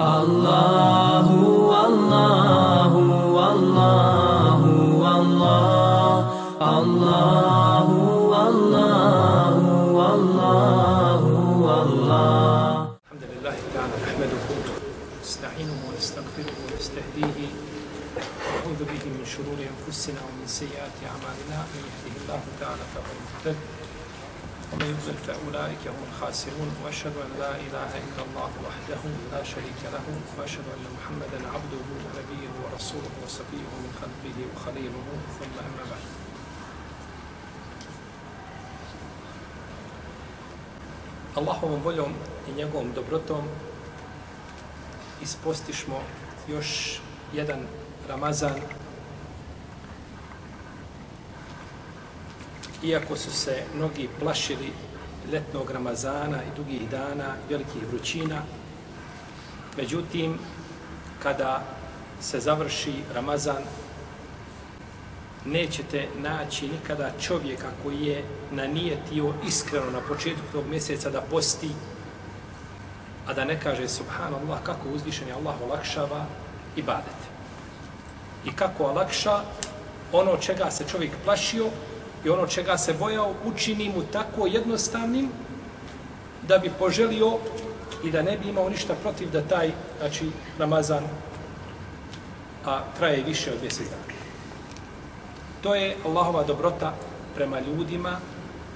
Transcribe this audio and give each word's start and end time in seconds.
Allahu, 0.00 1.68
Allahu, 1.76 3.04
Allahu, 3.36 4.72
Allah, 5.04 6.24
Allahu, 6.56 7.96
Allahu, 8.32 9.68
Allahu, 10.00 11.32
Allah. 11.68 12.96
الحمد 13.04 13.24
لله 13.28 13.56
تعالى 13.76 13.94
نحمده 14.00 14.40
ونستعينه 14.48 15.76
ونستغفره 15.88 16.54
ونستهديه 16.64 17.38
ونعوذ 18.16 18.80
به 18.80 19.02
من 19.04 19.24
شرور 19.28 19.58
انفسنا 19.60 20.20
ومن 20.24 20.46
سيئات 20.48 20.96
اعمالنا 21.10 21.58
من 21.76 21.80
يهده 21.84 22.14
الله 22.24 22.42
تعالى 22.60 22.84
فهو 22.96 23.10
المهتد 23.16 23.56
ومن 24.73 24.85
يضلل 24.93 25.17
فاولئك 25.27 25.83
هم 25.87 26.01
الخاسرون 26.09 26.69
واشهد 26.83 27.15
ان 27.25 27.31
لا 27.39 27.51
اله 27.65 27.91
الا 28.05 28.21
الله 28.27 28.51
وحده 28.67 29.01
لا 29.33 29.43
شريك 29.43 29.81
له 29.95 30.05
واشهد 30.37 30.67
ان 30.75 30.85
محمدا 30.97 31.39
عبده 31.53 31.85
ونبيه 32.05 32.51
ورسوله 32.63 33.11
وصفيه 33.23 33.67
من 33.83 33.91
خلقه 34.01 34.37
وخليله 34.51 35.05
ثم 35.39 35.55
اما 35.67 35.83
بعد 35.91 36.05
Allahovom 41.35 41.83
voljom 41.83 42.13
i 42.49 42.53
njegovom 42.57 42.91
dobrotom 42.95 43.43
ispostišmo 45.21 45.99
još 46.47 46.99
jedan 47.33 47.59
Ramazan 48.09 48.53
iako 52.82 53.16
su 53.16 53.32
se 53.32 53.62
mnogi 53.74 54.08
plašili 54.20 54.72
letnog 55.32 55.70
Ramazana 55.70 56.42
i 56.42 56.56
dugih 56.56 56.90
dana 56.90 57.34
velikih 57.48 57.82
vrućina 57.90 58.42
međutim 59.76 60.38
kada 61.22 61.62
se 62.20 62.40
završi 62.40 62.92
Ramazan 63.14 63.62
nećete 65.44 66.08
naći 66.18 66.68
nikada 66.68 67.10
čovjeka 67.20 67.68
koji 67.82 68.02
je 68.02 68.24
nanijetio 68.50 69.34
iskreno 69.46 69.90
na 69.90 70.00
početku 70.00 70.42
tog 70.52 70.66
mjeseca 70.66 71.10
da 71.10 71.20
posti, 71.20 71.70
a 73.26 73.34
da 73.34 73.44
ne 73.44 73.60
kaže 73.60 73.88
subhanallah 73.88 74.62
kako 74.62 74.88
uzvišen 74.88 75.28
je 75.28 75.34
Allah 75.34 75.54
olakšava 75.62 76.26
i 76.76 76.82
badete. 76.82 77.30
I 78.44 78.52
kako 78.52 78.84
olakša 78.84 79.40
ono 80.12 80.36
čega 80.36 80.70
se 80.70 80.84
čovjek 80.90 81.12
plašio 81.24 81.66
i 82.24 82.28
ono 82.30 82.46
čega 82.46 82.78
se 82.78 82.94
bojao 82.94 83.34
učini 83.44 83.88
mu 83.88 84.02
tako 84.12 84.46
jednostavnim 84.46 85.28
da 86.48 86.58
bi 86.58 86.70
poželio 86.78 87.38
i 88.04 88.10
da 88.10 88.22
ne 88.22 88.38
bi 88.38 88.48
imao 88.48 88.68
ništa 88.68 88.94
protiv 89.02 89.30
da 89.30 89.42
taj 89.42 89.72
znači, 90.00 90.30
Ramazan 90.58 91.04
a 92.64 92.80
traje 92.98 93.22
više 93.22 93.52
od 93.52 93.62
mjesec 93.62 93.86
dana. 93.88 94.18
To 95.62 95.74
je 95.74 95.96
Allahova 96.04 96.44
dobrota 96.44 96.94
prema 97.34 97.60
ljudima, 97.60 98.18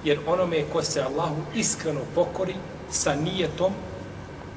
jer 0.03 0.19
onome 0.27 0.63
ko 0.73 0.83
se 0.83 1.01
Allahu 1.01 1.41
iskreno 1.55 1.99
pokori 2.15 2.55
sa 2.91 3.15
nijetom 3.15 3.73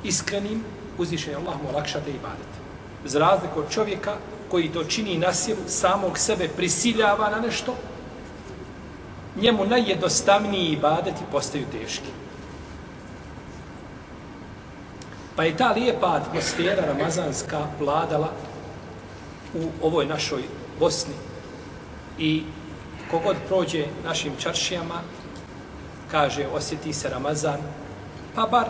iskrenim, 0.04 0.64
uzvišen 0.98 1.30
je 1.32 1.36
Allah 1.36 1.54
mu 1.62 1.68
olakša 1.68 2.00
da 2.00 2.10
ibadete. 2.10 2.58
Za 3.04 3.18
razliku 3.18 3.60
od 3.60 3.70
čovjeka 3.70 4.16
koji 4.50 4.72
to 4.72 4.84
čini 4.84 5.18
nasilu, 5.18 5.58
samog 5.66 6.18
sebe 6.18 6.48
prisiljava 6.48 7.30
na 7.30 7.40
nešto, 7.40 7.74
njemu 9.40 9.64
najjednostavniji 9.64 10.72
ibadeti 10.72 11.22
postaju 11.32 11.66
teški. 11.72 12.10
Pa 15.36 15.44
je 15.44 15.56
ta 15.56 15.72
lijepa 15.72 16.06
atmosfera 16.06 16.86
ramazanska 16.86 17.66
vladala 17.80 18.32
u 19.54 19.86
ovoj 19.86 20.06
našoj 20.06 20.42
Bosni, 20.78 21.14
I 22.18 22.42
kogod 23.10 23.36
prođe 23.48 23.86
našim 24.04 24.32
čaršijama, 24.38 25.00
kaže, 26.10 26.46
osjeti 26.46 26.92
se 26.92 27.08
Ramazan, 27.08 27.60
pa 28.34 28.46
bar 28.46 28.66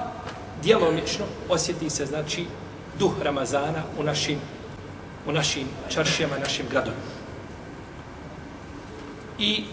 djelomično 0.63 1.25
osjeti 1.49 1.91
se, 1.91 2.07
znači, 2.07 2.47
duh 2.99 3.13
Ramazana 3.23 3.83
u 3.99 4.03
našim, 4.03 4.39
u 5.27 5.33
našim 5.33 5.67
čaršijama, 5.89 6.39
našim 6.39 6.67
gradovima. 6.71 7.03
I 9.39 9.65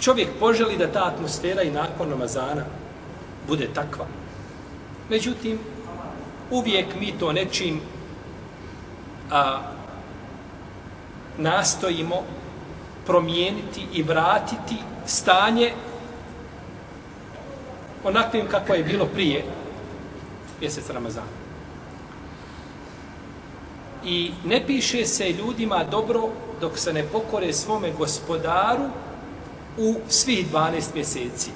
čovjek 0.00 0.28
poželi 0.40 0.76
da 0.76 0.92
ta 0.92 1.04
atmosfera 1.04 1.62
i 1.62 1.70
nakon 1.70 2.10
Ramazana 2.10 2.64
bude 3.48 3.68
takva. 3.74 4.06
Međutim, 5.10 5.58
uvijek 6.50 6.86
mi 7.00 7.12
to 7.18 7.32
nečim 7.32 7.80
a, 9.30 9.58
nastojimo 11.38 12.22
promijeniti 13.06 13.86
i 13.92 14.02
vratiti 14.02 14.76
stanje 15.06 15.72
onakvim 18.04 18.46
kako 18.50 18.74
je 18.74 18.84
bilo 18.84 19.06
prije 19.06 19.44
mjesec 20.60 20.90
Ramazana. 20.90 21.38
I 24.04 24.30
ne 24.44 24.66
piše 24.66 25.06
se 25.06 25.32
ljudima 25.32 25.84
dobro 25.84 26.28
dok 26.60 26.78
se 26.78 26.92
ne 26.92 27.02
pokore 27.02 27.52
svome 27.52 27.92
gospodaru 27.98 28.84
u 29.78 29.94
svih 30.08 30.52
12 30.52 30.94
mjeseci. 30.94 31.50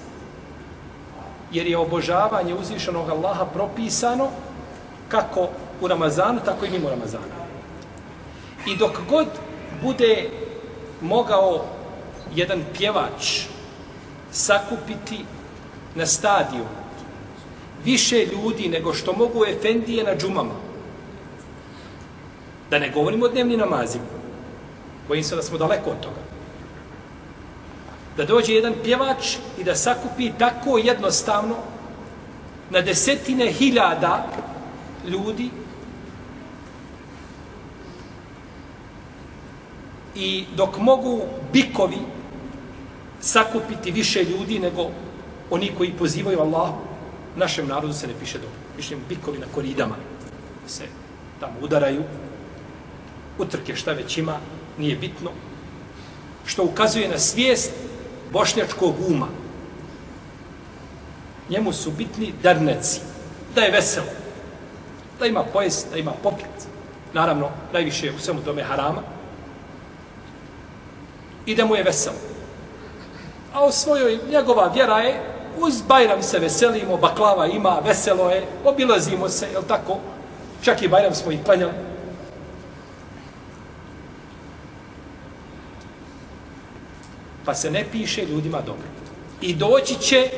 Jer 1.53 1.67
je 1.67 1.79
obožavanje 1.79 2.55
uzvišenog 2.55 3.11
Allaha 3.11 3.45
propisano 3.45 4.29
kako 5.09 5.49
u 5.81 5.89
Ramazanu, 5.89 6.41
tako 6.45 6.67
i 6.67 6.71
mimo 6.71 6.91
Ramazana. 6.91 7.43
I 8.67 8.77
dok 8.77 8.99
god 9.11 9.27
bude 9.83 10.31
mogao 11.01 11.65
jedan 12.35 12.63
pjevač 12.79 13.41
sakupiti 14.31 15.25
na 15.95 16.07
stadiju 16.07 16.65
više 17.85 18.27
ljudi 18.27 18.69
nego 18.69 18.95
što 18.95 19.13
mogu 19.13 19.45
efendije 19.45 20.05
na 20.05 20.17
džumama. 20.17 20.55
Da 22.71 22.79
ne 22.79 22.91
govorimo 22.91 23.25
o 23.25 23.29
dnevnim 23.29 23.59
namazima. 23.59 24.05
Bojim 25.09 25.25
se 25.25 25.37
da 25.37 25.43
smo 25.43 25.59
daleko 25.59 25.91
od 25.91 26.01
toga. 26.01 26.32
Da 28.17 28.25
dođe 28.25 28.53
jedan 28.53 28.75
pjevač 28.85 29.37
i 29.59 29.65
da 29.65 29.75
sakupi 29.75 30.33
tako 30.39 30.79
jednostavno 30.79 31.57
na 32.71 32.81
desetine 32.81 33.53
hiljada 33.53 34.27
ljudi 35.07 35.51
i 40.15 40.45
dok 40.57 40.79
mogu 40.79 41.21
bikovi 41.53 41.99
sakupiti 43.21 43.91
više 43.91 44.25
ljudi 44.25 44.59
nego 44.59 44.91
oni 45.51 45.73
koji 45.79 45.93
pozivaju 45.93 46.41
Allahu, 46.41 46.75
našem 47.37 47.69
narodu 47.69 47.93
se 47.93 48.07
ne 48.07 48.13
piše 48.21 48.39
dobro. 48.39 48.57
Pišem 48.77 48.99
bikovi 49.09 49.39
na 49.39 49.47
koridama 49.55 49.95
se 50.67 50.85
tamo 51.41 51.53
udaraju, 51.63 52.03
utrke 53.39 53.77
šta 53.77 53.93
već 53.93 54.19
ima, 54.19 54.39
nije 54.79 54.97
bitno, 54.97 55.31
što 56.47 56.65
ukazuje 56.65 57.09
na 57.09 57.19
svijest 57.19 57.73
bošnjačkog 58.33 58.95
uma. 59.09 59.29
Njemu 61.49 61.73
su 61.73 61.91
bitni 61.91 62.33
darneci, 62.43 63.01
da 63.55 63.61
je 63.61 63.71
veselo, 63.71 64.07
da 65.19 65.27
ima 65.27 65.45
pojest, 65.53 65.87
da 65.91 65.99
ima 65.99 66.13
popit. 66.23 66.47
Naravno, 67.13 67.51
najviše 67.73 68.13
u 68.17 68.19
svemu 68.19 68.41
tome 68.41 68.63
harama, 68.63 69.03
i 71.47 71.55
da 71.55 71.65
mu 71.65 71.77
je 71.77 71.83
veselo. 71.83 72.17
A 73.55 73.65
u 73.65 73.73
svojoj, 73.73 74.19
njegova 74.31 74.71
vjera 74.75 74.99
je, 74.99 75.21
uz 75.59 75.83
Bajram 75.83 76.23
se 76.23 76.39
veselimo, 76.39 76.97
baklava 76.97 77.47
ima, 77.47 77.79
veselo 77.85 78.31
je, 78.31 78.47
obilazimo 78.65 79.29
se, 79.29 79.47
je 79.47 79.67
tako? 79.69 79.99
Čak 80.63 80.83
i 80.83 80.89
Bajram 80.89 81.15
smo 81.15 81.33
i 81.33 81.39
klanjali. 81.45 81.92
Pa 87.45 87.55
se 87.55 87.71
ne 87.71 87.85
piše 87.93 88.27
ljudima 88.27 88.61
dobro. 88.61 88.87
I 89.41 89.55
doći 89.55 89.95
će 90.01 90.31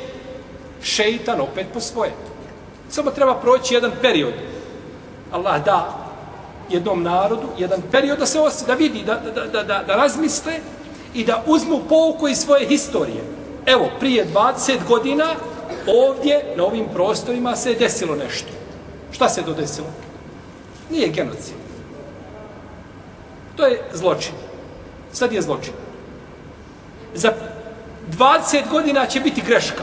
šeitan 0.82 1.40
opet 1.40 1.66
po 1.72 1.80
svoje. 1.80 2.12
Samo 2.90 3.10
treba 3.10 3.34
proći 3.34 3.74
jedan 3.74 3.92
period. 4.02 4.32
Allah 5.32 5.64
da 5.64 6.04
jednom 6.70 7.02
narodu, 7.02 7.48
jedan 7.58 7.82
period 7.90 8.18
da 8.18 8.26
se 8.26 8.40
osjeti, 8.40 8.66
da 8.66 8.74
vidi, 8.74 9.02
da, 9.06 9.14
da, 9.34 9.44
da, 9.46 9.62
da, 9.62 9.82
da 9.86 9.96
razmisle 9.96 10.52
i 11.14 11.24
da 11.24 11.42
uzmu 11.46 11.80
pouku 11.88 12.28
iz 12.28 12.38
svoje 12.38 12.66
historije. 12.66 13.24
Evo, 13.66 13.90
prije 14.00 14.26
20 14.34 14.78
godina 14.88 15.26
ovdje, 15.86 16.54
na 16.56 16.64
ovim 16.64 16.86
prostorima, 16.94 17.56
se 17.56 17.70
je 17.70 17.78
desilo 17.78 18.14
nešto. 18.14 18.48
Šta 19.12 19.28
se 19.28 19.42
dodesilo? 19.42 19.86
Nije 20.90 21.08
genocid. 21.08 21.54
To 23.56 23.66
je 23.66 23.82
zločin. 23.92 24.32
Sad 25.12 25.32
je 25.32 25.42
zločin. 25.42 25.72
Za 27.14 27.32
20 28.18 28.70
godina 28.70 29.06
će 29.06 29.20
biti 29.20 29.42
greška, 29.46 29.82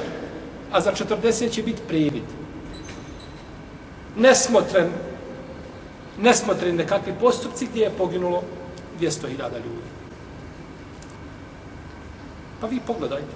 a 0.72 0.82
za 0.82 0.92
40 0.92 1.52
će 1.52 1.64
biti 1.64 1.82
privid. 1.88 2.24
Nesmotren 4.18 4.90
nesmotren 6.22 6.76
nekakvi 6.76 7.14
postupci 7.22 7.68
gdje 7.72 7.82
je 7.82 7.98
poginulo 7.98 8.44
200.000 9.00 9.28
ljudi. 9.56 9.92
Pa 12.62 12.68
vi 12.68 12.80
pogledajte 12.88 13.36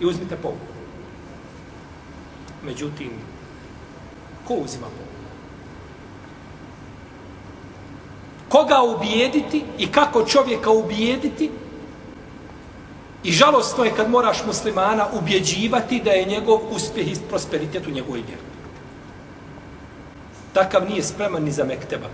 i 0.00 0.06
uzmite 0.06 0.36
pogled. 0.36 0.76
Međutim, 2.64 3.10
ko 4.48 4.54
uzima 4.54 4.86
pouku? 4.86 5.16
Koga 8.48 8.82
ubijediti 8.82 9.64
i 9.78 9.92
kako 9.92 10.24
čovjeka 10.24 10.70
ubijediti 10.70 11.50
I 13.26 13.32
žalostno 13.32 13.84
je 13.84 13.94
kad 13.96 14.10
moraš 14.10 14.44
muslimana 14.46 15.06
ubjeđivati 15.12 16.00
da 16.04 16.10
je 16.10 16.24
njegov 16.24 16.60
uspjeh 16.70 17.12
i 17.12 17.16
prosperitet 17.28 17.86
u 17.86 17.90
njegovoj 17.90 18.22
vjeri. 18.26 18.42
Takav 20.52 20.88
nije 20.88 21.02
spreman 21.02 21.42
ni 21.42 21.52
za 21.52 21.64
mekteba. 21.64 22.06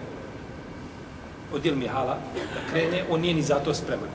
Odil 1.55 1.77
Mihala 1.77 2.17
da 2.35 2.71
krene, 2.71 3.05
on 3.11 3.21
nije 3.21 3.35
ni 3.35 3.43
za 3.43 3.55
to 3.55 3.75
spreman. 3.75 4.09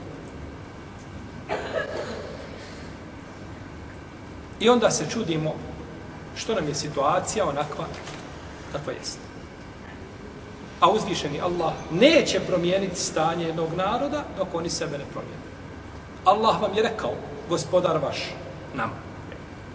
I 4.60 4.68
onda 4.68 4.90
se 4.90 5.10
čudimo 5.10 5.54
što 6.36 6.54
nam 6.54 6.68
je 6.68 6.74
situacija 6.74 7.48
onakva 7.48 7.84
kakva 8.72 8.92
jeste. 8.92 9.22
A 10.80 10.90
uzvišeni 10.90 11.40
Allah 11.40 11.72
neće 11.90 12.40
promijeniti 12.40 13.00
stanje 13.00 13.46
jednog 13.46 13.74
naroda 13.76 14.24
dok 14.38 14.54
oni 14.54 14.70
sebe 14.70 14.98
ne 14.98 15.04
promijene. 15.12 15.47
Allah 16.24 16.62
vam 16.62 16.74
je 16.76 16.82
rekao, 16.82 17.12
gospodar 17.48 17.98
vaš, 17.98 18.34
nam, 18.74 18.90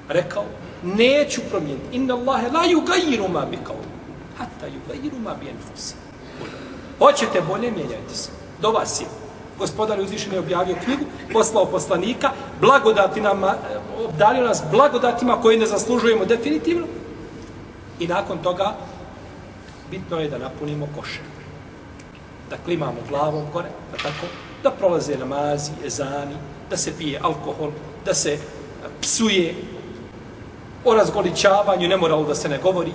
rekao, 0.10 0.44
neću 0.84 1.42
promijeniti. 1.50 1.96
Inna 1.96 2.14
Allahe 2.14 2.48
la 2.48 2.64
yugayiru 2.64 3.32
ma 3.32 3.46
bi 3.46 3.58
kao. 3.64 3.76
Hatta 4.38 4.68
yugayiru 4.68 5.20
ma 5.24 5.34
bi 5.34 5.50
enfusi. 5.50 5.96
Hoćete 7.00 7.42
bolje, 7.42 7.72
mijenjajte 7.72 8.16
se. 8.16 8.30
Do 8.62 8.72
vas 8.72 9.02
je. 9.02 9.06
Gospodar 9.60 9.98
je 9.98 10.04
uzvišen 10.04 10.34
je 10.34 10.40
objavio 10.40 10.76
knjigu, 10.84 11.06
poslao 11.34 11.66
poslanika, 11.66 12.32
blagodati 12.62 13.22
nam, 13.22 13.44
e, 13.44 13.54
obdario 14.06 14.44
nas 14.44 14.64
blagodatima 14.72 15.42
koje 15.42 15.58
ne 15.58 15.66
zaslužujemo 15.66 16.26
definitivno. 16.26 16.86
I 18.00 18.08
nakon 18.08 18.38
toga, 18.38 18.74
bitno 19.92 20.20
je 20.20 20.30
da 20.30 20.38
napunimo 20.38 20.88
koše. 21.00 21.20
Da 22.50 22.56
klimamo 22.66 22.98
glavom 23.10 23.46
gore, 23.54 23.70
da 23.92 23.98
tako, 23.98 24.26
da 24.64 24.72
prolaze 24.72 25.18
namazi, 25.18 25.72
ezani, 25.86 26.36
da 26.70 26.78
se 26.78 26.94
pije 26.98 27.20
alkohol, 27.24 27.72
da 28.06 28.14
se 28.14 28.38
psuje, 29.02 29.56
o 30.86 30.94
razgoličavanju 30.94 31.88
ne 31.88 31.98
moralo 31.98 32.24
da 32.24 32.36
se 32.36 32.50
ne 32.50 32.58
govori. 32.58 32.92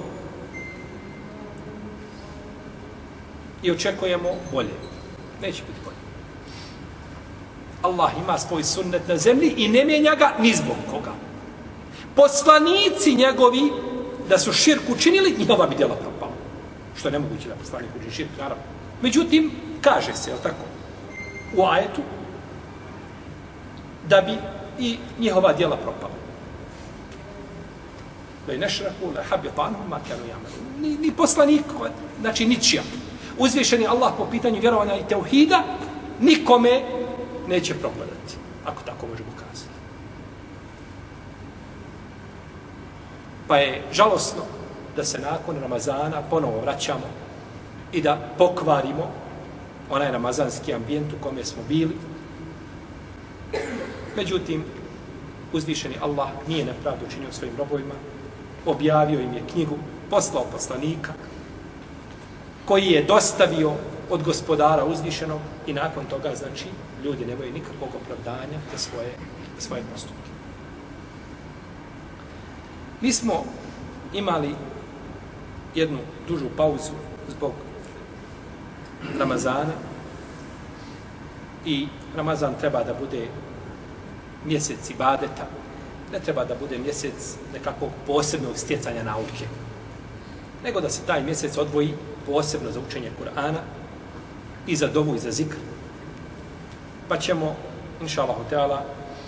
I 3.63 3.71
očekujemo 3.71 4.29
bolje. 4.53 4.75
Neće 5.43 5.63
biti 5.63 5.81
bolje. 5.85 5.97
Allah 7.83 8.13
ima 8.25 8.39
svoj 8.39 8.65
sunnet 8.65 9.09
na 9.09 9.17
zemlji 9.17 9.55
i 9.57 9.69
ne 9.69 9.85
mijenja 9.85 10.15
ga 10.15 10.33
ni 10.39 10.55
zbog 10.55 10.77
koga. 10.91 11.13
Poslanici 12.15 13.15
njegovi, 13.15 13.73
da 14.29 14.39
su 14.39 14.53
širk 14.53 14.83
učinili, 14.89 15.35
njihova 15.39 15.67
bi 15.67 15.77
djela 15.77 15.95
propala. 15.95 16.33
Što 16.99 17.09
je 17.09 17.13
nemoguće 17.13 17.49
da 17.49 17.55
poslanik 17.55 17.91
učini 17.97 18.15
širk, 18.15 18.31
naravno. 18.39 18.63
Međutim, 19.03 19.51
kaže 19.81 20.15
se, 20.15 20.31
je 20.31 20.37
tako? 20.43 20.68
U 21.57 21.65
ajetu 21.65 22.01
da 24.09 24.21
bi 24.21 24.39
i 24.79 24.99
njihova 25.19 25.53
djela 25.53 25.77
propala. 25.77 26.15
Da 28.47 28.53
i 28.53 28.59
nešraku, 28.59 29.13
da 29.15 29.23
habi 29.23 29.49
panu, 29.57 29.77
ma 29.89 29.99
kanu 30.09 30.23
jamelu. 30.29 30.81
Ni, 30.81 31.07
ni 31.07 31.13
poslanik, 31.17 31.65
znači 32.21 32.47
ničija. 32.47 32.83
Uzvišeni 33.39 33.87
Allah 33.87 34.13
po 34.17 34.27
pitanju 34.31 34.61
vjerovanja 34.61 34.95
i 34.95 35.09
teuhida, 35.09 35.63
nikome 36.21 36.83
neće 37.49 37.75
progledati, 37.75 38.37
ako 38.67 38.83
tako 38.83 39.07
možemo 39.07 39.31
kazati. 39.37 39.71
Pa 43.49 43.57
je 43.57 43.83
žalosno 43.93 44.43
da 44.97 45.05
se 45.05 45.19
nakon 45.19 45.61
Ramazana 45.61 46.23
ponovo 46.31 46.61
vraćamo 46.61 47.07
i 47.93 48.03
da 48.03 48.19
pokvarimo 48.39 49.11
onaj 49.91 50.13
ramazanski 50.13 50.75
ambijent 50.75 51.13
u 51.13 51.23
kome 51.23 51.45
smo 51.45 51.63
bili. 51.69 51.97
Međutim, 54.17 54.65
uzvišeni 55.53 55.95
Allah 56.01 56.29
nije 56.49 56.65
nepravdu 56.65 57.07
učinio 57.07 57.33
svojim 57.33 57.57
robovima, 57.59 57.95
objavio 58.67 59.21
im 59.21 59.35
je 59.35 59.43
knjigu, 59.53 59.79
poslao 60.11 60.45
poslanika, 60.53 61.13
koji 62.65 62.87
je 62.87 63.05
dostavio 63.05 63.73
od 64.11 64.23
gospodara 64.23 64.85
uzvišenog 64.85 65.41
i 65.67 65.73
nakon 65.73 66.05
toga, 66.05 66.35
znači, 66.35 66.67
ljudi 67.05 67.27
nemaju 67.27 67.53
nikakvog 67.53 67.89
opravdanja 68.03 68.59
za 68.73 68.79
svoje, 68.79 69.13
za 69.57 69.67
svoje 69.67 69.83
postupke. 69.93 70.31
Mi 73.01 73.13
smo 73.13 73.45
imali 74.13 74.55
jednu 75.75 75.99
dužu 76.29 76.47
pauzu 76.57 76.93
zbog 77.29 77.53
Ramazana 79.19 79.73
i 81.65 81.89
Ramazan 82.17 82.55
treba 82.61 82.85
da 82.85 82.95
bude 82.95 83.29
mjesec 84.45 84.91
ibadeta, 84.91 85.47
ne 86.13 86.21
treba 86.21 86.45
da 86.45 86.55
bude 86.55 86.79
mjesec 86.79 87.37
nekakvog 87.53 87.91
posebnog 88.07 88.59
stjecanja 88.59 89.03
nauke, 89.03 89.47
nego 90.65 90.81
da 90.81 90.91
se 90.91 91.07
taj 91.07 91.23
mjesec 91.23 91.59
odvoji 91.59 91.95
posebno 92.27 92.73
za 92.73 92.81
učenje 92.81 93.11
Kur'ana 93.21 93.61
i 94.67 94.77
za 94.77 94.87
dovu 94.87 95.15
i 95.15 95.19
za 95.19 95.31
zikr. 95.31 95.57
Pa 97.09 97.17
ćemo, 97.17 97.57
inša 98.01 98.23
Allah, 98.23 98.81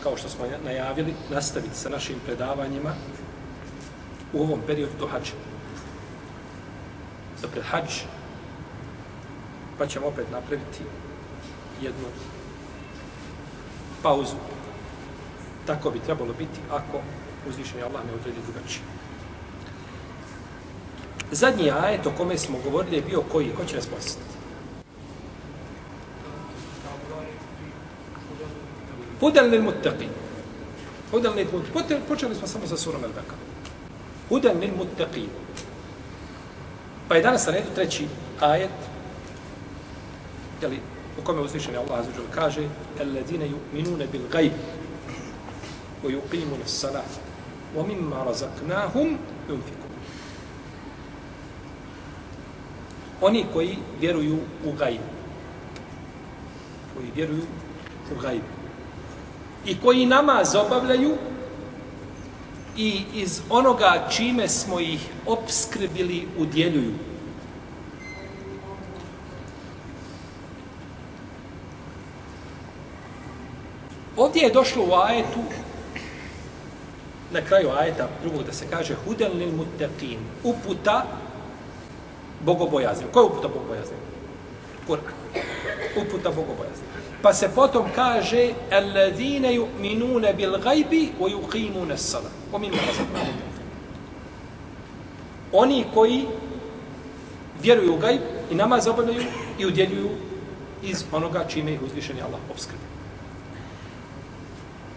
kao 0.03 0.17
što 0.17 0.29
smo 0.29 0.45
najavili, 0.65 1.15
nastaviti 1.31 1.77
sa 1.77 1.89
našim 1.89 2.17
predavanjima 2.27 2.93
u 4.33 4.43
ovom 4.43 4.61
periodu 4.67 4.93
do 4.99 5.07
hađa. 5.07 5.33
Do 7.43 7.49
pred 7.49 7.65
hađa 7.65 8.20
pa 9.81 9.87
ćemo 9.87 10.07
opet 10.07 10.27
napraviti 10.33 10.83
jednu 11.83 12.09
pauzu. 14.03 14.37
Tako 15.67 15.91
bi 15.91 15.99
trebalo 15.99 16.33
biti 16.39 16.61
ako 16.71 17.01
uzvišeni 17.49 17.83
Allah 17.83 18.05
ne 18.07 18.13
odredi 18.13 18.39
drugačije. 18.47 18.83
Zadnji 21.31 21.71
ajet 21.71 22.07
o 22.07 22.13
kome 22.17 22.39
smo 22.39 22.59
govorili 22.65 22.97
je 22.97 23.03
bio 23.03 23.23
koji? 23.33 23.55
Ko 23.57 23.65
će 23.65 23.77
nas 23.77 23.87
posjetiti? 23.87 24.37
Hudan 29.21 29.51
lil 29.51 29.63
muttaqi. 29.63 30.09
Hudan 31.11 31.35
lil 31.35 31.47
muttaqi. 31.47 32.01
Počeli 32.09 32.35
smo 32.35 32.47
samo 32.47 32.67
sa 32.67 32.77
surom 32.77 33.05
El-Beka. 33.05 33.37
Hudan 34.29 34.59
lil 34.59 34.71
muttaqi. 34.77 35.27
Pa 37.09 37.17
je 37.17 37.23
danas 37.23 37.47
na 37.47 37.53
redu 37.53 37.67
treći 37.75 38.09
ajet 38.41 38.90
jeli, 40.63 40.81
u 41.19 41.25
kome 41.25 41.41
uzvišen 41.41 41.75
je 41.75 41.79
Allah 41.79 42.01
azuđel 42.01 42.25
kaže 42.35 42.69
الَّذِينَ 43.01 43.43
يُؤْمِنُونَ 43.43 44.07
بِالْغَيْبِ 44.13 44.53
وَيُقِيمُونَ 46.05 46.61
السَّلَاةِ 46.65 47.13
وَمِمَّا 47.77 48.25
رَزَقْنَاهُمْ 48.31 49.09
يُنْفِكُونَ 49.49 49.91
Oni 53.21 53.45
koji 53.53 53.79
vjeruju 54.01 54.39
u 54.65 54.73
gajbu. 54.73 55.11
Koji 56.95 57.11
vjeruju 57.15 57.43
u 58.17 58.21
gajbu. 58.21 58.45
I 59.67 59.77
koji 59.81 60.07
namaz 60.07 60.55
obavljaju 60.55 61.17
i 62.77 63.03
iz 63.15 63.41
onoga 63.51 64.09
čime 64.11 64.49
smo 64.49 64.81
ih 64.81 65.01
obskrbili 65.27 66.29
udjeljuju. 66.39 66.93
Ovdje 74.21 74.43
je 74.43 74.53
došlo 74.53 74.85
u 74.85 74.95
ajetu, 74.95 75.41
na 77.33 77.41
kraju 77.41 77.71
ajeta 77.79 78.09
drugog 78.23 78.43
da 78.43 78.53
se 78.53 78.67
kaže 78.71 78.95
huden 79.05 79.33
lil 79.39 79.49
muttaqin, 79.49 80.19
uputa 80.45 81.07
bogobojaznim. 82.45 83.09
Ko 83.13 83.21
je 83.21 83.27
uputa 83.27 83.49
bogobojaznim? 83.49 83.99
Kur'an. 84.87 85.15
Uputa 85.97 86.31
bogobojaznim. 86.31 86.89
Pa 87.23 87.33
se 87.33 87.49
potom 87.55 87.87
kaže 87.95 88.53
alladhina 88.71 89.49
yu'minuna 89.49 90.37
bil 90.37 90.59
ghaibi 90.59 91.13
wa 91.21 91.29
yuqimuna 91.31 91.95
as-salat. 91.95 92.33
Wa 92.53 92.61
Oni 95.53 95.85
koji 95.95 96.27
vjeruju 97.63 97.95
u 97.95 97.99
gajb 97.99 98.21
i 98.51 98.55
namaz 98.55 98.87
obavljaju 98.87 99.23
i 99.59 99.67
udjeljuju 99.67 100.11
iz 100.83 101.05
onoga 101.13 101.45
čime 101.49 101.73
ih 101.73 101.83
uzvišeni 101.83 102.23
Allah 102.23 102.41
obskrbi. 102.51 103.00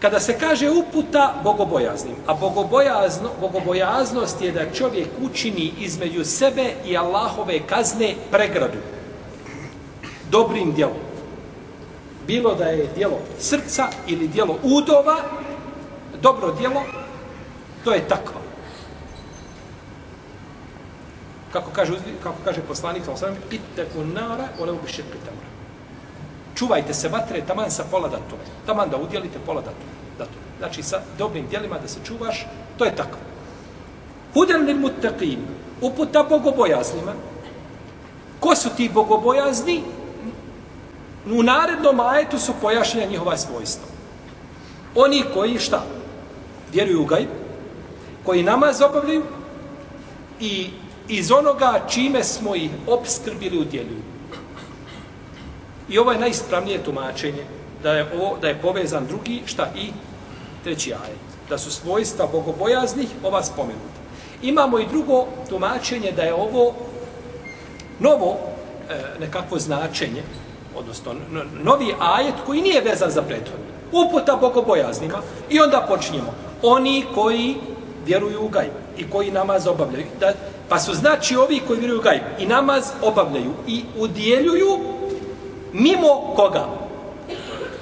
Kada 0.04 0.20
se 0.20 0.40
kaže 0.40 0.70
uputa 0.70 1.34
bogobojaznim, 1.44 2.16
a 2.28 2.34
bogobojazno, 2.34 3.30
bogobojaznost 3.42 4.42
je 4.42 4.52
da 4.52 4.72
čovjek 4.74 5.08
učini 5.22 5.72
između 5.80 6.26
sebe 6.26 6.74
i 6.86 6.98
Allahove 6.98 7.60
kazne 7.68 8.16
pregradu. 8.32 8.78
Dobrim 10.32 10.74
djelom. 10.74 10.98
Bilo 12.28 12.56
da 12.56 12.66
je 12.66 12.90
djelo 12.96 13.20
srca 13.40 13.88
ili 14.08 14.28
djelo 14.28 14.60
udova, 14.64 15.18
dobro 16.22 16.52
djelo, 16.52 16.84
to 17.84 17.94
je 17.94 18.08
takva. 18.08 18.42
Kako 21.52 21.72
kaže, 21.72 21.94
kako 22.24 22.38
kaže 22.46 22.62
poslanik, 22.62 23.04
iteku 23.52 24.04
nara, 24.04 24.48
olevu 24.60 24.80
bi 24.86 24.92
širke. 24.92 25.18
Čuvajte 26.56 26.94
se 26.94 27.10
vatre, 27.10 27.42
taman 27.48 27.72
sa 27.72 27.84
pola 27.92 28.08
datove. 28.08 28.44
Taman 28.66 28.90
da 28.90 28.98
udjelite 28.98 29.40
pola 29.46 29.62
datove. 29.62 29.94
datove. 30.18 30.44
Znači, 30.60 30.84
sa 30.84 31.02
dobrim 31.18 31.48
dijelima 31.48 31.80
da 31.80 31.88
se 31.88 32.00
čuvaš, 32.06 32.46
to 32.78 32.86
je 32.86 32.96
tako. 32.96 33.18
Hudan 34.34 34.66
lil 34.66 34.78
muttaqin, 34.78 35.38
uputa 35.82 36.24
bogobojaznima. 36.24 37.14
Ko 38.40 38.56
su 38.56 38.70
ti 38.78 38.90
bogobojazni? 38.94 39.84
U 41.26 41.44
narednom 41.44 42.00
ajetu 42.00 42.40
su 42.40 42.54
pojašnjena 42.62 43.12
njihova 43.12 43.38
svojstva. 43.38 43.88
Oni 44.96 45.24
koji 45.34 45.60
šta? 45.60 45.84
Vjeruju 46.74 47.02
u 47.02 47.06
gajb, 47.06 47.30
koji 48.26 48.44
namaz 48.44 48.82
obavljaju 48.82 49.24
i 50.40 50.70
iz 51.08 51.32
onoga 51.32 51.82
čime 51.90 52.24
smo 52.24 52.56
ih 52.56 52.72
obskrbili 52.88 53.58
u. 53.58 54.13
I 55.90 56.00
ovo 56.00 56.12
je 56.12 56.20
najispravnije 56.20 56.84
tumačenje, 56.84 57.44
da 57.84 57.92
je, 57.92 58.06
ovo, 58.14 58.38
da 58.42 58.48
je 58.48 58.62
povezan 58.62 59.08
drugi, 59.08 59.42
šta 59.46 59.68
i 59.76 59.90
treći 60.64 60.94
ajet. 60.94 61.20
Da 61.50 61.58
su 61.58 61.72
svojstva 61.72 62.28
bogobojaznih 62.32 63.08
ova 63.24 63.44
spomenuta. 63.44 64.00
Imamo 64.42 64.80
i 64.80 64.88
drugo 64.88 65.26
tumačenje 65.50 66.12
da 66.12 66.22
je 66.22 66.34
ovo 66.34 66.74
novo 68.00 68.38
e, 68.90 69.20
nekakvo 69.20 69.60
značenje, 69.60 70.24
odnosno 70.76 71.16
novi 71.64 71.96
ajet 72.00 72.36
koji 72.46 72.62
nije 72.62 72.82
vezan 72.82 73.12
za 73.12 73.22
prethodni. 73.22 73.66
Uputa 73.92 74.36
bogobojaznima 74.36 75.22
i 75.50 75.60
onda 75.60 75.86
počinjemo. 75.88 76.34
Oni 76.62 77.06
koji 77.16 77.56
vjeruju 78.06 78.46
u 78.46 78.48
gajb 78.48 78.72
i 78.98 79.10
koji 79.10 79.32
namaz 79.32 79.68
obavljaju. 79.68 80.06
Da, 80.20 80.34
pa 80.70 80.80
su 80.80 80.94
znači 80.94 81.36
ovi 81.36 81.62
koji 81.68 81.80
vjeruju 81.80 82.00
u 82.00 82.04
gajb 82.04 82.22
i 82.40 82.46
namaz 82.46 82.84
obavljaju 83.02 83.52
i 83.68 83.84
udjeljuju 83.98 84.80
mimo 85.74 86.34
koga? 86.36 86.68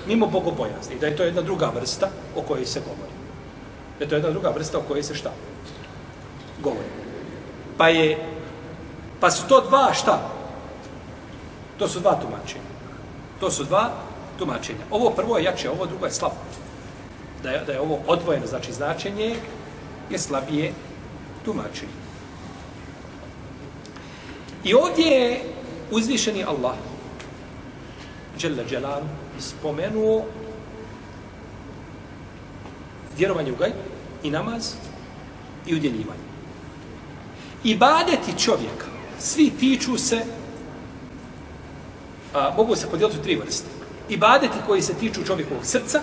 Mimo 0.07 0.27
bogobojazni. 0.27 1.00
Da 1.00 1.07
je 1.07 1.15
to 1.15 1.24
jedna 1.24 1.41
druga 1.41 1.71
vrsta 1.75 2.10
o 2.36 2.41
kojoj 2.41 2.65
se 2.65 2.79
govori. 2.79 3.13
Da 4.00 4.05
je 4.05 4.10
to 4.10 4.15
jedna 4.15 4.29
druga 4.29 4.50
vrsta 4.50 4.77
o 4.77 4.81
kojoj 4.81 5.03
se 5.03 5.15
šta? 5.15 5.31
Govori. 6.63 6.89
Pa 7.77 7.89
je 7.89 8.17
pa 9.19 9.31
su 9.31 9.48
to 9.48 9.62
dva 9.62 9.93
šta? 9.93 10.29
To 11.79 11.88
su 11.88 12.00
dva 12.00 12.15
tumačenja. 12.21 12.71
To 13.39 13.51
su 13.51 13.63
dva 13.63 13.89
tumačenja. 14.39 14.86
Ovo 14.91 15.10
prvo 15.10 15.38
je 15.38 15.43
jače, 15.43 15.69
ovo 15.69 15.86
drugo 15.86 16.05
je 16.05 16.12
slabo. 16.12 16.36
Da 17.43 17.50
je, 17.50 17.63
da 17.65 17.71
je 17.74 17.81
ovo 17.81 18.00
odvojeno, 18.07 18.48
znači 18.48 18.74
značenje 18.74 19.36
je 20.10 20.19
slabije 20.19 20.74
tumačenje. 21.45 22.01
I 24.63 24.74
ovdje 24.74 25.05
je 25.05 25.43
uzvišeni 25.91 26.43
Allah, 26.43 26.75
Đele 28.41 28.63
Đelanu, 28.63 29.07
spomenuo 29.39 30.25
vjerovanje 33.17 33.51
u 33.51 33.55
gajb 33.55 33.74
i 34.24 34.29
namaz 34.29 34.74
i 35.67 35.75
udjeljivanje. 35.75 36.31
Ibadeti 37.63 38.39
čovjeka, 38.39 38.86
svi 39.19 39.50
tiču 39.50 39.98
se, 39.98 40.21
a, 42.33 42.53
mogu 42.57 42.75
se 42.75 42.89
podijeliti 42.89 43.19
u 43.19 43.24
tri 43.24 43.36
vrste. 43.36 43.67
Ibadeti 44.10 44.57
koji 44.67 44.81
se 44.81 44.93
tiču 44.93 45.24
čovjekovog 45.24 45.65
srca, 45.65 46.01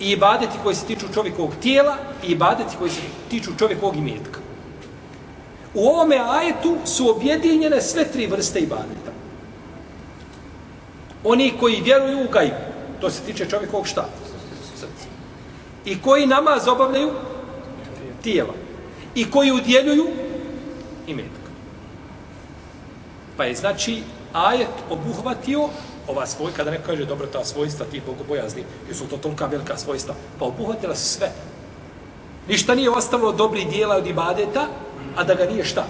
i 0.00 0.10
ibadeti 0.10 0.58
koji 0.62 0.74
se 0.74 0.86
tiču 0.86 1.06
čovjekovog 1.14 1.52
tijela, 1.62 1.96
i 2.26 2.32
ibadeti 2.32 2.76
koji 2.78 2.90
se 2.90 3.00
tiču 3.30 3.50
čovjekovog 3.58 3.96
imetka. 3.96 4.40
U 5.74 5.86
ovome 5.88 6.18
ajetu 6.28 6.76
su 6.84 7.10
objedinjene 7.10 7.80
sve 7.80 8.04
tri 8.12 8.26
vrste 8.26 8.58
ibadeta. 8.60 9.15
Oni 11.28 11.52
koji 11.60 11.80
vjeruju 11.80 12.24
u 12.24 12.28
gajbu, 12.32 12.54
to 13.00 13.10
se 13.10 13.22
tiče 13.22 13.46
čovjekovog 13.50 13.86
šta? 13.86 14.08
Srca. 14.74 15.08
I 15.84 16.02
koji 16.02 16.26
namaz 16.26 16.68
obavljaju? 16.68 17.10
Tijela. 18.22 18.54
I 19.14 19.30
koji 19.30 19.52
udjeljuju? 19.52 20.06
Imetak. 21.06 21.46
Pa 23.36 23.44
je 23.44 23.54
znači 23.54 24.02
ajet 24.32 24.68
obuhvatio 24.90 25.68
ova 26.08 26.26
svoj, 26.26 26.52
kada 26.56 26.70
neko 26.70 26.86
kaže 26.86 27.04
dobro 27.04 27.26
ta 27.26 27.44
svojstva, 27.44 27.86
ti 27.90 28.02
bogobojazni, 28.06 28.62
jer 28.86 28.96
su 28.96 29.06
to 29.06 29.16
tolika 29.16 29.46
velika 29.46 29.76
svojstva, 29.76 30.14
pa 30.38 30.44
obuhvatila 30.44 30.94
sve. 30.94 31.32
Ništa 32.48 32.74
nije 32.74 32.90
ostalo 32.90 33.32
dobri 33.32 33.64
dijela 33.64 33.96
od 33.96 34.06
ibadeta, 34.06 34.66
a 35.16 35.24
da 35.24 35.34
ga 35.34 35.44
nije 35.44 35.64
šta? 35.64 35.86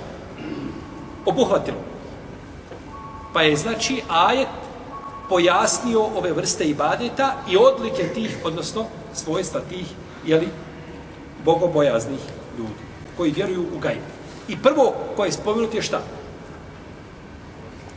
Obuhvatilo. 1.26 1.78
Pa 3.32 3.42
je 3.42 3.56
znači 3.56 4.02
ajet 4.08 4.65
pojasnio 5.28 6.02
ove 6.02 6.32
vrste 6.32 6.64
ibadeta 6.64 7.34
i 7.50 7.56
odlike 7.56 8.08
tih, 8.14 8.36
odnosno 8.44 8.84
svojstva 9.14 9.60
tih, 9.68 9.86
jeli, 10.26 10.48
bogobojaznih 11.44 12.20
ljudi, 12.58 12.82
koji 13.16 13.32
vjeruju 13.32 13.62
u 13.76 13.78
gajb. 13.78 14.02
I 14.48 14.56
prvo 14.62 14.94
koje 15.16 15.28
je 15.28 15.32
spomenut 15.32 15.74
je 15.74 15.82
šta? 15.82 16.00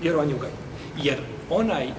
Vjerovanje 0.02 0.36
u 0.36 0.38
gajb. 0.38 0.54
Jer 0.98 1.20
onaj 1.50 1.84
e, 1.88 1.92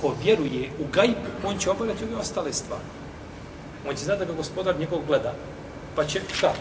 ko 0.00 0.14
vjeruje 0.22 0.70
u 0.78 0.84
gajb, 0.92 1.16
on 1.46 1.58
će 1.58 1.70
obavljati 1.70 2.04
ove 2.04 2.16
ostale 2.16 2.52
stvari. 2.52 2.84
On 3.88 3.96
će 3.96 4.04
znati 4.04 4.18
da 4.18 4.24
ga 4.24 4.32
gospodar 4.32 4.78
njegov 4.78 4.98
gleda. 5.06 5.34
Pa 5.96 6.04
će 6.04 6.20
šta? 6.32 6.52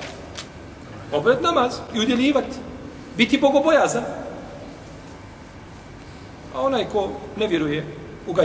Obavljati 1.12 1.44
namaz 1.44 1.74
i 1.96 2.00
udjeljivati. 2.00 2.58
Biti 3.18 3.38
bogobojazan. 3.38 4.04
A 6.56 6.62
onaj 6.62 6.86
ko 6.90 7.10
ne 7.38 7.48
vjeruje 7.48 7.99
koga, 8.30 8.44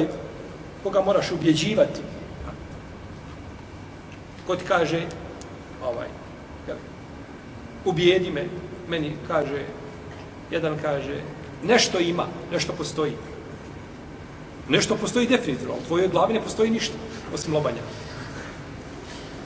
koga 0.83 1.01
moraš 1.01 1.33
ubjeđivati, 1.33 2.01
ko 4.47 4.57
ti 4.57 4.65
kaže, 4.69 5.03
ovaj, 5.85 6.09
jel, 6.69 6.77
ubijedi 7.85 8.31
me, 8.31 8.45
meni 8.89 9.17
kaže, 9.29 9.65
jedan 10.51 10.79
kaže, 10.83 11.21
nešto 11.63 12.01
ima, 12.01 12.27
nešto 12.53 12.73
postoji. 12.73 13.13
Nešto 14.69 14.97
postoji 14.97 15.27
definitivno, 15.27 15.75
u 15.75 15.87
tvojoj 15.87 16.09
glavi 16.09 16.35
ne 16.35 16.41
postoji 16.41 16.71
ništa, 16.71 16.95
osim 17.35 17.55
lobanja. 17.55 17.83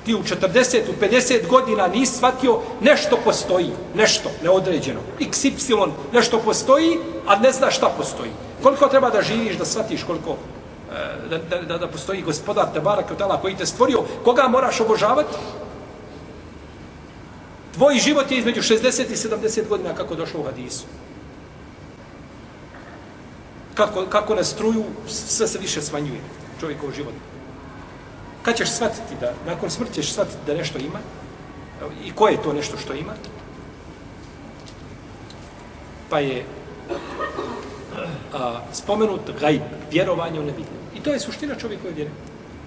Ti 0.08 0.14
u 0.14 0.22
40, 0.22 0.80
u 0.88 1.00
50 1.00 1.46
godina 1.48 1.86
nisi 1.86 2.16
shvatio 2.16 2.60
nešto 2.80 3.18
postoji, 3.24 3.70
nešto 3.94 4.30
neodređeno. 4.42 5.00
XY, 5.20 5.90
nešto 6.12 6.38
postoji, 6.38 6.98
a 7.26 7.36
ne 7.36 7.52
znaš 7.52 7.76
šta 7.76 7.92
postoji. 7.96 8.30
Koliko 8.62 8.88
treba 8.88 9.10
da 9.10 9.22
živiš, 9.22 9.56
da 9.56 9.64
shvatiš 9.64 10.02
koliko 10.02 10.30
e, 10.30 11.28
da, 11.30 11.38
da, 11.38 11.62
da, 11.62 11.78
da 11.78 11.88
postoji 11.88 12.22
gospodar 12.22 12.72
Tebara 12.72 13.02
Kotala 13.02 13.40
koji 13.40 13.56
te 13.56 13.66
stvorio, 13.66 14.02
koga 14.24 14.48
moraš 14.48 14.80
obožavati? 14.80 15.36
Tvoj 17.74 17.94
život 17.94 18.30
je 18.30 18.38
između 18.38 18.62
60 18.62 19.12
i 19.12 19.16
70 19.16 19.68
godina 19.68 19.94
kako 19.94 20.14
došlo 20.14 20.40
u 20.40 20.44
hadisu 20.44 20.84
kako, 23.78 24.06
kako 24.10 24.34
na 24.34 24.44
struju 24.44 24.84
sve 25.06 25.48
se 25.48 25.58
više 25.58 25.82
smanjuje 25.82 26.20
čovjekov 26.60 26.92
život. 26.96 27.14
Kad 28.42 28.56
ćeš 28.56 28.70
shvatiti 28.70 29.14
da, 29.20 29.32
nakon 29.46 29.70
smrti 29.70 29.94
ćeš 29.94 30.12
shvatiti 30.12 30.38
da 30.46 30.54
nešto 30.54 30.78
ima, 30.78 30.98
i 32.04 32.12
ko 32.12 32.28
je 32.28 32.42
to 32.42 32.52
nešto 32.52 32.76
što 32.78 32.94
ima, 32.94 33.12
pa 36.10 36.18
je 36.18 36.44
a, 38.34 38.60
spomenut 38.72 39.20
gajb, 39.40 39.62
vjerovanje 39.90 40.40
u 40.40 40.44
nevidljivo. 40.44 40.82
I 40.94 41.00
to 41.00 41.12
je 41.12 41.20
suština 41.20 41.54
čovjekove 41.54 41.92
vjere. 41.92 42.10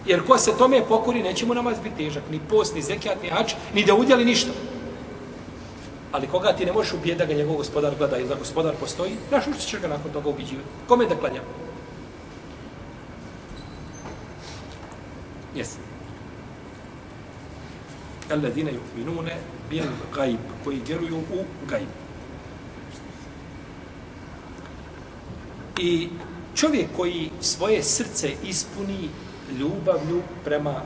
Jer 0.05 0.27
ko 0.27 0.37
se 0.37 0.57
tome 0.57 0.81
pokori, 0.87 1.23
neće 1.23 1.45
mu 1.45 1.53
namaz 1.53 1.77
biti 1.83 2.03
težak, 2.03 2.23
ni 2.31 2.39
post, 2.49 2.75
ni 2.75 2.81
zekijat, 2.81 3.23
ni 3.23 3.29
hač, 3.29 3.53
ni 3.73 3.85
da 3.85 3.95
udjeli 3.95 4.25
ništa. 4.25 4.51
Ali 6.11 6.27
koga 6.27 6.53
ti 6.53 6.65
ne 6.65 6.73
možeš 6.73 6.93
ubijeti 6.93 7.19
da 7.19 7.25
ga 7.25 7.33
njegov 7.33 7.55
gospodar 7.55 7.93
gleda 7.97 8.17
ili 8.17 8.29
da 8.29 8.35
gospodar 8.35 8.75
postoji, 8.79 9.11
znaš 9.29 9.43
što 9.43 9.53
ćeš 9.53 9.81
ga 9.81 9.87
nakon 9.87 10.11
toga 10.11 10.29
ubiđivati? 10.29 10.67
Kome 10.87 11.05
da 11.05 11.15
klanjamo? 11.15 11.47
Jesi. 15.55 15.77
Alladine 18.31 18.71
yu'minune 18.71 19.35
bil 19.69 19.83
gajb, 20.15 20.39
koji 20.63 20.81
vjeruju 20.87 21.17
u 21.17 21.43
gajb. 21.69 21.87
I 25.79 26.09
čovjek 26.55 26.87
koji 26.95 27.31
svoje 27.41 27.83
srce 27.83 28.33
ispuni 28.43 29.09
ljubavlju 29.59 30.21
prema 30.43 30.81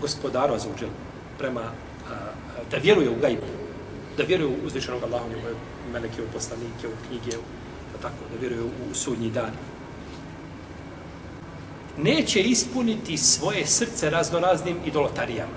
gospodaru 0.00 0.54
Azuđel, 0.54 0.88
prema, 1.38 1.60
a, 1.60 1.72
da 2.70 2.76
vjeruje 2.76 3.10
u 3.10 3.20
gajbu, 3.20 3.46
da 4.16 4.22
vjeruje 4.22 4.48
u 4.48 4.66
uzvišenog 4.66 5.02
Allaha, 5.02 5.24
u 5.24 5.28
njegove 5.28 5.54
meleke, 5.92 6.22
u 6.22 6.32
poslanike, 6.32 6.88
u 6.88 7.06
knjige, 7.08 7.38
u, 7.38 7.42
tako, 8.02 8.24
da 8.32 8.40
vjeruje 8.40 8.62
u 8.62 8.94
sudnji 8.94 9.30
dan. 9.30 9.50
Neće 11.96 12.40
ispuniti 12.40 13.16
svoje 13.16 13.66
srce 13.66 14.10
raznoraznim 14.10 14.76
idolotarijama. 14.86 15.52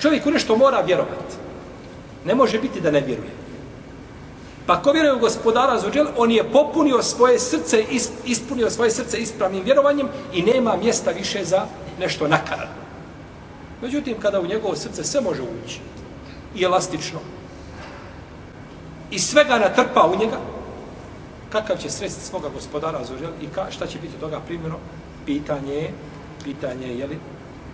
Čovjek 0.00 0.26
u 0.26 0.30
nešto 0.30 0.56
mora 0.56 0.80
vjerovati. 0.80 1.36
Ne 2.24 2.34
može 2.34 2.58
biti 2.58 2.80
da 2.80 2.90
ne 2.90 3.00
vjeruje. 3.00 3.30
Pa 4.66 4.82
ko 4.82 4.92
vjeruje 4.92 5.14
u 5.14 5.18
gospodara 5.18 5.80
Zuđel, 5.80 6.06
on 6.16 6.30
je 6.30 6.52
popunio 6.52 7.02
svoje 7.02 7.38
srce, 7.38 7.84
ispunio 8.24 8.70
svoje 8.70 8.90
srce 8.90 9.18
ispravnim 9.18 9.64
vjerovanjem 9.64 10.08
i 10.32 10.42
nema 10.42 10.76
mjesta 10.76 11.10
više 11.10 11.44
za 11.44 11.66
nešto 12.00 12.28
nakaradno. 12.28 12.84
Međutim, 13.82 14.16
kada 14.20 14.40
u 14.40 14.46
njegovo 14.46 14.76
srce 14.76 15.04
sve 15.04 15.20
može 15.20 15.42
ući, 15.42 15.78
i 16.56 16.64
elastično, 16.64 17.18
i 19.10 19.18
sve 19.18 19.44
ga 19.44 19.58
natrpa 19.58 20.06
u 20.06 20.18
njega, 20.18 20.36
kakav 21.54 21.76
će 21.76 21.90
sresti 21.90 22.26
svoga 22.26 22.48
gospodara 22.48 23.04
Zuđel 23.04 23.30
i 23.42 23.46
ka, 23.46 23.70
šta 23.70 23.86
će 23.86 23.98
biti 23.98 24.20
toga 24.20 24.40
primjeno, 24.40 24.78
pitanje 25.26 25.74
je, 25.74 25.90
pitanje 26.44 26.86
je, 26.86 26.98
jeli, 26.98 27.18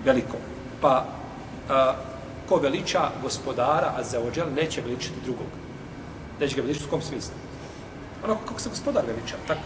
veliko. 0.05 0.37
Pa, 0.81 1.05
a, 1.69 1.95
ko 2.49 2.57
veliča 2.57 3.11
gospodara, 3.23 3.95
a 3.97 4.03
za 4.05 4.19
neće 4.55 4.81
veličiti 4.81 5.25
drugog. 5.25 5.47
Neće 6.41 6.57
ga 6.57 6.63
veličiti 6.63 6.87
u 6.87 6.91
kom 6.91 7.03
smislu? 7.03 7.35
Onako 8.25 8.41
kako 8.47 8.61
se 8.61 8.69
gospodar 8.69 9.05
veliča, 9.07 9.37
tako. 9.47 9.61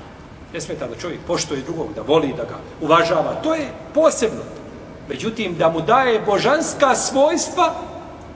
Ne 0.52 0.60
smeta 0.60 0.86
da 0.86 0.96
čovjek 0.96 1.20
poštoje 1.26 1.62
drugog, 1.62 1.94
da 1.94 2.02
voli, 2.02 2.34
da 2.36 2.44
ga 2.44 2.58
uvažava. 2.80 3.34
To 3.42 3.54
je 3.54 3.72
posebno. 3.94 4.42
Međutim, 5.08 5.56
da 5.58 5.68
mu 5.68 5.80
daje 5.80 6.20
božanska 6.20 6.94
svojstva, 6.94 7.74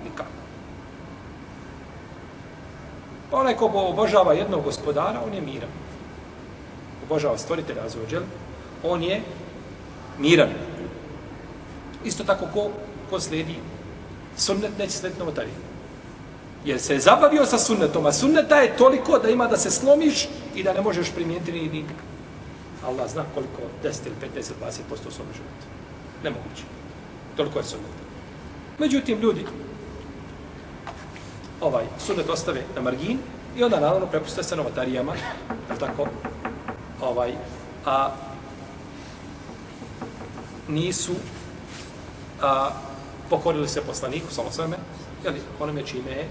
nikako. 0.04 0.30
Pa 3.30 3.36
onaj 3.36 3.56
ko 3.56 3.70
obožava 3.74 4.32
jednog 4.32 4.64
gospodara, 4.64 5.20
on 5.26 5.34
je 5.34 5.40
miran. 5.40 5.70
Obožava 7.04 7.38
stvoritelja 7.38 7.84
Azuđel, 7.84 8.22
on 8.82 9.02
je 9.02 9.22
miran. 10.18 10.48
Isto 12.04 12.24
tako 12.24 12.46
ko, 12.54 12.70
ko 13.10 13.20
slijedi 13.20 13.54
sunnet 14.36 14.78
neće 14.78 14.92
slijediti 14.92 15.20
novotarije. 15.20 15.54
Jer 16.64 16.80
se 16.80 16.94
je 16.94 17.00
zabavio 17.00 17.46
sa 17.46 17.58
sunnetom, 17.58 18.06
a 18.06 18.12
sunneta 18.12 18.56
je 18.56 18.76
toliko 18.76 19.18
da 19.18 19.28
ima 19.28 19.46
da 19.46 19.56
se 19.56 19.70
slomiš 19.70 20.28
i 20.54 20.62
da 20.62 20.72
ne 20.72 20.80
možeš 20.80 21.12
primijeniti 21.14 21.52
ni 21.52 21.68
nikak. 21.68 21.96
Allah 22.86 23.10
zna 23.10 23.24
koliko, 23.34 23.62
10 23.84 24.06
ili 24.06 24.14
15 24.20 24.50
ili 24.50 24.70
20% 24.92 25.08
u 25.08 25.10
svom 25.10 25.28
životu. 25.34 25.66
Nemoguće. 26.24 26.62
Toliko 27.36 27.58
je 27.58 27.64
sunnet. 27.64 27.98
Međutim, 28.78 29.20
ljudi 29.20 29.46
ovaj 31.60 31.84
sunnet 31.98 32.28
ostave 32.28 32.62
na 32.74 32.82
margin 32.82 33.18
i 33.56 33.64
onda 33.64 33.80
naravno 33.80 34.06
prepuste 34.06 34.42
se 34.42 34.56
novotarijama, 34.56 35.12
tako, 35.80 36.06
ovaj, 37.00 37.32
a 37.86 38.10
nisu 40.68 41.12
a, 42.42 42.70
pokorili 43.30 43.68
se 43.68 43.80
poslaniku, 43.80 44.26
samo 44.30 44.50
sveme, 44.50 44.76
jeli, 45.24 45.40
onome 45.60 45.86
čime 45.86 46.10
je, 46.10 46.28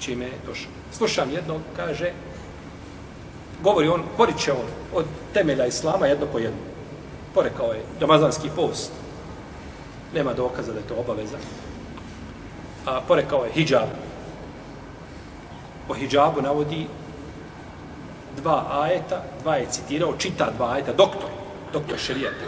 čime 0.00 0.24
je 0.24 0.38
došao. 0.46 0.70
Slušam 0.92 1.30
jednog, 1.30 1.60
kaže, 1.76 2.12
govori 3.62 3.88
on, 3.88 4.02
porit 4.16 4.38
će 4.38 4.52
on 4.52 4.66
od 4.94 5.04
temelja 5.32 5.66
Islama 5.66 6.06
jedno 6.06 6.26
po 6.26 6.38
jedno. 6.38 6.58
Porekao 7.34 7.72
je 7.72 7.82
domazanski 8.00 8.50
post. 8.56 8.92
Nema 10.14 10.32
dokaza 10.32 10.72
da 10.72 10.78
je 10.78 10.86
to 10.88 10.94
obaveza. 10.94 11.36
A 12.86 13.00
porekao 13.08 13.44
je 13.44 13.52
hijab. 13.52 13.88
O 15.88 15.94
hijabu 15.94 16.42
navodi 16.42 16.86
dva 18.36 18.66
ajeta, 18.82 19.22
dva 19.42 19.56
je 19.56 19.66
citirao, 19.70 20.16
čita 20.18 20.50
dva 20.56 20.72
ajeta, 20.72 20.92
doktor, 20.92 21.30
doktor 21.72 21.98
šerijata. 21.98 22.46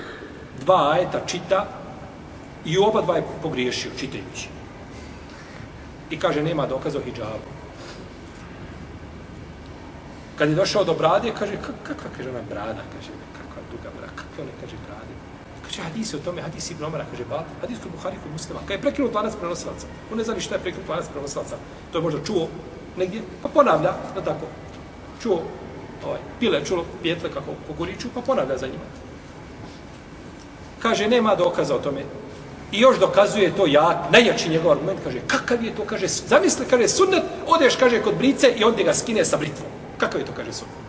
Dva 0.61 0.92
ajeta 0.92 1.20
čita 1.27 1.66
I 2.66 2.79
oba 2.79 3.03
dva 3.03 3.16
je 3.16 3.25
pogriješio, 3.42 3.90
čitajući. 3.99 4.49
I 6.11 6.18
kaže, 6.18 6.42
nema 6.42 6.66
dokaza 6.66 6.99
o 6.99 7.03
hijabu. 7.03 7.51
Kad 10.38 10.49
je 10.49 10.55
došao 10.55 10.85
do 10.85 10.94
brade, 10.94 11.33
kaže, 11.38 11.57
kakva, 11.83 12.11
kaže 12.16 12.31
ona 12.31 12.42
brada, 12.49 12.83
kaže, 12.92 13.11
kakva 13.38 13.62
duga 13.70 13.90
brada, 13.99 14.12
kakva 14.16 14.44
ona, 14.44 14.53
kaže, 14.61 14.77
brade. 14.87 15.14
Kaže, 15.64 15.83
hadisi 15.83 16.16
o 16.16 16.18
tome, 16.18 16.42
hadisi 16.42 16.75
Ibn 16.75 16.85
Omara, 16.85 17.07
kaže, 17.11 17.25
bat, 17.25 17.46
hadisi 17.61 17.81
kod 17.83 17.92
Buhari, 17.92 18.16
kod 18.22 18.33
muslima. 18.33 18.61
Kad 18.61 18.70
je 18.70 18.83
prekinut 18.83 19.14
lanac 19.14 19.37
prenosilaca, 19.40 19.87
on 20.12 20.18
ne 20.18 20.25
zna 20.25 20.35
ni 20.35 20.40
šta 20.40 20.55
je 20.55 20.61
prekinut 20.61 20.88
lanac 20.88 21.09
prenosilaca. 21.12 21.57
To 21.92 21.99
je 21.99 22.03
možda 22.03 22.25
čuo 22.25 22.49
negdje, 22.96 23.22
pa 23.42 23.48
ponavlja, 23.48 23.92
da 24.14 24.20
tako, 24.20 24.46
čuo, 25.22 25.42
ovaj, 26.06 26.20
pile, 26.40 26.64
čulo 26.64 26.85
pjetle 27.02 27.30
kako 27.30 27.54
kukuriču, 27.66 28.09
pa 28.14 28.20
ponavlja 28.20 28.59
za 28.59 28.66
njima. 28.66 28.85
Kaže, 30.82 31.09
nema 31.09 31.35
dokaza 31.35 31.74
o 31.74 31.78
tome. 31.78 32.02
I 32.72 32.80
još 32.80 32.98
dokazuje 32.98 33.56
to 33.56 33.66
ja, 33.66 34.09
najjači 34.12 34.48
njegov 34.48 34.72
argument, 34.72 35.00
kaže, 35.04 35.20
kakav 35.26 35.64
je 35.64 35.74
to, 35.74 35.85
kaže, 35.85 36.09
zamisli, 36.09 36.66
kaže, 36.70 36.88
sunnet, 36.88 37.22
odeš, 37.46 37.76
kaže, 37.76 38.02
kod 38.02 38.14
brice 38.14 38.48
i 38.56 38.64
onda 38.64 38.82
ga 38.82 38.94
skine 38.94 39.24
sa 39.24 39.37
britvom. 39.37 39.70
Kakav 39.98 40.20
je 40.20 40.26
to, 40.26 40.32
kaže, 40.37 40.52
sunnet? 40.52 40.87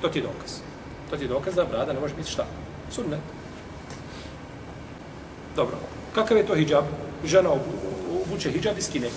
To 0.00 0.08
ti 0.08 0.18
je 0.18 0.22
dokaz. 0.22 0.60
To 1.10 1.16
ti 1.16 1.24
je 1.24 1.28
dokaz 1.28 1.54
da 1.54 1.64
brada 1.64 1.92
ne 1.92 2.00
može 2.00 2.14
biti 2.14 2.30
šta? 2.30 2.46
Sunnet. 2.90 3.20
Dobro. 5.56 5.76
Kakav 6.14 6.36
je 6.36 6.46
to 6.46 6.54
hijab? 6.54 6.84
Žena 7.24 7.50
obuče 8.24 8.50
hijab 8.50 8.78
i 8.78 8.82
skine. 8.82 9.08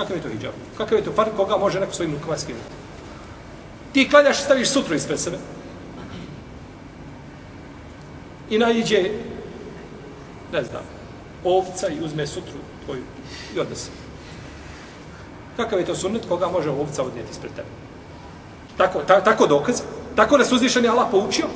Kakav 0.00 0.16
je 0.16 0.22
to 0.22 0.28
hijab? 0.28 0.54
Kakav 0.76 0.98
je 0.98 1.04
to 1.04 1.12
far 1.12 1.28
koga 1.36 1.56
može 1.56 1.80
neko 1.80 1.92
svojim 1.92 2.14
rukama 2.14 2.38
skinuti? 2.38 2.64
Ti 3.92 4.08
klanjaš 4.10 4.38
i 4.38 4.42
staviš 4.42 4.68
sutru 4.68 4.94
ispred 4.94 5.20
sebe. 5.20 5.38
I 8.50 8.58
najđe, 8.58 9.10
ne 10.52 10.62
znam, 10.64 10.82
ovca 11.44 11.88
i 11.88 12.00
uzme 12.04 12.26
sutru 12.26 12.58
tvoju 12.84 13.02
i 13.56 13.60
odnese. 13.60 13.90
Kakav 15.56 15.78
je 15.78 15.86
to 15.86 15.94
sunnet 15.94 16.22
koga 16.28 16.48
može 16.48 16.70
ovca 16.70 17.02
odnijeti 17.02 17.30
ispred 17.30 17.52
tebe? 17.52 17.68
Tako, 18.76 19.02
ta, 19.06 19.20
tako 19.20 19.46
dokaz? 19.46 19.82
Tako 20.16 20.38
da 20.38 20.44
uzvišen 20.54 20.84
je 20.84 20.90
Allah 20.90 21.08
poučio? 21.10 21.46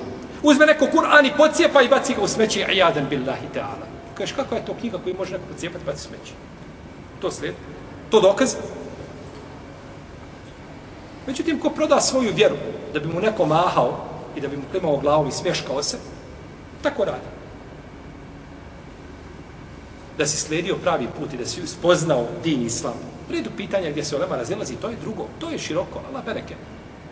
Uzme 0.43 0.67
neko 0.67 0.87
Kur'an 0.93 1.27
i 1.27 1.37
pocijepa 1.37 1.83
i 1.83 1.89
baci 1.89 2.15
ga 2.15 2.23
u 2.23 2.29
smeće 2.29 2.67
a 2.85 3.01
billahi 3.11 3.47
ta'ala. 3.55 3.87
Kažeš, 4.15 4.37
kakva 4.37 4.57
je 4.57 4.67
to 4.67 4.75
knjiga 4.81 4.99
koju 4.99 5.17
može 5.19 5.33
neko 5.33 5.45
pocijepati 5.53 5.83
i 5.83 5.87
baci 5.87 6.03
smeće? 6.03 6.33
To 7.21 7.31
slijedi. 7.31 7.74
To 8.15 8.21
dokaz? 8.21 8.55
Međutim, 11.27 11.61
ko 11.61 11.71
proda 11.71 12.01
svoju 12.01 12.33
vjeru 12.35 12.55
da 12.93 13.01
bi 13.01 13.09
mu 13.09 13.21
neko 13.21 13.47
mahao 13.47 14.07
i 14.37 14.41
da 14.41 14.49
bi 14.49 14.57
mu 14.57 14.63
klimao 14.71 14.97
glavom 14.97 15.29
i 15.29 15.33
smješkao 15.33 15.83
se, 15.83 15.99
tako 16.83 17.05
radi 17.05 17.27
da 20.19 20.27
si 20.27 20.37
sledio 20.37 20.77
pravi 20.77 21.09
put 21.19 21.33
i 21.33 21.37
da 21.37 21.47
si 21.47 21.67
spoznao 21.67 22.27
din 22.45 22.63
islam. 22.63 22.95
Redu 23.31 23.51
pitanja 23.57 23.91
gdje 23.91 24.05
se 24.05 24.17
olema 24.17 24.37
razilazi, 24.37 24.77
to 24.77 24.89
je 24.89 24.97
drugo, 24.97 25.27
to 25.39 25.51
je 25.51 25.59
široko, 25.59 26.01
Allah 26.09 26.25
bereke. 26.25 26.55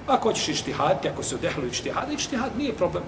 Ako 0.06 0.28
hoćeš 0.28 0.48
ištihati, 0.48 1.08
ako 1.08 1.22
se 1.22 1.34
odehlo 1.34 1.66
ištihad, 1.66 2.12
ištihad 2.12 2.50
nije 2.58 2.74
problem. 2.74 3.02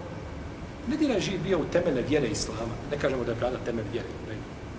Ne 0.89 0.97
diraj 0.97 1.21
živ 1.21 1.43
bio 1.43 1.59
u 1.59 1.65
temele 1.73 2.03
vjere 2.03 2.29
islama. 2.29 2.75
Ne 2.91 2.99
kažemo 2.99 3.25
da 3.25 3.31
je 3.31 3.39
brada 3.39 3.57
temel 3.65 3.85
vjere. 3.93 4.09
Ne, 4.29 4.37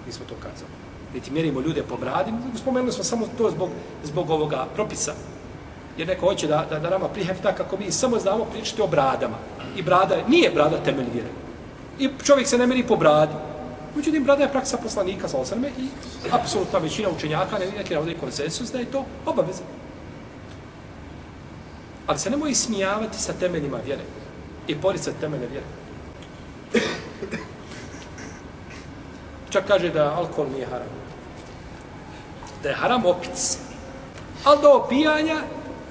nismo 0.07 0.25
to 0.29 0.35
kazali. 0.35 0.84
Niti 1.15 1.31
mjerimo 1.31 1.61
ljude 1.61 1.83
po 1.83 1.97
bradi. 1.97 2.31
Spomenuli 2.55 2.91
smo 2.91 3.03
samo 3.03 3.27
to 3.37 3.51
zbog, 3.51 3.69
zbog 4.03 4.29
ovoga 4.29 4.65
propisa. 4.75 5.13
Jer 5.97 6.07
neko 6.07 6.25
hoće 6.25 6.47
da, 6.47 6.65
da, 6.69 6.79
da 6.79 6.89
nama 6.89 7.07
prihefta 7.07 7.55
kako 7.55 7.77
mi 7.77 7.91
samo 7.91 8.19
znamo 8.19 8.45
pričati 8.45 8.81
o 8.81 8.87
bradama. 8.87 9.37
I 9.75 9.81
brada 9.81 10.15
nije 10.27 10.51
brada 10.51 10.77
temelj 10.83 11.05
vjere. 11.13 11.29
I 11.99 12.09
čovjek 12.23 12.47
se 12.47 12.57
ne 12.57 12.67
meri 12.67 12.83
po 12.83 12.95
bradi. 12.95 13.33
Međutim, 13.95 14.23
brada 14.23 14.43
je 14.43 14.51
praksa 14.51 14.77
poslanika 14.77 15.27
sa 15.27 15.37
osrme 15.37 15.67
i 15.67 15.87
apsolutna 16.31 16.79
većina 16.79 17.09
učenjaka 17.09 17.59
ne 17.59 17.71
neki 17.77 17.93
navode 17.93 18.13
konsensus 18.19 18.71
da 18.71 18.79
je 18.79 18.91
to 18.91 19.05
obaveza. 19.25 19.63
Ali 22.07 22.19
se 22.19 22.29
nemoj 22.29 22.53
smijavati 22.53 23.21
sa 23.21 23.33
temeljima 23.33 23.77
vjere 23.85 24.03
i 24.67 24.75
poricati 24.75 25.19
temelje 25.19 25.47
vjere. 25.47 25.65
Čak 29.49 29.67
kaže 29.67 29.89
da 29.89 30.13
alkohol 30.13 30.51
nije 30.53 30.65
haram. 30.65 31.04
Da 32.65 32.69
je 32.69 32.75
haram 32.75 33.05
opic. 33.05 33.57
Ali 34.43 34.61
do 34.61 34.69
opijanja, 34.69 35.35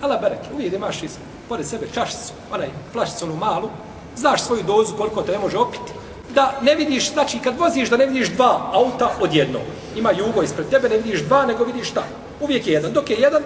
ala 0.01 0.17
bereke, 0.17 0.49
uvijek 0.55 0.73
imaš 0.73 1.03
iz, 1.03 1.19
pored 1.49 1.67
sebe 1.67 1.87
čašicu, 1.95 2.33
onaj 2.53 2.69
flašicu 2.93 3.25
onu 3.25 3.37
malu, 3.37 3.69
znaš 4.17 4.43
svoju 4.43 4.63
dozu 4.63 4.97
koliko 4.97 5.23
te 5.23 5.33
ne 5.33 5.39
može 5.39 5.59
opiti 5.59 5.93
da 6.35 6.59
ne 6.63 6.75
vidiš, 6.75 7.13
znači 7.13 7.39
kad 7.39 7.59
voziš 7.59 7.91
da 7.91 7.97
ne 7.97 8.07
vidiš 8.07 8.29
dva 8.29 8.71
auta 8.73 9.11
odjedno. 9.21 9.59
Ima 9.97 10.11
jugo 10.11 10.43
ispred 10.43 10.69
tebe, 10.71 10.89
ne 10.89 10.97
vidiš 10.97 11.21
dva, 11.21 11.47
nego 11.47 11.65
vidiš 11.65 11.91
šta. 11.91 12.03
Uvijek 12.41 12.67
je 12.67 12.73
jedan. 12.73 12.93
Dok 12.93 13.11
je 13.11 13.17
jedan, 13.17 13.43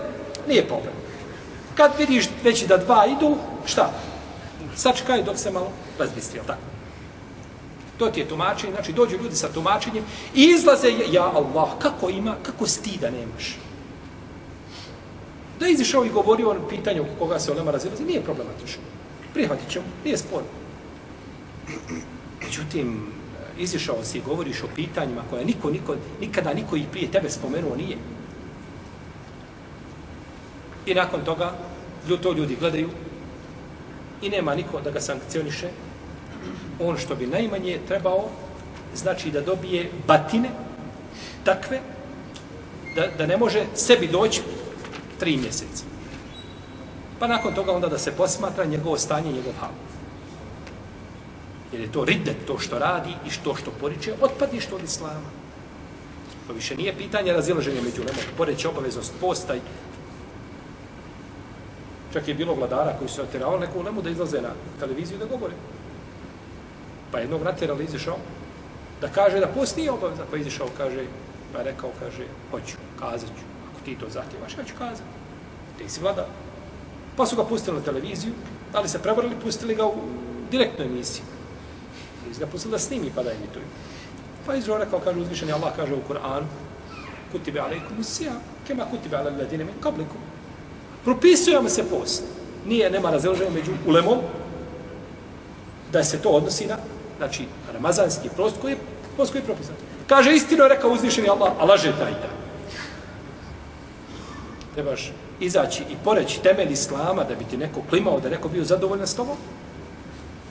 nije 0.49 0.69
problem. 0.69 0.95
Kad 1.75 1.91
vidiš 1.99 2.29
već 2.45 2.65
da 2.65 2.77
dva 2.77 3.07
idu, 3.07 3.37
šta? 3.67 3.91
Sačkaj 4.77 5.23
dok 5.23 5.39
se 5.39 5.51
malo 5.51 5.71
razbistri, 5.99 6.41
tako? 6.47 6.78
To 7.99 8.11
ti 8.11 8.21
je 8.21 8.29
tumačenje, 8.29 8.73
znači 8.73 8.93
dođu 8.93 9.17
ljudi 9.17 9.37
sa 9.37 9.49
tumačenjem 9.53 10.05
i 10.35 10.43
izlaze, 10.43 10.89
ja 11.11 11.33
Allah, 11.35 11.69
kako 11.79 12.11
ima, 12.11 12.37
kako 12.43 12.67
stida 12.67 13.11
nemaš. 13.11 13.57
Da 15.61 15.67
je 15.67 15.73
izišao 15.73 16.05
i 16.05 16.11
govorio 16.11 16.51
o 16.51 16.69
pitanju 16.69 17.05
koga 17.19 17.39
se 17.39 17.53
olema 17.53 17.71
razilazi, 17.71 18.05
nije 18.05 18.23
problematično. 18.23 18.83
Prihvatit 19.35 19.71
ćemo, 19.71 19.85
nije 20.05 20.19
sporno. 20.19 20.49
Međutim, 22.45 23.07
izišao 23.59 24.05
si 24.05 24.19
i 24.19 24.23
govoriš 24.27 24.63
o 24.63 24.69
pitanjima 24.77 25.23
koja 25.31 25.45
niko, 25.45 25.71
niko, 25.71 25.97
nikada 26.21 26.55
niko 26.55 26.77
ih 26.77 26.87
prije 26.93 27.11
tebe 27.11 27.31
spomenuo 27.31 27.77
nije. 27.77 27.97
I 30.87 30.95
nakon 30.95 31.25
toga, 31.25 31.53
to 32.23 32.33
ljudi 32.33 32.57
gledaju 32.61 32.89
i 34.23 34.29
nema 34.29 34.55
niko 34.55 34.81
da 34.81 34.91
ga 34.91 35.01
sankcioniše. 35.01 35.69
On 36.81 36.99
što 36.99 37.15
bi 37.15 37.27
najmanje 37.27 37.81
trebao, 37.89 38.29
znači 38.95 39.31
da 39.31 39.41
dobije 39.41 39.91
batine 40.07 40.51
takve, 41.45 41.81
da, 42.95 43.07
da 43.19 43.27
ne 43.27 43.37
može 43.37 43.65
sebi 43.75 44.07
doći 44.07 44.43
tri 45.19 45.37
mjeseca. 45.37 45.85
Pa 47.19 47.27
nakon 47.27 47.55
toga 47.55 47.73
onda 47.73 47.89
da 47.89 47.99
se 47.99 48.13
posmatra 48.13 48.65
njegovo 48.65 48.99
stanje, 48.99 49.33
njegov 49.33 49.53
hal. 49.61 49.71
Jer 51.73 51.81
je 51.81 51.93
to 51.93 52.05
ridet, 52.05 52.37
to 52.47 52.59
što 52.59 52.79
radi 52.79 53.15
i 53.27 53.31
što 53.31 53.55
što 53.55 53.71
poriče, 53.81 54.15
otpadni 54.21 54.61
što 54.61 54.77
od 54.77 54.85
islama. 54.85 55.31
To 56.47 56.53
više 56.53 56.77
nije 56.77 56.97
pitanje 56.97 57.33
razilaženja 57.33 57.81
među 57.83 58.01
lemom. 58.01 58.25
Poreći 58.37 58.67
obaveznost 58.67 59.13
postaj. 59.21 59.61
Čak 62.13 62.29
je 62.29 62.35
bilo 62.35 62.55
vladara 62.55 62.97
koji 62.99 63.09
su 63.09 63.23
natjeravali 63.23 63.61
neku 63.61 63.83
lemu 63.83 64.03
da 64.03 64.11
izlaze 64.11 64.41
na 64.41 64.49
televiziju 64.81 65.19
da 65.19 65.27
govore. 65.27 65.55
Pa 67.13 67.19
jednog 67.19 67.43
natjerali 67.43 67.85
izišao 67.85 68.17
da 69.01 69.09
kaže 69.09 69.41
da 69.41 69.47
post 69.47 69.77
nije 69.77 69.91
obaveza. 69.91 70.25
Pa 70.31 70.37
izišao, 70.37 70.69
kaže, 70.77 71.05
pa 71.53 71.59
je 71.59 71.65
rekao, 71.65 71.91
kaže, 72.01 72.25
hoću, 72.51 72.77
kazat 72.99 73.29
ću. 73.29 73.45
Ako 73.71 73.85
ti 73.85 73.97
to 74.01 74.07
zahtjevaš, 74.11 74.59
ja 74.59 74.65
ću 74.65 74.75
kazat. 74.79 75.07
Ti 75.79 75.89
si 75.89 76.01
vlada. 76.01 76.27
Pa 77.17 77.27
su 77.27 77.37
ga 77.37 77.45
pustili 77.45 77.77
na 77.77 77.85
televiziju, 77.85 78.33
ali 78.73 78.89
se 78.89 79.03
prevarili, 79.03 79.35
pustili 79.43 79.75
ga 79.75 79.87
u 79.87 79.95
direktnoj 80.51 80.87
emisiji. 80.87 81.23
Iz 82.31 82.39
ga 82.39 82.47
pustili 82.47 82.73
da 82.73 82.79
snimi 82.79 83.13
pa 83.15 83.23
da 83.23 83.33
emituju. 83.33 83.65
Pa 84.47 84.55
Izrael 84.55 84.81
rekao, 84.81 85.01
kaže 85.01 85.21
uzvišeni 85.21 85.53
Allah, 85.53 85.73
kaže 85.77 85.95
u 85.95 86.03
Kur'anu, 86.09 86.47
kutibe 87.33 87.61
alaikum 87.61 88.01
usija, 88.01 88.33
kema 88.67 88.85
kutibe 88.91 89.17
ala 89.17 89.31
ladine 89.31 89.65
min 89.65 89.75
kablikum. 89.83 90.21
Propisujemo 91.05 91.69
se 91.69 91.85
post. 91.91 92.25
Nije, 92.67 92.91
nema 92.91 93.11
razelženja 93.11 93.51
među 93.51 93.73
ulemom, 93.87 94.19
da 95.93 96.05
se 96.05 96.23
to 96.23 96.29
odnosi 96.29 96.67
na, 96.67 96.77
znači, 97.19 97.45
ramazanski 97.73 98.29
post 98.37 98.57
koji 98.61 98.73
je, 98.73 98.79
post 99.17 99.33
koji 99.33 99.41
je 99.41 99.47
propisan. 99.47 99.75
Kaže, 100.07 100.35
istino 100.35 100.63
je 100.63 100.69
rekao 100.69 100.91
uzvišeni 100.91 101.29
Allah, 101.29 101.53
a 101.59 101.65
laže 101.65 101.93
taj 101.99 102.13
da. 102.13 102.29
Trebaš 104.75 105.13
izaći 105.41 105.83
i 105.83 105.97
poreći 106.05 106.43
temelj 106.43 106.73
islama 106.73 107.25
da 107.25 107.35
bi 107.35 107.45
ti 107.45 107.57
neko 107.57 107.81
klimao, 107.91 108.21
da 108.21 108.29
neko 108.29 108.49
bio 108.49 108.65
zadovoljan 108.65 109.07
s 109.07 109.17
tobom 109.17 109.37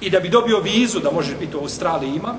i 0.02 0.10
da 0.10 0.19
bi 0.19 0.30
dobio 0.30 0.60
vizu 0.60 1.00
da 1.00 1.12
možeš 1.12 1.36
biti 1.39 1.58
u 1.58 1.60
Australiji 1.60 2.15
ima, 2.15 2.36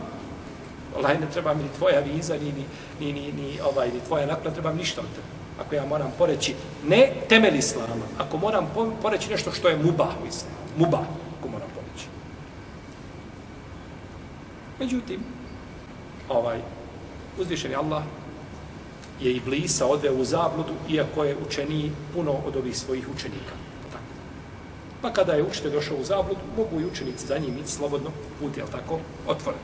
Allah 0.96 1.20
ne 1.20 1.26
treba 1.32 1.54
mi 1.54 1.62
ni 1.62 1.68
tvoja 1.78 2.00
viza, 2.00 2.34
ni, 2.34 2.52
ni, 2.52 2.64
ni, 3.00 3.12
ni, 3.12 3.32
ni, 3.32 3.60
ovaj, 3.60 3.88
ni 3.88 4.00
tvoja 4.06 4.26
naklada, 4.26 4.50
treba 4.50 4.72
mi 4.72 4.78
ništa 4.78 5.00
od 5.00 5.06
tebe. 5.06 5.26
Ako 5.60 5.74
ja 5.74 5.86
moram 5.86 6.12
poreći, 6.18 6.54
ne 6.86 7.12
temelj 7.28 7.58
islama, 7.58 8.06
ako 8.18 8.36
moram 8.36 8.70
poreći 9.02 9.30
nešto 9.30 9.52
što 9.52 9.68
je 9.68 9.76
mubah 9.76 10.08
u 10.24 10.26
islamu, 10.26 10.56
mubah, 10.76 11.00
ako 11.38 11.48
moram 11.48 11.68
poreći. 11.74 12.06
Međutim, 14.80 15.20
ovaj, 16.28 16.58
uzvišen 17.38 17.70
je 17.70 17.76
Allah, 17.76 18.02
je 19.20 19.32
i 19.32 19.40
blisa 19.40 19.86
odveo 19.86 20.14
u 20.14 20.24
zabludu, 20.24 20.72
iako 20.88 21.24
je 21.24 21.36
učeniji 21.46 21.92
puno 22.14 22.32
od 22.46 22.56
ovih 22.56 22.76
svojih 22.76 23.08
učenika. 23.14 23.54
Tako. 23.92 24.04
Pa 25.02 25.12
kada 25.12 25.32
je 25.32 25.42
učitelj 25.42 25.72
došao 25.72 25.96
u 25.96 26.04
zabludu, 26.04 26.40
mogu 26.56 26.80
i 26.80 26.84
učenici 26.84 27.26
za 27.26 27.38
njim 27.38 27.58
ići 27.58 27.72
slobodno, 27.72 28.10
put 28.40 28.56
je 28.56 28.64
tako 28.72 28.98
otvoren. 29.26 29.60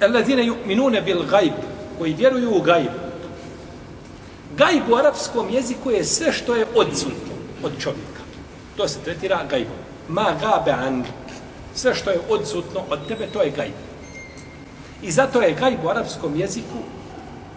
Alladine 0.00 0.42
yu'minune 0.42 1.04
bil 1.04 1.22
gajb, 1.30 1.52
koji 1.98 2.14
vjeruju 2.14 2.56
u 2.56 2.62
gajb. 2.62 2.92
Gajb 4.56 4.90
u 4.90 4.96
arapskom 4.96 5.50
jeziku 5.50 5.90
je 5.90 6.04
sve 6.04 6.32
što 6.32 6.54
je 6.54 6.66
odsutno 6.74 7.34
od 7.62 7.72
čovjeka. 7.78 8.22
To 8.76 8.88
se 8.88 9.00
tretira 9.00 9.44
gajbom. 9.50 9.76
Ma 10.08 10.36
gabe 10.40 10.70
an. 10.70 11.04
Sve 11.76 11.94
što 11.94 12.10
je 12.10 12.20
odsutno 12.28 12.80
od 12.90 13.08
tebe, 13.08 13.26
to 13.26 13.42
je 13.42 13.50
gajb. 13.50 13.72
I 15.02 15.10
zato 15.12 15.40
je 15.42 15.54
gajb 15.54 15.84
u 15.84 15.88
arapskom 15.88 16.36
jeziku 16.36 16.78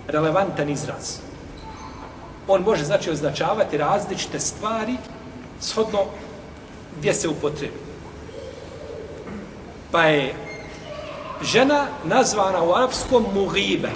relevantan 0.07 0.69
izraz. 0.69 1.17
On 2.47 2.61
može 2.61 2.83
znači 2.83 3.11
označavati 3.11 3.77
različite 3.77 4.39
stvari 4.39 4.95
shodno 5.61 5.99
gdje 6.97 7.13
se 7.13 7.29
upotrebi. 7.29 7.79
Pa 9.91 10.03
je 10.03 10.35
žena 11.41 11.85
nazvana 12.03 12.63
u 12.63 12.73
arapskom 12.73 13.25
mugibe. 13.33 13.89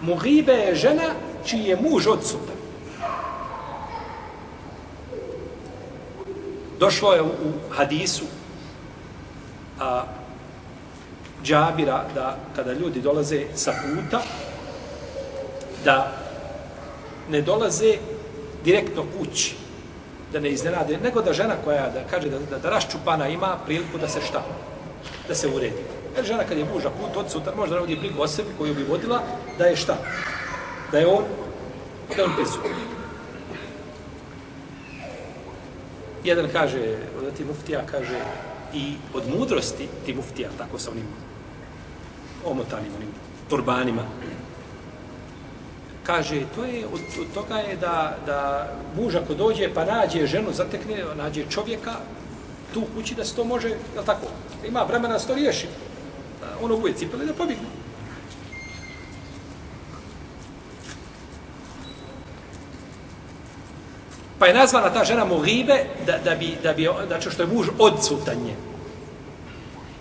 Mugibe 0.00 0.52
je 0.52 0.74
žena 0.74 1.10
čiji 1.44 1.64
je 1.64 1.76
muž 1.76 2.06
odsutan. 2.06 2.56
Došlo 6.78 7.12
je 7.12 7.22
u 7.22 7.52
hadisu 7.70 8.24
a, 9.80 10.04
džabira 11.44 12.04
da 12.14 12.36
kada 12.56 12.72
ljudi 12.72 13.00
dolaze 13.00 13.44
sa 13.54 13.72
puta, 13.72 14.22
da 15.84 16.12
ne 17.30 17.42
dolaze 17.42 17.94
direktno 18.64 19.04
kući, 19.18 19.54
da 20.32 20.40
ne 20.40 20.50
iznenade, 20.50 20.98
nego 20.98 21.22
da 21.22 21.32
žena 21.32 21.54
koja 21.64 21.90
da 21.90 22.02
kaže 22.10 22.28
da, 22.28 22.38
da, 22.38 22.58
da 22.58 22.70
raščupana 22.70 23.28
ima 23.28 23.56
priliku 23.66 23.98
da 23.98 24.08
se 24.08 24.20
šta? 24.20 24.42
Da 25.28 25.34
se 25.34 25.48
uredi. 25.48 25.82
Jer 26.16 26.24
žena 26.24 26.44
kad 26.48 26.58
je 26.58 26.64
muža 26.64 26.90
put 26.90 27.16
od 27.16 27.30
sutra, 27.30 27.54
možda 27.56 27.78
vodi 27.78 27.96
brigu 27.96 28.22
o 28.22 28.28
sebi 28.28 28.48
koju 28.58 28.74
bi 28.74 28.84
vodila, 28.84 29.22
da 29.58 29.64
je 29.64 29.76
šta? 29.76 29.96
Da 30.92 30.98
je 30.98 31.06
on, 31.06 31.24
da 32.16 32.22
je 32.22 32.24
on 32.24 32.34
bez 32.36 32.48
Jedan 36.24 36.48
kaže, 36.52 36.96
odati 37.18 37.44
muftija 37.44 37.82
kaže, 37.90 38.18
i 38.76 38.94
od 39.14 39.22
mudrosti 39.38 39.88
ti 40.06 40.14
muftija, 40.14 40.48
tako 40.58 40.78
sa 40.78 40.90
onim 40.90 41.06
omotanim 42.44 42.92
onim 42.96 43.08
turbanima. 43.48 44.02
Kaže, 46.02 46.42
to 46.54 46.64
je, 46.64 46.86
od, 46.86 47.00
od 47.20 47.26
toga 47.34 47.56
je 47.56 47.76
da, 47.76 48.16
da 48.26 48.70
muž 48.96 49.14
ako 49.14 49.34
dođe 49.34 49.74
pa 49.74 49.84
nađe 49.84 50.26
ženu, 50.26 50.52
zatekne, 50.52 51.04
nađe 51.16 51.44
čovjeka, 51.50 51.94
tu 52.74 52.80
u 52.80 52.86
kući 52.94 53.14
da 53.14 53.24
se 53.24 53.34
to 53.36 53.44
može, 53.44 53.68
je 53.68 53.78
tako, 54.06 54.26
ima 54.66 54.82
vremena 54.82 55.14
da 55.14 55.18
se 55.18 55.26
to 55.26 55.34
riješi. 55.34 55.66
Ono 56.62 56.74
uvije 56.74 56.96
cipele 56.96 57.26
da 57.26 57.32
pobjegne. 57.32 57.66
Pa 64.38 64.46
je 64.46 64.54
nazvana 64.54 64.92
ta 64.92 65.04
žena 65.04 65.24
Mohibe 65.24 65.84
da, 66.06 66.18
da 66.24 66.34
bi, 66.34 66.56
da 66.62 66.72
bi, 66.72 66.88
znači 67.06 67.30
što 67.30 67.42
je 67.42 67.48
muž 67.48 67.68
odsutanje. 67.78 68.54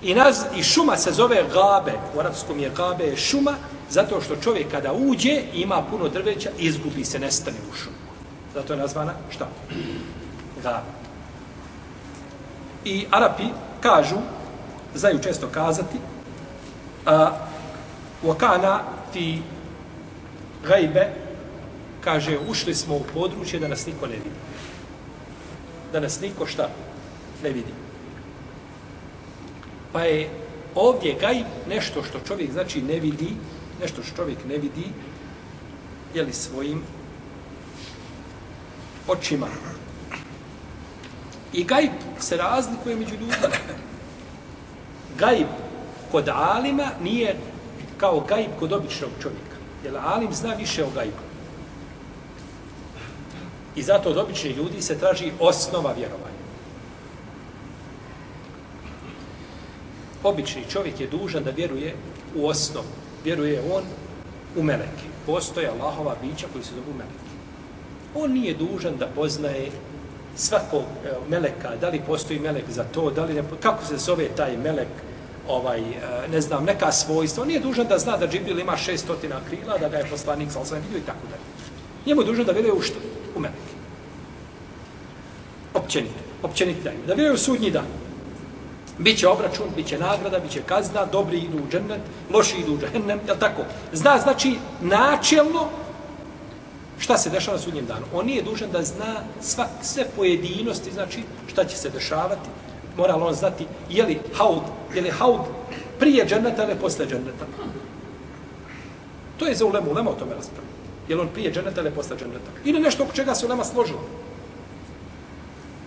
I, 0.06 0.14
naz, 0.14 0.44
I 0.56 0.64
šuma 0.64 0.98
se 0.98 1.12
zove 1.12 1.44
gabe, 1.54 1.94
u 2.16 2.20
arapskom 2.20 2.60
je 2.60 2.70
gabe 2.70 3.04
je 3.04 3.18
šuma, 3.18 3.56
zato 3.90 4.22
što 4.22 4.36
čovjek 4.36 4.72
kada 4.72 4.94
uđe 4.94 5.42
ima 5.54 5.84
puno 5.90 6.10
drveća, 6.10 6.50
izgubi 6.58 7.06
se, 7.06 7.20
nestane 7.20 7.58
u 7.72 7.74
šumu. 7.74 7.96
Zato 8.54 8.74
je 8.74 8.80
nazvana 8.80 9.14
šta? 9.30 9.48
Gabe. 10.64 10.92
I 12.86 13.06
Arapi 13.12 13.44
kažu, 13.82 14.16
znaju 14.96 15.20
često 15.24 15.48
kazati, 15.48 15.98
a, 17.06 17.32
wakana 18.24 18.80
ti 19.14 19.42
gajbe, 20.68 21.14
kaže, 22.02 22.38
ušli 22.50 22.76
smo 22.76 22.96
u 22.96 23.04
područje 23.14 23.60
da 23.60 23.68
nas 23.68 23.86
niko 23.86 24.08
ne 24.08 24.16
vidi. 24.16 24.36
Da 25.92 26.00
nas 26.00 26.22
niko 26.22 26.46
šta? 26.46 26.70
Ne 27.44 27.50
vidi. 27.50 27.85
Pa 29.96 30.04
je 30.04 30.30
ovdje 30.76 31.16
gaj 31.22 31.44
nešto 31.70 32.04
što 32.04 32.20
čovjek 32.28 32.52
znači 32.52 32.82
ne 32.82 33.00
vidi, 33.00 33.30
nešto 33.82 34.04
što 34.04 34.16
čovjek 34.16 34.38
ne 34.48 34.58
vidi, 34.58 34.86
je 36.14 36.24
li 36.24 36.34
svojim 36.34 36.84
očima. 39.08 39.48
I 41.54 41.64
gajb 41.64 41.92
se 42.20 42.38
razlikuje 42.38 42.96
među 42.96 43.12
ljudima. 43.12 43.56
Gajb 45.20 45.48
kod 46.12 46.30
alima 46.30 46.90
nije 47.02 47.36
kao 47.98 48.20
gajb 48.20 48.52
kod 48.60 48.74
običnog 48.74 49.12
čovjeka. 49.22 49.56
Jer 49.84 49.94
alim 49.98 50.34
zna 50.34 50.54
više 50.54 50.84
o 50.84 50.90
gajbu. 50.96 51.24
I 53.76 53.84
zato 53.84 54.10
od 54.10 54.18
običnih 54.18 54.58
ljudi 54.58 54.82
se 54.82 55.00
traži 55.00 55.32
osnova 55.40 55.94
vjerovanja. 55.94 56.25
Obični 60.26 60.64
čovjek 60.70 61.00
je 61.00 61.08
dužan 61.08 61.44
da 61.44 61.52
vjeruje 61.52 61.96
u 62.36 62.48
osnovu. 62.48 62.88
Vjeruje 63.24 63.62
on 63.74 63.84
u 64.56 64.64
meleke. 64.64 65.06
Postoje 65.26 65.70
Allahova 65.70 66.16
bića 66.22 66.48
koji 66.54 66.64
se 66.64 66.72
zovu 66.72 66.98
meleke. 66.98 67.36
On 68.16 68.32
nije 68.32 68.54
dužan 68.54 68.98
da 68.98 69.08
poznaje 69.08 69.72
svakog 70.36 70.84
e, 71.06 71.10
meleka, 71.30 71.76
da 71.82 71.90
li 71.90 72.02
postoji 72.08 72.40
melek 72.40 72.64
za 72.70 72.84
to, 72.84 73.12
da 73.12 73.26
li 73.26 73.34
ne, 73.34 73.44
kako 73.60 73.86
se 73.86 73.98
zove 73.98 74.28
taj 74.28 74.58
melek, 74.58 74.88
ovaj, 75.48 75.80
e, 75.80 75.84
ne 76.32 76.42
znam, 76.42 76.64
neka 76.64 76.92
svojstva. 76.92 77.42
On 77.42 77.48
nije 77.48 77.60
dužan 77.60 77.88
da 77.88 77.98
zna 77.98 78.18
da 78.18 78.28
Džibril 78.28 78.60
ima 78.60 78.78
600 78.78 79.16
krila, 79.50 79.78
da 79.78 79.90
ga 79.90 79.98
je 79.98 80.10
poslanik 80.10 80.52
sa 80.52 80.60
osam 80.60 80.80
vidio 80.82 80.98
i 80.98 81.06
tako 81.06 81.28
dalje. 81.30 81.44
Njemu 82.06 82.22
je 82.22 82.26
dužan 82.26 82.46
da 82.46 82.52
vjeruje 82.52 82.74
u 82.74 82.82
što? 82.82 83.00
U 83.36 83.40
meleke. 83.40 83.76
Općenito. 85.74 86.22
Općenito 86.44 86.84
daju. 86.84 86.98
Da 87.08 87.14
vjeruje 87.14 87.34
u 87.34 87.38
sudnji 87.38 87.72
dan. 87.72 88.05
Biće 88.98 89.28
obračun, 89.28 89.68
biće 89.76 90.00
nagrada, 90.00 90.40
biće 90.40 90.62
kazna, 90.66 91.06
dobri 91.06 91.38
idu 91.38 91.58
u 91.58 91.72
džennet, 91.72 92.02
loši 92.32 92.58
idu 92.58 92.74
u 92.74 92.78
džennem, 92.78 93.20
jel 93.28 93.38
tako? 93.40 93.62
Zna, 93.94 94.18
znači, 94.18 94.56
načelno, 94.82 95.70
šta 97.00 97.18
se 97.18 97.30
dešava 97.30 97.58
na 97.58 97.64
sudnjem 97.64 97.86
danu. 97.86 98.06
On 98.14 98.26
nije 98.26 98.44
dužan 98.44 98.72
da 98.72 98.84
zna 98.84 99.16
svak, 99.42 99.68
sve 99.82 100.06
pojedinosti, 100.16 100.92
znači, 100.92 101.24
šta 101.48 101.66
će 101.66 101.78
se 101.78 101.90
dešavati. 101.90 102.50
Mora 102.98 103.16
on 103.16 103.34
znati, 103.34 103.66
je 103.90 104.04
li 104.04 104.20
haud, 104.34 104.64
je 104.96 105.02
li 105.02 105.10
haud 105.10 105.42
prije 106.00 106.26
dženneta 106.26 106.64
ili 106.64 106.76
posle 106.76 107.06
dženneta. 107.06 107.46
To 109.38 109.48
je 109.48 109.56
za 109.56 109.66
ulemu, 109.66 109.92
ulema 109.92 110.10
o 110.10 110.14
tome 110.14 110.36
raspravlja. 110.36 110.72
Je 111.08 111.16
li 111.16 111.22
on 111.22 111.28
prije 111.28 111.52
dženeta 111.52 111.82
ili 111.82 111.92
posle 111.92 112.18
dženeta. 112.18 112.52
Ili 112.66 112.80
nešto 112.80 113.04
oko 113.04 113.14
čega 113.14 113.36
se 113.36 113.46
ulema 113.46 113.64
složila. 113.64 114.02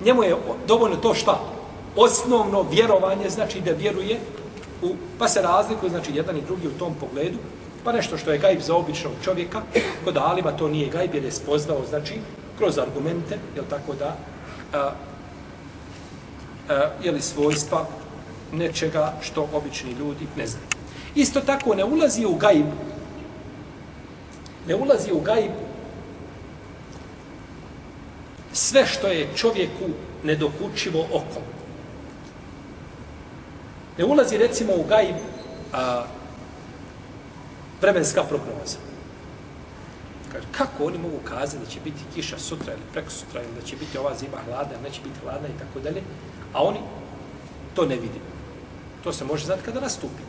Njemu 0.05 0.23
je 0.23 0.37
dovoljno 0.66 0.97
to 0.97 1.14
šta? 1.14 1.40
Osnovno 1.99 2.63
vjerovanje 2.71 3.31
znači 3.31 3.61
da 3.61 3.73
vjeruje 3.73 4.19
u, 4.83 4.95
pa 5.19 5.29
se 5.29 5.43
razlikuje 5.43 5.91
znači 5.91 6.13
jedan 6.15 6.37
i 6.37 6.43
drugi 6.43 6.67
u 6.67 6.79
tom 6.79 6.95
pogledu 7.01 7.39
pa 7.85 7.93
nešto 7.93 8.19
što 8.19 8.33
je 8.33 8.39
gajb 8.39 8.61
za 8.61 8.75
običnog 8.77 9.13
čovjeka 9.25 9.63
kod 10.05 10.17
Alima 10.17 10.53
to 10.53 10.69
nije 10.69 10.89
gajb 10.89 11.15
jer 11.15 11.25
je 11.25 11.33
spoznao 11.33 11.83
znači 11.89 12.15
kroz 12.59 12.79
argumente 12.79 13.39
jel 13.55 13.65
tako 13.71 13.95
da 13.95 14.17
a, 14.73 14.91
a, 16.69 16.91
je 17.03 17.13
li 17.13 17.21
svojstva 17.21 17.87
nečega 18.53 19.15
što 19.21 19.49
obični 19.53 19.93
ljudi 19.93 20.27
ne 20.37 20.47
znaju. 20.47 20.67
Isto 21.15 21.41
tako 21.41 21.75
ne 21.75 21.85
ulazi 21.85 22.25
u 22.25 22.35
gajb 22.35 22.67
ne 24.69 24.75
ulazi 24.75 25.13
u 25.13 25.21
gajb 25.21 25.53
sve 28.53 28.87
što 28.87 29.07
je 29.07 29.29
čovjeku 29.37 29.85
nedokučivo 30.25 31.07
okom 31.13 31.48
Ne 33.99 34.05
ulazi 34.05 34.39
recimo 34.39 34.73
u 34.73 34.85
gajb 34.89 35.17
a, 35.73 36.05
vremenska 37.81 38.23
prognoza. 38.23 38.79
Kaže, 40.33 40.47
kako 40.53 40.85
oni 40.85 40.99
mogu 40.99 41.19
kazati 41.25 41.65
da 41.65 41.71
će 41.71 41.81
biti 41.85 42.01
kiša 42.15 42.39
sutra 42.39 42.73
ili 42.73 42.83
preko 42.93 43.11
sutra 43.11 43.43
ili 43.43 43.55
da 43.61 43.67
će 43.67 43.77
biti 43.77 43.99
ova 43.99 44.15
zima 44.15 44.37
hladna, 44.47 44.81
neće 44.83 45.01
biti 45.01 45.21
hladna 45.23 45.49
i 45.49 45.59
tako 45.59 45.81
dalje, 45.81 46.03
a 46.53 46.63
oni 46.63 46.79
to 47.75 47.87
ne 47.87 47.95
vidi. 47.95 48.21
To 49.05 49.13
se 49.13 49.25
može 49.25 49.47
znati 49.47 49.63
kada 49.63 49.81
nastupi. 49.81 50.23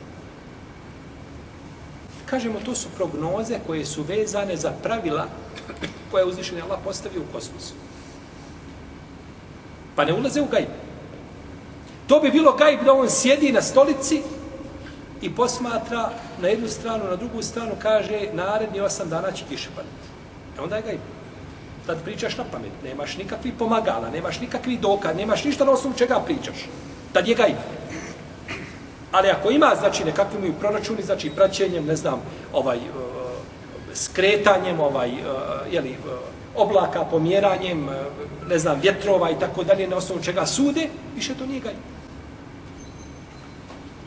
Kažemo, 2.25 2.59
to 2.65 2.75
su 2.75 2.89
prognoze 2.97 3.59
koje 3.67 3.85
su 3.85 4.03
vezane 4.03 4.57
za 4.57 4.71
pravila 4.83 5.25
koje 6.11 6.21
je 6.21 6.25
uzvišenje 6.25 6.61
Allah 6.61 6.79
postavio 6.83 7.21
u 7.21 7.33
kosmosu. 7.33 7.73
Pa 9.95 10.05
ne 10.05 10.13
ulaze 10.13 10.41
u 10.41 10.45
gajbu. 10.45 10.88
To 12.09 12.19
bi 12.19 12.31
bilo 12.31 12.53
gajb 12.53 12.83
da 12.83 12.93
on 12.93 13.09
sjedi 13.09 13.51
na 13.51 13.61
stolici 13.61 14.21
i 15.21 15.35
posmatra 15.35 16.09
na 16.41 16.47
jednu 16.47 16.67
stranu, 16.67 17.03
na 17.09 17.15
drugu 17.15 17.41
stranu, 17.41 17.71
kaže 17.81 18.19
naredni 18.33 18.81
osam 18.81 19.09
dana 19.09 19.31
će 19.31 19.43
kiše 19.49 19.69
padati. 19.75 20.07
E 20.57 20.61
onda 20.61 20.75
je 20.75 20.81
gajb. 20.81 20.99
Tad 21.85 22.03
pričaš 22.03 22.37
na 22.37 22.43
pamet, 22.51 22.71
nemaš 22.83 23.17
nikakvi 23.17 23.51
pomagala, 23.51 24.09
nemaš 24.09 24.39
nikakvi 24.39 24.77
doka, 24.77 25.13
nemaš 25.13 25.43
ništa 25.43 25.65
na 25.65 25.71
osnovu 25.71 25.95
čega 25.97 26.19
pričaš. 26.25 26.65
Tad 27.13 27.27
je 27.27 27.35
gajb. 27.35 27.55
Ali 29.11 29.29
ako 29.29 29.49
ima, 29.51 29.71
znači, 29.79 30.05
nekakvi 30.05 30.39
mu 30.39 30.53
proračuni, 30.59 31.03
znači, 31.03 31.29
praćenjem, 31.29 31.85
ne 31.85 31.95
znam, 31.95 32.21
ovaj, 32.53 32.77
uh, 32.77 32.83
skretanjem, 33.93 34.79
ovaj, 34.79 35.09
e, 35.09 35.13
uh, 35.13 35.73
jeli, 35.73 35.89
uh, 35.89 36.11
e, 36.11 36.17
oblaka, 36.55 37.05
pomjeranjem, 37.05 37.89
ne 38.49 38.59
znam, 38.59 38.79
vjetrova 38.81 39.31
i 39.31 39.39
tako 39.39 39.63
dalje, 39.63 39.87
na 39.87 39.95
osnovu 39.95 40.21
čega 40.23 40.45
sude, 40.45 40.89
više 41.15 41.33
to 41.33 41.45
nije 41.45 41.59
gajb. 41.59 41.77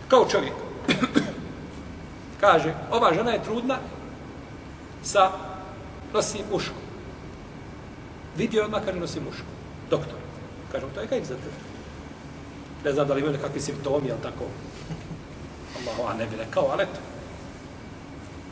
Kao 0.09 0.27
čovjek. 0.31 0.53
Kaže, 2.41 2.75
ova 2.91 3.15
žena 3.15 3.31
je 3.31 3.45
trudna 3.45 3.79
sa 5.03 5.31
nosi 6.13 6.39
mušku. 6.53 6.75
Vidio 8.37 8.65
odmah 8.65 8.85
kaže 8.85 8.99
nosi 8.99 9.21
muško. 9.21 9.47
Doktor. 9.91 10.19
Kaže, 10.73 10.87
to 10.95 11.01
je 11.01 11.07
gajb 11.07 11.25
za 11.25 11.35
tebe. 11.35 11.59
Ne 12.85 12.93
znam 12.93 13.09
da 13.09 13.15
li 13.15 13.21
imaju 13.21 13.37
nekakvi 13.37 13.61
simptomi, 13.61 14.11
ali 14.11 14.23
tako. 14.23 14.45
Allah, 15.79 16.15
a 16.15 16.19
ne 16.19 16.27
bi 16.27 16.37
rekao, 16.37 16.69
ali 16.73 16.83
eto. 16.83 17.01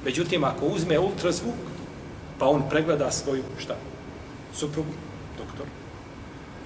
Međutim, 0.05 0.45
ako 0.45 0.67
uzme 0.67 0.99
ultrazvuk, 0.99 1.55
pa 2.39 2.47
on 2.47 2.69
pregleda 2.71 3.11
svoju, 3.11 3.43
šta? 3.59 3.77
Suprugu, 4.55 4.93
doktor. 5.45 5.67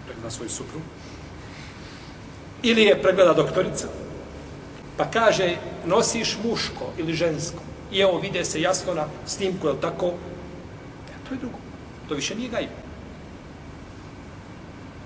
Pregleda 0.06 0.30
svoju 0.30 0.50
supru, 0.50 0.80
Ili 2.62 2.82
je 2.82 3.02
pregleda 3.02 3.32
doktorica, 3.32 3.88
Pa 4.96 5.04
kaže, 5.10 5.56
nosiš 5.86 6.38
muško 6.44 6.92
ili 6.98 7.14
žensko. 7.14 7.58
I 7.92 8.00
evo, 8.00 8.18
vide 8.18 8.44
se 8.44 8.60
jasno 8.60 8.94
na 8.94 9.06
snimku, 9.26 9.66
je 9.66 9.72
li 9.72 9.80
tako? 9.80 10.06
E, 10.06 11.14
to 11.28 11.34
je 11.34 11.38
drugo. 11.38 11.58
To 12.08 12.14
više 12.14 12.34
nije 12.34 12.48
gajb. 12.48 12.68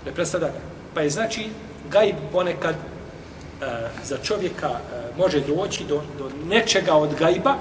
Ne 0.06 0.12
predstavlja 0.12 0.48
ga. 0.48 0.60
Pa 0.94 1.00
je 1.00 1.10
znači, 1.10 1.48
gajb 1.90 2.16
ponekad 2.32 2.74
e, 2.74 3.66
za 4.04 4.18
čovjeka 4.22 4.68
e, 4.68 4.78
može 5.18 5.40
doći 5.40 5.84
do, 5.84 6.02
do 6.18 6.30
nečega 6.48 6.94
od 6.94 7.14
gajba, 7.14 7.54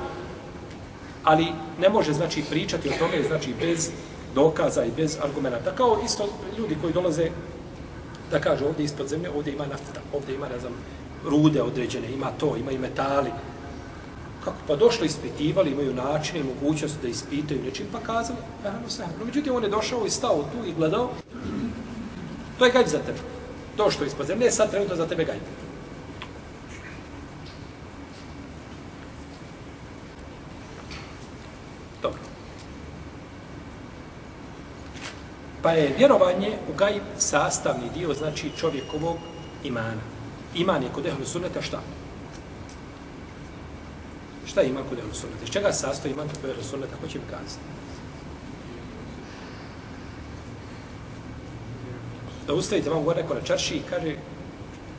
ali 1.24 1.48
ne 1.80 1.90
može 1.90 2.14
znači 2.14 2.44
pričati 2.50 2.90
o 2.90 2.98
tome 3.00 3.24
znači 3.28 3.54
bez 3.62 3.92
dokaza 4.38 4.86
i 4.86 4.92
bez 4.98 5.18
argumenta. 5.24 5.76
Kao 5.76 5.98
isto 6.06 6.30
ljudi 6.58 6.78
koji 6.82 6.94
dolaze 6.94 7.30
da 8.32 8.40
kažu 8.40 8.66
ovdje 8.66 8.86
ispod 8.86 9.08
zemlje, 9.08 9.30
ovdje 9.30 9.54
ima 9.54 9.66
nafta, 9.66 10.02
ovdje 10.14 10.36
ima, 10.36 10.48
ne 10.50 10.60
znam, 10.60 10.74
rude 11.26 11.62
određene, 11.62 12.12
ima 12.12 12.32
to, 12.40 12.56
ima 12.58 12.72
i 12.72 12.78
metali. 12.78 13.32
Kako? 14.44 14.58
Pa 14.68 14.76
došli, 14.76 15.06
ispitivali, 15.06 15.72
imaju 15.72 15.94
načine 15.94 16.40
i 16.40 16.50
mogućnost 16.54 17.02
da 17.02 17.08
ispitaju 17.08 17.64
nečim, 17.64 17.88
pa 17.92 18.00
kazali, 18.00 18.40
naravno 18.64 18.90
se, 18.90 19.04
No, 19.20 19.26
međutim, 19.26 19.56
on 19.56 19.64
je 19.64 19.70
došao 19.70 20.06
i 20.06 20.10
stao 20.10 20.44
tu 20.52 20.68
i 20.68 20.74
gledao. 20.74 21.10
To 22.60 22.66
je 22.66 22.72
gajb 22.72 22.88
za 22.88 23.00
tebe. 23.00 23.20
To 23.78 23.92
što 23.92 24.04
je 24.04 24.08
ispod 24.08 24.28
zemlje, 24.28 24.52
sad 24.52 24.72
trenutno 24.72 24.96
za 24.96 25.08
tebe 25.08 25.26
gajb. 25.26 25.42
Dobro. 32.02 32.20
Pa 35.68 35.72
je 35.72 35.96
vjerovanje 35.98 36.58
u 36.70 36.78
gajb 36.78 37.04
sastavni 37.18 37.90
dio, 37.94 38.14
znači 38.14 38.52
čovjekovog 38.60 39.18
imana. 39.64 40.02
Iman 40.56 40.84
je 40.84 40.90
kod 40.94 41.06
ehlu 41.06 41.26
sunneta 41.26 41.62
šta? 41.62 41.80
Šta 44.46 44.62
ima 44.62 44.80
kod 44.90 45.00
ehlu 45.00 45.14
sunneta? 45.14 45.44
Iz 45.44 45.50
čega 45.50 45.74
sastoji 45.74 46.12
iman 46.14 46.28
kod 46.42 46.50
ehlu 46.50 46.64
sunneta? 46.64 46.96
Ko 47.02 47.08
će 47.08 47.20
mi 47.20 47.26
kazati? 47.26 47.64
Da 52.48 52.54
ustavite 52.54 52.90
vam 52.90 53.04
gore 53.04 53.22
neko 53.22 53.34
na 53.34 53.42
čarši 53.42 53.76
i 53.76 53.82
kaže 53.90 54.16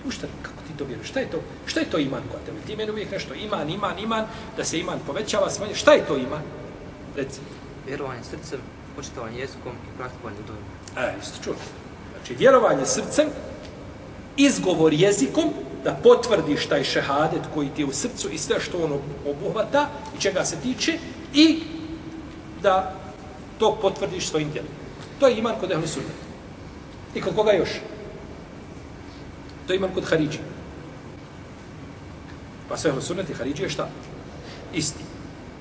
Ušta, 0.07 0.27
kako 0.43 0.63
ti 0.67 0.79
to 0.79 0.85
vjeruješ? 0.85 1.09
Šta 1.09 1.21
je 1.21 1.31
to? 1.31 1.41
Šta 1.67 1.81
je 1.81 1.91
to 1.91 1.99
iman 1.99 2.23
kod 2.33 2.41
tebe? 2.47 2.59
Ti 2.67 2.77
meni 2.77 2.91
uvijek 2.91 3.11
nešto 3.11 3.35
iman, 3.35 3.71
iman, 3.71 3.99
iman, 3.99 4.27
da 4.57 4.65
se 4.65 4.79
iman 4.79 4.99
povećava, 5.07 5.51
smanje. 5.51 5.75
Šta 5.75 5.93
je 5.93 6.07
to 6.07 6.17
iman? 6.17 6.43
Reci. 7.17 7.41
Vjerovanje 7.87 8.25
srcem, 8.25 8.61
počitovanje 8.99 9.39
jezikom 9.39 9.73
i 9.73 9.97
praktikovanje 9.99 10.43
dojom. 10.47 10.65
E, 10.97 11.15
isto 11.23 11.45
čuli. 11.45 11.57
Znači, 12.13 12.35
vjerovanje 12.35 12.87
srcem, 12.87 13.29
izgovor 14.37 14.93
jezikom, 14.93 15.53
da 15.85 15.95
potvrdiš 16.03 16.67
taj 16.67 16.85
šehadet 16.85 17.43
koji 17.55 17.69
ti 17.69 17.83
je 17.83 17.87
u 17.87 17.93
srcu 17.93 18.31
i 18.31 18.39
sve 18.39 18.61
što 18.61 18.79
on 18.85 18.99
obuhvata 19.27 19.89
i 20.17 20.21
čega 20.21 20.45
se 20.45 20.57
tiče 20.63 20.99
i 21.35 21.61
da 22.63 22.95
to 23.59 23.79
potvrdiš 23.83 24.29
svojim 24.29 24.51
djelom. 24.51 24.71
To 25.21 25.29
je 25.29 25.39
iman 25.39 25.55
kod 25.61 25.71
ehli 25.71 25.89
sunnet. 25.89 26.19
I 27.15 27.21
kod 27.21 27.35
koga 27.35 27.53
još? 27.53 27.71
To 29.67 29.73
je 29.73 29.77
iman 29.77 29.95
kod 29.95 30.05
Haridži. 30.05 30.39
Pa 32.69 32.77
sve 32.77 32.91
ehli 32.91 33.03
sunnet 33.03 33.31
i 33.31 33.35
Haridži 33.35 33.63
je 33.63 33.71
šta? 33.71 33.89
Isti. 34.75 35.05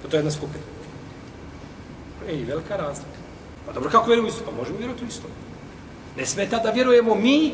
To 0.02 0.18
je 0.18 0.20
jedna 0.20 0.32
skupina. 0.32 0.64
I 2.32 2.44
velika 2.44 2.76
razlika. 2.76 3.17
Pa 3.68 3.74
dobro, 3.74 3.90
kako 3.90 4.08
vjerujemo 4.08 4.30
isto? 4.30 4.44
Pa 4.46 4.52
možemo 4.52 4.78
vjerovati 4.78 5.06
isto. 5.06 5.28
Ne 6.18 6.26
smeta 6.26 6.58
da 6.58 6.72
vjerujemo 6.72 7.16
mi 7.16 7.54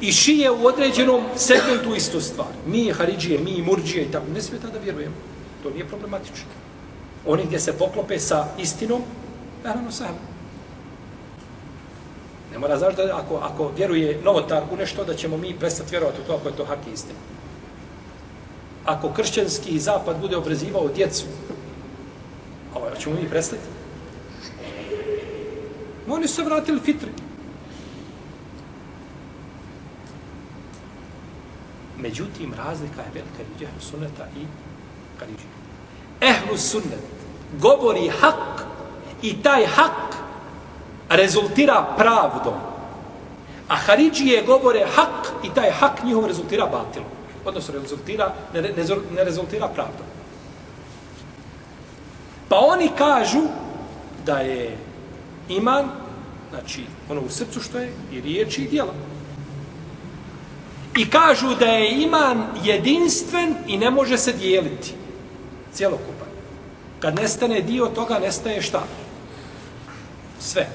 i 0.00 0.12
šije 0.12 0.50
u 0.50 0.66
određenom 0.66 1.24
segmentu 1.36 1.94
istu 1.94 2.20
stvar. 2.20 2.48
Mi 2.66 2.92
Haridžije, 2.92 3.38
mi 3.38 3.62
Murđije 3.62 4.04
i 4.04 4.10
tako, 4.10 4.26
ne 4.34 4.42
smeta 4.42 4.68
da 4.68 4.78
vjerujemo. 4.78 5.14
To 5.62 5.70
nije 5.70 5.88
problematično. 5.88 6.48
Oni 7.26 7.44
gdje 7.44 7.60
se 7.60 7.78
poklope 7.78 8.18
sa 8.18 8.46
istinom, 8.58 9.02
naravno 9.64 9.92
sam. 9.92 10.18
Ne 12.52 12.58
mora 12.58 12.78
znaš 12.78 12.96
da 12.96 13.16
ako, 13.16 13.36
ako 13.36 13.72
vjeruje 13.76 14.20
novotar 14.24 14.62
u 14.72 14.76
nešto, 14.76 15.04
da 15.04 15.14
ćemo 15.14 15.36
mi 15.36 15.54
prestati 15.54 15.90
vjerovati 15.90 16.20
u 16.20 16.24
to 16.24 16.34
ako 16.34 16.48
je 16.48 16.56
to 16.56 16.64
hak 16.64 16.78
i 16.90 16.94
istina. 16.94 17.18
Ako 18.84 19.12
kršćanski 19.12 19.78
zapad 19.78 20.20
bude 20.20 20.36
obrezivao 20.36 20.88
djecu, 20.88 21.24
ovo 22.74 22.86
ćemo 23.00 23.14
mi 23.14 23.28
prestati? 23.28 23.77
Oni 26.08 26.28
su 26.28 26.34
se 26.34 26.42
vratili 26.42 26.80
fitri. 26.80 27.10
Međutim, 31.98 32.54
razlika 32.54 33.00
je 33.00 33.10
velika 33.14 33.42
između 33.42 33.64
ehlu 33.64 33.80
sunneta 33.80 34.26
i 34.36 34.44
karidžija. 35.18 35.50
Ehlu 36.20 36.56
sunnet 36.56 37.04
govori 37.60 38.08
hak 38.20 38.64
i 39.22 39.42
taj 39.42 39.66
hak 39.66 40.16
rezultira 41.08 41.86
pravdom. 41.96 42.54
A 43.68 43.76
Haridžije 43.76 44.42
govore 44.42 44.86
hak 44.94 45.32
i 45.44 45.50
taj 45.54 45.70
hak 45.70 46.04
njihov 46.04 46.26
rezultira 46.26 46.66
batilom. 46.66 47.08
Odnosno, 47.44 47.74
rezultira, 47.74 48.34
ne, 48.54 48.62
ne, 48.62 48.72
ne 49.14 49.24
rezultira 49.24 49.68
pravdom. 49.68 50.06
Pa 52.48 52.56
oni 52.56 52.90
kažu 52.98 53.42
da 54.26 54.38
je 54.38 54.78
iman, 55.48 55.84
znači 56.50 56.82
ono 57.08 57.20
u 57.20 57.28
srcu 57.28 57.60
što 57.60 57.78
je, 57.78 57.92
i 58.12 58.20
riječi 58.20 58.62
i 58.62 58.68
djela. 58.68 58.94
I 60.96 61.10
kažu 61.10 61.54
da 61.54 61.66
je 61.66 62.02
iman 62.02 62.44
jedinstven 62.64 63.54
i 63.66 63.76
ne 63.76 63.90
može 63.90 64.18
se 64.18 64.32
dijeliti. 64.32 64.94
Cijelokupan. 65.72 66.28
Kad 67.00 67.14
nestane 67.14 67.60
dio 67.60 67.86
toga, 67.86 68.18
nestaje 68.18 68.62
šta? 68.62 68.84
Sve. 70.40 70.68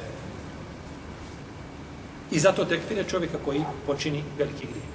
I 2.32 2.40
zato 2.40 2.66
tekfire 2.66 3.04
čovjeka 3.04 3.38
koji 3.46 3.64
počini 3.86 4.24
veliki 4.38 4.66
grije. 4.66 4.86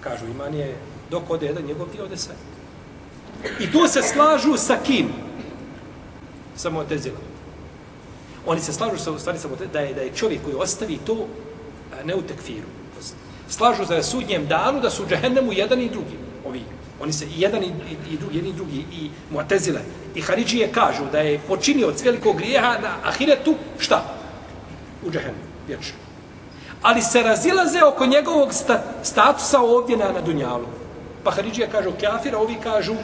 Kažu, 0.00 0.26
iman 0.26 0.54
je 0.54 0.76
dok 1.10 1.30
ode 1.30 1.46
jedan 1.46 1.64
njegov 1.64 1.88
dio 1.92 2.04
ode 2.04 2.16
sve. 2.16 2.34
I 3.60 3.72
tu 3.72 3.88
se 3.88 4.02
slažu 4.02 4.56
sa 4.56 4.76
kim? 4.84 5.08
Sa 6.56 6.70
Motezilom. 6.70 7.31
Oni 8.46 8.60
se 8.60 8.72
slažu 8.72 8.98
sa 8.98 9.12
u 9.12 9.18
stvari 9.18 9.38
sa 9.38 9.48
da 9.72 9.80
je, 9.80 9.94
da 9.94 10.00
je 10.00 10.12
čovjek 10.14 10.42
koji 10.42 10.54
ostavi 10.54 10.98
to 11.06 11.26
e, 12.00 12.04
ne 12.04 12.14
u 12.14 12.22
tekfiru. 12.22 12.66
Slažu 13.48 13.84
za 13.84 14.02
sudnjem 14.02 14.46
danu 14.46 14.80
da 14.80 14.90
su 14.90 15.02
u 15.02 15.06
džehennemu 15.06 15.52
jedan 15.52 15.80
i 15.80 15.88
drugi. 15.88 16.16
Ovi. 16.46 16.62
Oni 17.00 17.12
se 17.12 17.24
i 17.24 17.40
jedan 17.40 17.62
i, 17.62 17.66
i, 17.66 18.14
i 18.14 18.16
drugi, 18.16 18.36
jedan 18.36 18.50
i 18.50 18.52
drugi, 18.52 18.84
i 18.92 19.10
Muatezile, 19.30 19.80
i 20.14 20.20
Haridžije 20.20 20.72
kažu 20.72 21.04
da 21.12 21.18
je 21.18 21.40
počinio 21.48 21.88
od 21.88 22.00
velikog 22.04 22.36
grijeha 22.36 22.78
na 22.82 22.96
Ahiretu, 23.04 23.54
šta? 23.78 24.04
U 25.06 25.10
džehennemu, 25.10 25.44
vječno. 25.66 25.94
Ali 26.82 27.02
se 27.02 27.22
razilaze 27.22 27.82
oko 27.84 28.06
njegovog 28.06 28.54
sta, 28.54 28.82
statusa 29.02 29.60
ovdje 29.60 29.96
na, 29.96 30.12
na 30.12 30.20
Dunjalu. 30.20 30.66
Pa 31.24 31.30
Haridžije 31.30 31.70
kažu 31.70 31.90
kafira, 32.00 32.38
ovi 32.38 32.56
kažu 32.62 32.94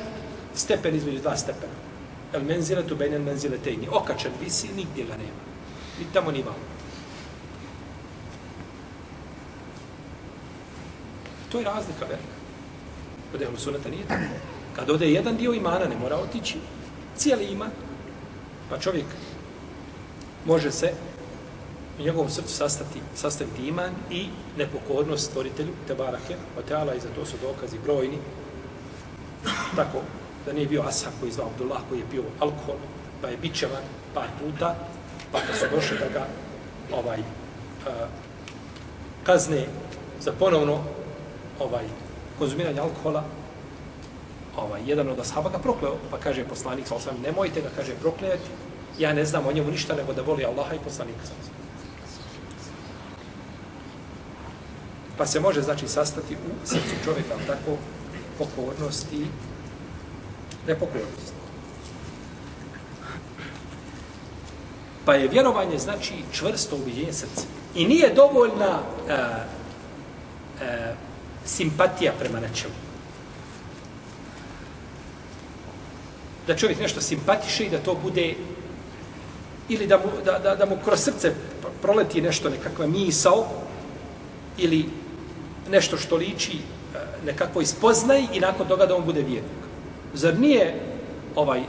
stepen 0.54 0.94
između 0.94 1.18
dva 1.18 1.36
stepena. 1.36 1.87
El 2.32 2.44
menzile 2.44 2.86
tu 2.86 2.96
benen 2.96 3.22
menzile 3.22 3.58
tejni. 3.58 3.88
Okačan 3.90 4.32
visi, 4.40 4.68
nigdje 4.76 5.04
ga 5.04 5.16
nema. 5.16 5.42
Ni 5.98 6.04
tamo 6.12 6.30
ni 6.30 6.42
vamo. 6.42 6.58
To 11.52 11.58
je 11.58 11.64
razlika 11.64 12.04
velika. 12.04 12.38
Kod 13.32 13.42
ehlu 13.42 13.56
sunata 13.56 13.88
nije 13.88 14.06
tako. 14.08 14.22
Kad 14.76 14.90
ode 14.90 15.10
jedan 15.10 15.36
dio 15.36 15.52
imana, 15.52 15.86
ne 15.86 15.96
mora 15.96 16.16
otići 16.16 16.58
cijeli 17.16 17.44
iman. 17.44 17.70
Pa 18.70 18.78
čovjek 18.78 19.06
može 20.46 20.70
se 20.70 20.92
u 21.98 22.02
njegovom 22.02 22.30
srcu 22.30 22.54
sastati, 22.54 23.00
sastaviti 23.14 23.68
iman 23.68 23.90
i 24.10 24.26
nepokornost 24.58 25.30
stvoritelju, 25.30 25.72
te 25.86 25.92
Oteala, 26.58 26.94
i 26.94 27.00
za 27.00 27.08
to 27.14 27.26
su 27.26 27.36
dokazi 27.42 27.78
brojni. 27.84 28.18
Tako, 29.76 30.02
da 30.48 30.54
nije 30.54 30.66
bio 30.66 30.82
Ashab 30.82 31.12
koji 31.20 31.32
zvao 31.32 31.46
Abdullah, 31.46 31.80
koji 31.88 31.98
je 31.98 32.10
pio 32.10 32.22
alkohol, 32.40 32.76
pa 33.22 33.28
je 33.28 33.36
bićevan 33.36 33.84
par 34.14 34.28
puta, 34.40 34.74
pa 35.32 35.38
da 35.38 35.54
su 35.54 35.64
došli 35.74 35.98
da 35.98 36.08
ga 36.08 36.26
ovaj, 36.92 37.18
a, 37.86 38.06
kazne 39.24 39.66
za 40.20 40.32
ponovno 40.32 40.78
ovaj, 41.60 41.84
konzumiranje 42.38 42.80
alkohola, 42.80 43.24
ovaj, 44.56 44.80
jedan 44.86 45.08
od 45.08 45.20
ashaba 45.20 45.50
ga 45.50 45.58
prokleo, 45.58 45.96
pa 46.10 46.16
kaže 46.18 46.44
poslanik, 46.44 46.86
sa 46.86 46.94
osam, 46.94 47.20
nemojte 47.22 47.60
ga, 47.60 47.68
kaže, 47.76 47.92
proklejati, 48.00 48.48
ja 48.98 49.12
ne 49.12 49.24
znam 49.24 49.46
o 49.46 49.52
njemu 49.52 49.70
ništa, 49.70 49.96
nego 49.96 50.12
da 50.12 50.22
voli 50.22 50.44
Allaha 50.44 50.74
i 50.74 50.84
poslanika. 50.84 51.26
Sa 51.26 51.32
Pa 55.18 55.26
se 55.26 55.40
može, 55.40 55.62
znači, 55.62 55.88
sastati 55.88 56.34
u 56.34 56.66
srcu 56.66 57.04
čovjeka, 57.04 57.34
tako, 57.46 57.76
pokornost 58.38 59.12
i 59.12 59.26
nepokornost. 60.68 61.32
Pa 65.04 65.14
je 65.14 65.28
vjerovanje, 65.28 65.78
znači, 65.78 66.14
čvrsto 66.32 66.76
ubiđenje 66.76 67.12
srca. 67.12 67.42
I 67.74 67.86
nije 67.86 68.14
dovoljna 68.14 68.78
uh, 68.78 69.10
uh, 70.54 70.68
simpatija 71.44 72.12
prema 72.18 72.40
nečemu. 72.40 72.74
Da 76.46 76.56
čovjek 76.56 76.80
nešto 76.80 77.00
simpatiše 77.00 77.64
i 77.64 77.70
da 77.70 77.78
to 77.78 77.94
bude 78.02 78.34
ili 79.68 79.86
da 79.86 79.98
mu, 79.98 80.04
da, 80.24 80.38
da, 80.38 80.54
da 80.56 80.66
mu 80.66 80.76
kroz 80.84 81.00
srce 81.00 81.32
proleti 81.82 82.22
nešto, 82.22 82.50
nekakva 82.50 82.86
misao 82.86 83.46
ili 84.58 84.88
nešto 85.70 85.96
što 85.96 86.16
liči 86.16 86.56
e, 86.56 86.98
nekakvoj 87.26 87.66
spoznaj 87.66 88.26
i 88.32 88.40
nakon 88.40 88.68
toga 88.68 88.86
da 88.86 88.96
on 88.96 89.04
bude 89.04 89.22
vjernik. 89.22 89.67
Zar 90.13 90.39
nije 90.39 90.79
ovaj 91.35 91.63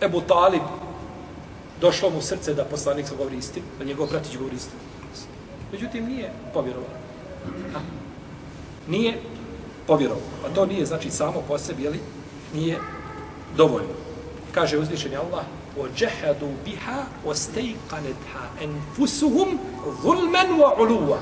Ebu 0.00 0.20
Talib 0.20 0.62
došlo 1.80 2.10
mu 2.10 2.20
srce 2.20 2.54
da 2.54 2.64
poslanik 2.64 3.08
se 3.08 3.16
govori 3.16 3.36
istinu, 3.36 3.66
da 3.78 3.84
njegov 3.84 4.06
bratić 4.06 4.36
govori 4.36 4.56
istinu? 4.56 4.80
Međutim, 5.72 6.06
nije 6.06 6.32
povjerovao. 6.54 6.90
Nije 8.88 9.18
povjerovao. 9.86 10.22
A 10.46 10.54
to 10.54 10.66
nije, 10.66 10.86
znači, 10.86 11.10
samo 11.10 11.42
po 11.48 11.58
sebi, 11.58 11.82
jeli, 11.82 12.00
nije 12.54 12.78
dovoljno. 13.56 13.94
Kaže 14.52 14.78
uzvišeni 14.78 15.16
Allah, 15.16 15.44
وَجَحَدُوا 15.76 16.52
بِهَا 16.64 17.04
وَسْتَيْقَنَتْهَا 17.26 18.44
أَنْفُسُهُمْ 18.64 19.48
ظُلْمًا 20.02 20.44
وَعُلُوًا 20.60 21.18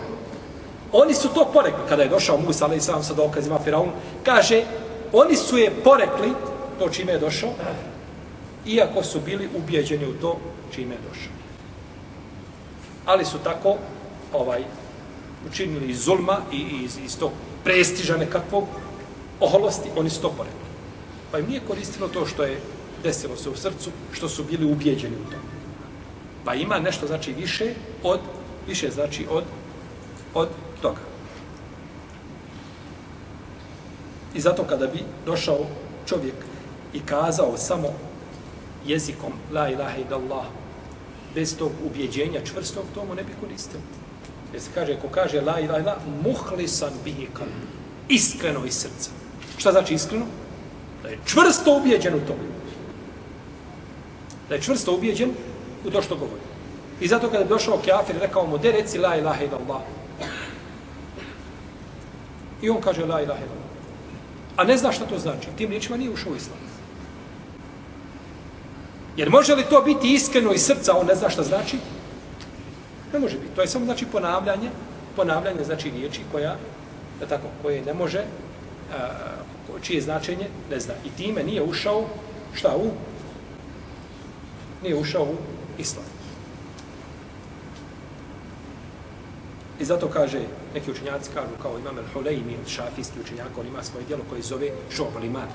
Oni 0.93 1.15
su 1.15 1.29
to 1.29 1.51
porekli. 1.53 1.81
Kada 1.89 2.03
je 2.03 2.09
došao 2.09 2.39
Musa, 2.39 2.65
ali 2.65 2.81
sam 2.81 3.03
sa 3.03 3.15
dokazima 3.15 3.59
Firaun, 3.59 3.91
kaže, 4.25 4.63
oni 5.14 5.36
su 5.36 5.58
je 5.58 5.72
porekli, 5.84 6.34
to 6.80 6.90
čime 6.90 7.12
je 7.12 7.20
došao, 7.20 7.50
iako 8.66 9.04
su 9.04 9.20
bili 9.20 9.50
ubijeđeni 9.56 10.06
u 10.06 10.14
to 10.14 10.38
čime 10.76 10.96
je 10.96 11.02
došao. 11.10 11.34
Ali 13.06 13.26
su 13.26 13.38
tako 13.44 13.78
ovaj 14.34 14.64
učinili 15.50 15.90
iz 15.90 16.04
zulma 16.04 16.38
i 16.52 16.84
iz, 16.84 16.98
iz 17.06 17.20
tog 17.20 17.32
prestiža 17.64 18.18
nekakvog 18.18 18.64
oholosti, 19.40 19.90
oni 19.96 20.10
su 20.10 20.22
to 20.22 20.30
porekli. 20.30 20.70
Pa 21.32 21.40
im 21.40 21.48
nije 21.48 21.62
koristilo 21.68 22.08
to 22.08 22.26
što 22.26 22.44
je 22.44 22.60
desilo 23.04 23.36
se 23.36 23.50
u 23.50 23.56
srcu, 23.56 23.92
što 24.12 24.30
su 24.30 24.44
bili 24.44 24.72
ubijeđeni 24.72 25.16
u 25.16 25.32
to. 25.32 25.38
Pa 26.46 26.54
ima 26.54 26.80
nešto 26.80 27.08
znači 27.08 27.34
više 27.34 27.74
od, 28.04 28.20
više 28.68 28.92
znači 28.92 29.26
od, 29.30 29.44
od 30.34 30.50
toga. 30.82 31.09
I 34.36 34.42
zato 34.42 34.64
kada 34.64 34.88
bi 34.88 35.04
došao 35.26 35.60
čovjek 36.06 36.36
i 36.94 37.00
kazao 37.00 37.58
samo 37.58 37.88
jezikom 38.86 39.34
la 39.54 39.70
ilaha 39.70 39.98
illallah 39.98 40.46
bez 41.36 41.58
tog 41.58 41.72
ubjeđenja 41.86 42.42
čvrstog 42.46 42.84
tomu 42.94 43.16
ne 43.16 43.24
bi 43.24 43.32
koristio. 43.42 43.80
Jer 44.54 44.62
se 44.62 44.70
kaže, 44.74 44.96
ko 44.96 45.08
kaže 45.12 45.42
la 45.42 45.60
ilaha 45.60 45.80
illallah 45.80 45.98
muhlisan 46.24 46.94
bihi 47.04 47.28
kalb. 47.34 47.50
Iskreno 48.10 48.66
iz 48.66 48.74
srca. 48.74 49.12
Šta 49.58 49.72
znači 49.72 49.94
iskreno? 49.94 50.26
Da 51.04 51.10
je 51.10 51.20
čvrsto 51.26 51.78
ubjeđen 51.78 52.16
u 52.16 52.20
to. 52.28 52.36
Da 54.50 54.56
je 54.56 54.62
čvrsto 54.62 54.96
ubjeđen 54.96 55.32
u 55.86 55.92
to 55.92 56.02
što 56.02 56.16
govori. 56.16 56.42
I 57.02 57.08
zato 57.08 57.30
kada 57.30 57.44
bi 57.44 57.50
došao 57.50 57.82
kafir 57.86 58.16
i 58.16 58.20
rekao 58.20 58.48
mu, 58.48 58.58
de 58.58 58.72
reci 58.72 58.98
la 58.98 59.16
ilaha 59.16 59.44
illallah. 59.44 59.82
I 62.62 62.70
on 62.70 62.82
kaže 62.82 63.06
la 63.06 63.22
ilaha 63.22 63.40
illallah. 63.40 63.59
A 64.60 64.64
ne 64.64 64.78
zna 64.78 64.92
šta 64.92 65.06
to 65.06 65.20
znači. 65.20 65.48
Tim 65.58 65.70
riječima 65.70 65.98
nije 65.98 66.12
ušao 66.12 66.32
u 66.32 66.36
islam. 66.36 66.60
Jer 69.18 69.30
može 69.30 69.56
li 69.56 69.64
to 69.70 69.82
biti 69.82 70.14
iskreno 70.14 70.54
iz 70.54 70.62
srca, 70.62 70.98
on 70.98 71.08
ne 71.08 71.16
zna 71.16 71.30
šta 71.30 71.44
znači? 71.44 71.78
Ne 73.14 73.20
može 73.20 73.38
biti. 73.38 73.56
To 73.56 73.62
je 73.62 73.68
samo 73.68 73.86
znači 73.86 74.06
ponavljanje, 74.06 74.70
ponavljanje 75.16 75.64
znači 75.64 75.92
riječi 75.92 76.22
koja, 76.32 76.56
da 77.20 77.26
tako, 77.26 77.48
koje 77.62 77.86
ne 77.86 77.94
može, 77.94 78.20
a, 78.20 79.08
čije 79.82 80.02
značenje 80.02 80.48
ne 80.70 80.80
zna. 80.80 80.94
I 81.06 81.10
time 81.10 81.44
nije 81.44 81.64
ušao, 81.64 82.06
šta 82.54 82.76
u? 82.76 82.92
Nije 84.84 84.96
ušao 84.96 85.24
u 85.24 85.36
islam. 85.78 86.19
I 89.80 89.86
zato 89.86 90.08
kaže, 90.08 90.40
neki 90.74 90.92
učenjaci 90.92 91.30
kažu 91.34 91.56
kao 91.62 91.80
imam 91.80 91.96
el-Huleymi 91.98 92.60
od 92.62 92.68
šafijski 92.68 93.20
učenjaka, 93.20 93.60
on 93.60 93.68
ima 93.68 93.84
svoje 93.84 94.06
dijelo 94.06 94.24
koje 94.30 94.42
zove 94.42 94.70
Šobal 94.92 95.24
Iman. 95.24 95.48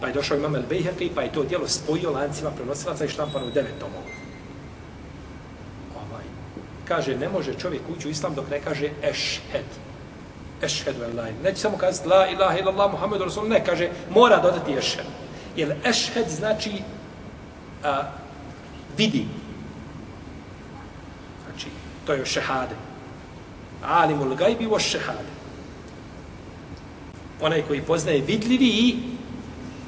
Pa 0.00 0.06
je 0.06 0.12
došao 0.12 0.36
imam 0.36 0.54
el-Bejheqi, 0.54 1.10
pa 1.14 1.22
je 1.22 1.32
to 1.32 1.44
dijelo 1.44 1.68
spojio 1.68 2.10
lancima 2.10 2.50
prenosilaca 2.50 3.04
i 3.04 3.08
štampano 3.08 3.46
u 3.46 3.50
devet 3.50 3.78
tomova. 3.80 4.06
Ovaj. 5.96 6.24
Kaže, 6.88 7.16
ne 7.16 7.28
može 7.28 7.54
čovjek 7.54 7.82
ući 7.96 8.08
u 8.08 8.10
islam 8.10 8.34
dok 8.34 8.50
ne 8.50 8.60
kaže 8.60 8.90
ešhed. 9.02 9.66
Ešhedu 10.62 11.04
en 11.04 11.16
lajn. 11.18 11.34
Neće 11.42 11.60
samo 11.60 11.76
kazati 11.76 12.08
la 12.08 12.28
ilaha 12.28 12.58
illallah 12.58 12.92
Muhammedu 12.92 13.24
Rasul, 13.24 13.48
ne, 13.48 13.64
kaže, 13.64 13.90
mora 14.10 14.40
dodati 14.40 14.74
ešhed. 14.74 15.06
Jer 15.56 15.76
ešhed 15.84 16.28
znači 16.28 16.72
a, 17.84 18.02
vidi. 18.96 19.26
Znači, 21.44 21.66
to 22.06 22.12
je 22.12 22.26
šehade 22.26 22.93
alimul 23.86 24.34
gajbi 24.34 24.66
wa 24.66 24.80
šehade. 24.80 25.34
Onaj 27.40 27.62
koji 27.62 27.82
poznaje 27.82 28.20
vidljivi 28.20 28.66
i 28.66 28.96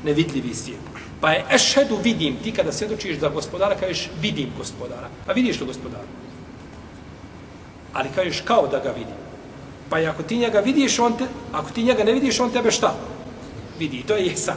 nevidljivi 0.04 0.54
svijet. 0.54 0.80
Pa 1.20 1.30
je 1.30 1.44
ešhedu 1.52 1.96
vidim, 2.02 2.36
ti 2.44 2.52
kada 2.52 2.72
svjedočiš 2.72 3.18
za 3.18 3.28
gospodara, 3.28 3.74
kažeš 3.74 4.10
vidim 4.20 4.50
gospodara. 4.58 5.08
A 5.26 5.32
vidiš 5.32 5.60
li 5.60 5.66
gospodara? 5.66 6.04
Ali 7.92 8.08
kažeš 8.14 8.40
kao 8.40 8.66
da 8.66 8.78
ga 8.78 8.90
vidim. 8.90 9.16
Pa 9.90 9.96
ako 9.96 10.22
ti 10.22 10.36
njega 10.36 10.60
vidiš, 10.60 10.98
on 10.98 11.16
te, 11.16 11.24
ako 11.52 11.70
ti 11.70 11.82
njega 11.82 12.04
ne 12.04 12.12
vidiš, 12.12 12.40
on 12.40 12.50
tebe 12.50 12.70
šta? 12.70 12.94
Vidi, 13.78 14.02
to 14.06 14.16
je 14.16 14.26
jesa. 14.26 14.54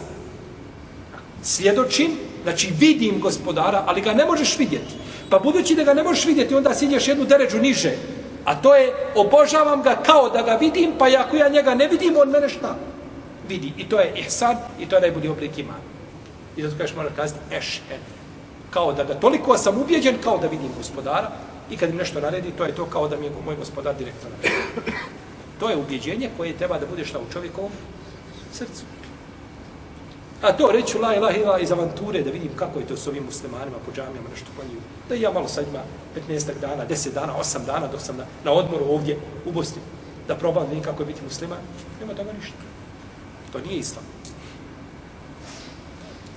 Svjedočim, 1.44 2.12
znači 2.44 2.74
vidim 2.80 3.20
gospodara, 3.20 3.84
ali 3.88 4.02
ga 4.02 4.14
ne 4.14 4.26
možeš 4.26 4.58
vidjeti. 4.58 4.94
Pa 5.30 5.40
budući 5.40 5.76
da 5.76 5.84
ga 5.84 5.94
ne 5.94 6.04
možeš 6.04 6.26
vidjeti, 6.26 6.56
onda 6.56 6.74
siđeš 6.74 7.08
jednu 7.08 7.26
deređu 7.26 7.58
niže. 7.58 7.96
A 8.46 8.62
to 8.62 8.76
je, 8.76 8.94
obožavam 9.16 9.82
ga 9.82 9.96
kao 10.06 10.30
da 10.30 10.42
ga 10.42 10.56
vidim, 10.56 10.92
pa 10.98 11.06
ako 11.20 11.36
ja 11.36 11.50
njega 11.50 11.76
ne 11.76 11.88
vidim, 11.88 12.18
on 12.18 12.30
mene 12.30 12.50
šta? 12.50 12.76
Vidi. 13.48 13.74
I 13.78 13.90
to 13.90 14.00
je 14.00 14.14
ihsan, 14.16 14.58
i 14.80 14.86
to 14.86 14.96
je 14.96 15.02
najbolji 15.02 15.30
oblik 15.30 15.58
imana. 15.58 15.84
I 16.58 16.64
zato 16.64 16.78
kažeš, 16.78 16.96
mora 16.96 17.10
kazati, 17.16 17.56
ešhed. 17.56 18.02
Kao 18.70 18.94
da 18.94 19.04
ga, 19.04 19.14
toliko 19.14 19.58
sam 19.58 19.82
ubjeđen, 19.82 20.18
kao 20.24 20.38
da 20.38 20.48
vidim 20.48 20.70
gospodara, 20.78 21.32
i 21.72 21.78
kad 21.78 21.90
mi 21.90 21.98
nešto 21.98 22.22
naredi, 22.22 22.52
to 22.52 22.66
je 22.66 22.76
to 22.76 22.86
kao 22.86 23.08
da 23.08 23.18
mi 23.18 23.26
je 23.26 23.32
moj 23.46 23.56
gospodar 23.56 23.96
direktor. 23.96 24.32
To 25.60 25.70
je 25.70 25.78
ubjeđenje 25.78 26.30
koje 26.38 26.58
treba 26.58 26.80
da 26.80 26.86
bude 26.86 27.06
šta 27.06 27.20
u 27.20 27.34
čovjekovom 27.34 27.72
srcu. 28.54 28.84
A 30.42 30.52
to 30.58 30.72
reću 30.72 31.00
la 31.02 31.16
ilaha 31.16 31.38
ila 31.38 31.60
iz 31.60 31.72
avanture 31.72 32.22
da 32.22 32.32
vidim 32.32 32.52
kako 32.56 32.80
je 32.80 32.88
to 32.88 32.98
s 32.98 33.08
ovim 33.08 33.24
muslimanima 33.24 33.78
po 33.86 33.92
džamijama 33.92 34.30
nešto 34.30 34.52
klanjuju. 34.56 34.82
Da 35.10 35.16
ja 35.16 35.32
malo 35.32 35.48
sad 35.48 35.66
ima 35.68 35.80
15 36.30 36.60
dana, 36.62 36.88
10 36.90 37.14
dana, 37.14 37.34
8 37.40 37.66
dana 37.66 37.88
dok 37.88 38.02
sam 38.02 38.18
na, 38.18 38.26
na 38.44 38.52
odmoru 38.52 38.86
ovdje 38.86 39.20
u 39.46 39.52
Bosni 39.52 39.82
da 40.28 40.36
probam 40.36 40.64
da 40.64 40.70
vidim 40.70 40.84
kako 40.84 41.02
je 41.02 41.08
biti 41.08 41.24
musliman. 41.24 41.58
Nema 42.00 42.14
toga 42.14 42.32
ništa. 42.34 42.58
To 43.52 43.60
nije 43.60 43.80
islam. 43.80 44.04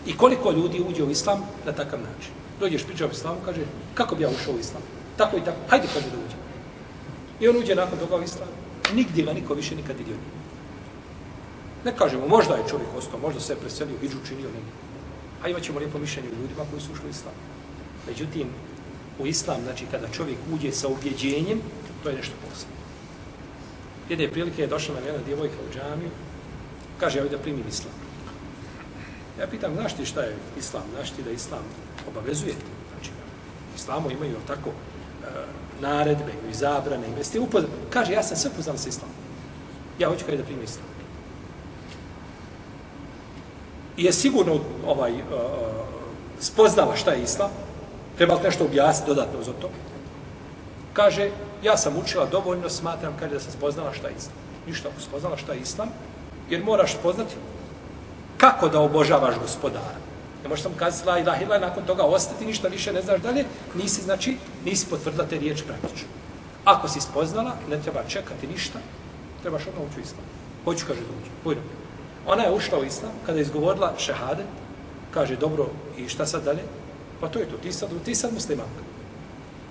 I 0.07 0.17
koliko 0.17 0.51
ljudi 0.51 0.85
uđe 0.89 1.03
u 1.03 1.11
islam 1.11 1.41
na 1.67 1.73
takav 1.73 2.01
način. 2.01 2.33
Dođeš 2.61 2.85
priča 2.85 3.07
o 3.07 3.11
islamu, 3.13 3.41
kaže, 3.45 3.61
kako 3.95 4.15
bi 4.15 4.23
ja 4.23 4.29
ušao 4.29 4.55
u 4.55 4.59
islam? 4.59 4.83
Tako 5.17 5.37
i 5.37 5.45
tako, 5.45 5.59
hajde 5.69 5.87
kaže 5.95 6.07
da 6.11 6.17
uđe. 6.27 6.37
I 7.41 7.49
on 7.49 7.57
uđe 7.57 7.75
nakon 7.75 7.99
toga 7.99 8.17
u 8.17 8.23
islam. 8.23 8.49
Nigdje 8.95 9.25
ga 9.25 9.33
niko 9.33 9.55
više 9.55 9.77
nikad 9.77 9.99
vidio 9.99 10.15
nije. 10.15 10.42
Ne 11.85 11.97
kažemo, 11.97 12.29
možda 12.29 12.55
je 12.55 12.69
čovjek 12.71 12.89
ostao, 12.99 13.21
možda 13.21 13.41
se 13.41 13.53
je 13.53 13.57
preselio, 13.57 13.97
iđu 14.03 14.17
činio 14.29 14.47
negdje. 14.47 14.73
A 15.43 15.49
imat 15.49 15.63
ćemo 15.63 15.79
lijepo 15.79 15.99
mišljenje 15.99 16.29
u 16.29 16.43
ljudima 16.43 16.65
koji 16.71 16.83
su 16.83 16.93
ušli 16.93 17.07
u 17.07 17.11
islam. 17.11 17.35
Međutim, 18.07 18.49
u 19.19 19.27
islam, 19.27 19.63
znači 19.63 19.87
kada 19.91 20.09
čovjek 20.09 20.39
uđe 20.53 20.73
sa 20.73 20.89
ubjeđenjem, 20.89 21.61
to 22.03 22.09
je 22.09 22.17
nešto 22.17 22.35
posebno. 22.49 22.77
Jedne 24.09 24.31
prilike 24.31 24.63
je 24.63 24.69
došla 24.69 24.95
na 24.95 25.07
jedna 25.07 25.23
djevojka 25.27 25.55
u 25.69 25.75
džamiju, 25.75 26.11
kaže, 27.01 27.19
ja 27.19 27.25
da 27.25 27.39
primim 27.39 27.65
islam. 27.69 27.95
Ja 29.41 29.47
pitam, 29.47 29.75
znaš 29.75 29.97
ti 29.97 30.07
šta 30.07 30.21
je 30.21 30.37
islam? 30.59 30.83
Znaš 30.95 31.11
ti 31.11 31.23
da 31.23 31.31
islam 31.31 31.65
obavezuje? 32.09 32.55
Znači, 32.93 33.11
islamo 33.77 34.11
imaju 34.11 34.37
tako 34.47 34.71
e, 34.71 34.75
naredbe, 35.81 36.33
i 36.51 36.55
zabrane, 36.55 37.07
i 37.21 37.25
ste 37.25 37.41
upoznali? 37.41 37.75
Kaže, 37.91 38.13
ja 38.13 38.23
sam 38.23 38.37
sve 38.37 38.51
poznal 38.57 38.77
sa 38.77 38.89
islamom. 38.89 39.17
Ja 39.99 40.09
hoću 40.09 40.25
kada 40.25 40.37
da 40.37 40.45
primim 40.45 40.65
islam. 40.65 40.87
I 43.82 43.82
je 43.97 44.13
sigurno 44.13 44.61
ovaj, 44.87 45.13
e, 45.13 45.23
spoznala 46.41 46.97
šta 46.97 47.11
je 47.11 47.23
islam, 47.23 47.51
treba 48.17 48.41
nešto 48.45 48.65
objasniti 48.65 49.11
dodatno 49.11 49.43
za 49.43 49.53
to. 49.53 49.71
Kaže, 50.93 51.31
ja 51.63 51.77
sam 51.77 51.97
učila 51.97 52.27
dovoljno, 52.27 52.69
smatram, 52.69 53.17
kaže 53.21 53.35
da 53.35 53.41
sam 53.41 53.53
spoznala 53.53 53.93
šta 53.93 54.09
je 54.09 54.15
islam. 54.19 54.37
Ništa, 54.67 54.89
ako 54.89 55.01
spoznala 55.01 55.37
šta 55.37 55.53
je 55.53 55.61
islam, 55.61 55.89
jer 56.51 56.65
moraš 56.65 56.95
spoznati 56.95 57.35
kako 58.37 58.69
da 58.69 58.81
obožavaš 58.81 59.35
gospodara. 59.43 59.99
Ne 60.43 60.49
možeš 60.49 60.63
sam 60.63 60.73
kazati 60.77 61.09
la 61.09 61.19
ilaha 61.19 61.43
ila 61.43 61.59
nakon 61.59 61.85
toga 61.87 62.03
ostati, 62.03 62.47
ništa 62.47 62.69
više 62.69 62.93
ne 62.93 63.03
znaš 63.03 63.21
dalje, 63.21 63.45
nisi, 63.75 64.03
znači, 64.03 64.37
nisi 64.65 64.87
potvrdila 64.91 65.27
te 65.27 65.39
riječi 65.39 65.65
praktično. 65.65 66.09
Ako 66.65 66.89
si 66.89 67.01
spoznala, 67.01 67.53
ne 67.71 67.81
treba 67.83 68.03
čekati 68.09 68.47
ništa, 68.47 68.79
trebaš 69.43 69.67
odmah 69.67 69.91
ući 69.91 70.01
u 70.01 70.03
islam. 70.03 70.25
Hoću, 70.65 70.85
kaže, 70.87 71.01
da 71.01 71.07
uđe. 71.07 71.31
Pojdo. 71.45 71.61
Ona 72.27 72.43
je 72.43 72.53
ušla 72.53 72.79
u 72.79 72.85
islam, 72.85 73.13
kada 73.27 73.39
je 73.39 73.43
izgovorila 73.43 73.95
šehadet, 73.99 74.47
kaže, 75.11 75.37
dobro, 75.37 75.67
i 75.99 76.09
šta 76.09 76.27
sad 76.27 76.45
dalje? 76.45 76.63
Pa 77.21 77.29
to 77.29 77.39
je 77.39 77.47
to, 77.47 77.57
ti 77.57 77.73
sad, 77.73 77.89
ti 78.05 78.15
sad 78.15 78.35
muslimanka. 78.35 78.83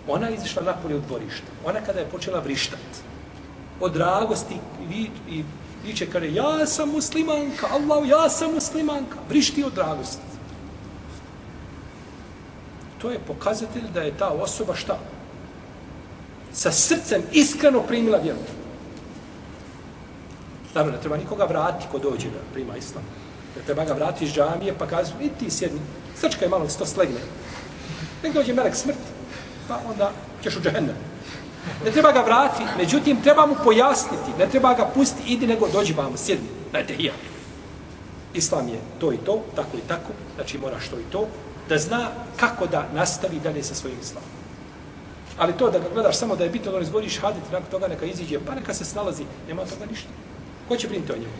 Ona 0.07 0.27
je 0.27 0.35
izišla 0.35 0.63
napolje 0.63 0.95
u 0.95 1.01
dvorište. 1.07 1.47
Ona 1.65 1.81
kada 1.81 1.99
je 1.99 2.09
počela 2.11 2.39
vrištat, 2.39 2.79
od 3.79 3.93
dragosti 3.93 4.55
i, 4.91 5.09
i 5.29 5.43
viče, 5.85 6.05
kaže, 6.11 6.33
ja 6.33 6.65
sam 6.65 6.89
muslimanka, 6.89 7.67
Allah, 7.71 8.09
ja 8.09 8.29
sam 8.29 8.53
muslimanka. 8.53 9.17
Vrišti 9.29 9.63
od 9.63 9.73
dragosti. 9.73 10.31
To 13.01 13.09
je 13.09 13.19
pokazatelj 13.27 13.89
da 13.93 14.01
je 14.01 14.17
ta 14.17 14.29
osoba 14.29 14.75
šta? 14.75 14.99
Sa 16.53 16.71
srcem 16.71 17.23
iskreno 17.31 17.81
primila 17.81 18.17
vjeru. 18.17 18.39
Naravno, 20.73 20.95
ne 20.95 21.01
treba 21.01 21.17
nikoga 21.17 21.45
vratiti 21.45 21.87
ko 21.91 21.99
dođe 21.99 22.29
da 22.29 22.39
prima 22.53 22.77
islam. 22.77 23.03
Ne 23.55 23.61
treba 23.65 23.85
ga 23.85 23.93
vratiti 23.93 24.25
iz 24.25 24.33
džamije 24.33 24.73
pa 24.77 24.87
kazi, 24.87 25.11
i 25.21 25.29
ti 25.29 25.51
sjedni, 25.51 25.79
srčka 26.15 26.45
je 26.45 26.49
malo, 26.49 26.69
se 26.69 26.77
to 26.77 26.85
slegne. 26.85 27.19
Nek 28.23 28.33
dođe 28.33 28.53
melek 28.53 28.75
smrti, 28.75 28.99
pa 29.67 29.79
onda 29.89 30.11
ćeš 30.43 30.57
u 30.57 30.61
džahennem. 30.61 30.95
Ne 31.85 31.91
treba 31.91 32.11
ga 32.11 32.21
vratiti, 32.21 32.69
međutim, 32.77 33.21
treba 33.21 33.45
mu 33.45 33.55
pojasniti, 33.63 34.31
ne 34.39 34.47
treba 34.49 34.73
ga 34.73 34.85
pustiti, 34.95 35.33
idi 35.33 35.47
nego 35.47 35.67
dođi 35.67 35.93
vamo, 35.93 36.17
sjedni, 36.17 36.47
dajte 36.71 36.93
hija. 36.93 37.13
Islam 38.33 38.67
je 38.67 38.79
to 38.99 39.13
i 39.13 39.17
to, 39.17 39.41
tako 39.55 39.77
i 39.77 39.87
tako, 39.87 40.13
znači 40.35 40.57
moraš 40.57 40.87
to 40.87 40.99
i 40.99 41.11
to, 41.11 41.27
da 41.69 41.77
zna 41.77 42.07
kako 42.35 42.67
da 42.67 42.87
nastavi 42.93 43.39
dalje 43.39 43.63
sa 43.63 43.75
svojim 43.75 43.97
islamom. 44.01 44.29
Ali 45.37 45.53
to 45.53 45.69
da 45.69 45.79
ga 45.79 45.85
gledaš 45.93 46.17
samo 46.17 46.35
da 46.35 46.43
je 46.43 46.49
bitno 46.49 46.71
da 46.71 46.77
on 46.77 46.83
izvodiš 46.83 47.19
hadit, 47.19 47.43
nakon 47.51 47.71
toga 47.71 47.87
neka 47.87 48.05
iziđe, 48.05 48.39
pa 48.45 48.55
neka 48.55 48.73
se 48.73 48.85
snalazi, 48.85 49.23
nema 49.47 49.65
toga 49.65 49.85
ništa. 49.85 50.09
Ko 50.71 50.77
će 50.77 50.87
brinuti 50.87 51.11
o 51.11 51.15
njemu? 51.15 51.33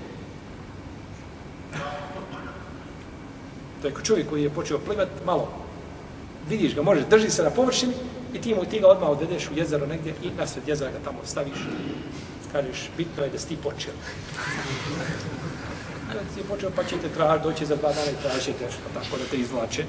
Je 3.83 3.93
čovjek 4.03 4.29
koji 4.29 4.43
je 4.43 4.49
počeo 4.49 4.79
plivati 4.79 5.25
malo. 5.25 5.47
Vidiš 6.49 6.75
ga, 6.75 6.81
možeš, 6.81 7.05
drži 7.09 7.29
se 7.29 7.43
na 7.43 7.49
površini 7.49 7.93
i 8.33 8.41
ti 8.41 8.55
mu 8.55 8.65
ti 8.65 8.79
ga 8.79 8.87
odmah 8.87 9.09
odvedeš 9.09 9.49
u 9.49 9.57
jezero 9.57 9.85
negdje 9.87 10.13
i 10.23 10.29
na 10.37 10.47
sred 10.47 10.67
jezera 10.67 10.91
ga 10.91 10.97
tamo 11.03 11.19
staviš. 11.25 11.63
Kažeš, 12.51 12.89
bitno 12.97 13.23
je 13.23 13.29
da 13.29 13.39
si 13.39 13.47
ti 13.47 13.57
počeo. 13.63 13.93
Kada 16.11 16.29
si 16.35 16.43
počeo, 16.49 16.71
pa 16.75 16.83
ćete 16.83 17.09
tražiti, 17.09 17.47
doći 17.47 17.65
za 17.65 17.75
dva 17.75 17.89
dana 17.89 18.11
i 18.11 18.21
tražite, 18.23 18.67
pa 18.83 18.99
tako 18.99 19.17
da 19.17 19.25
te 19.31 19.37
izvlače. 19.37 19.85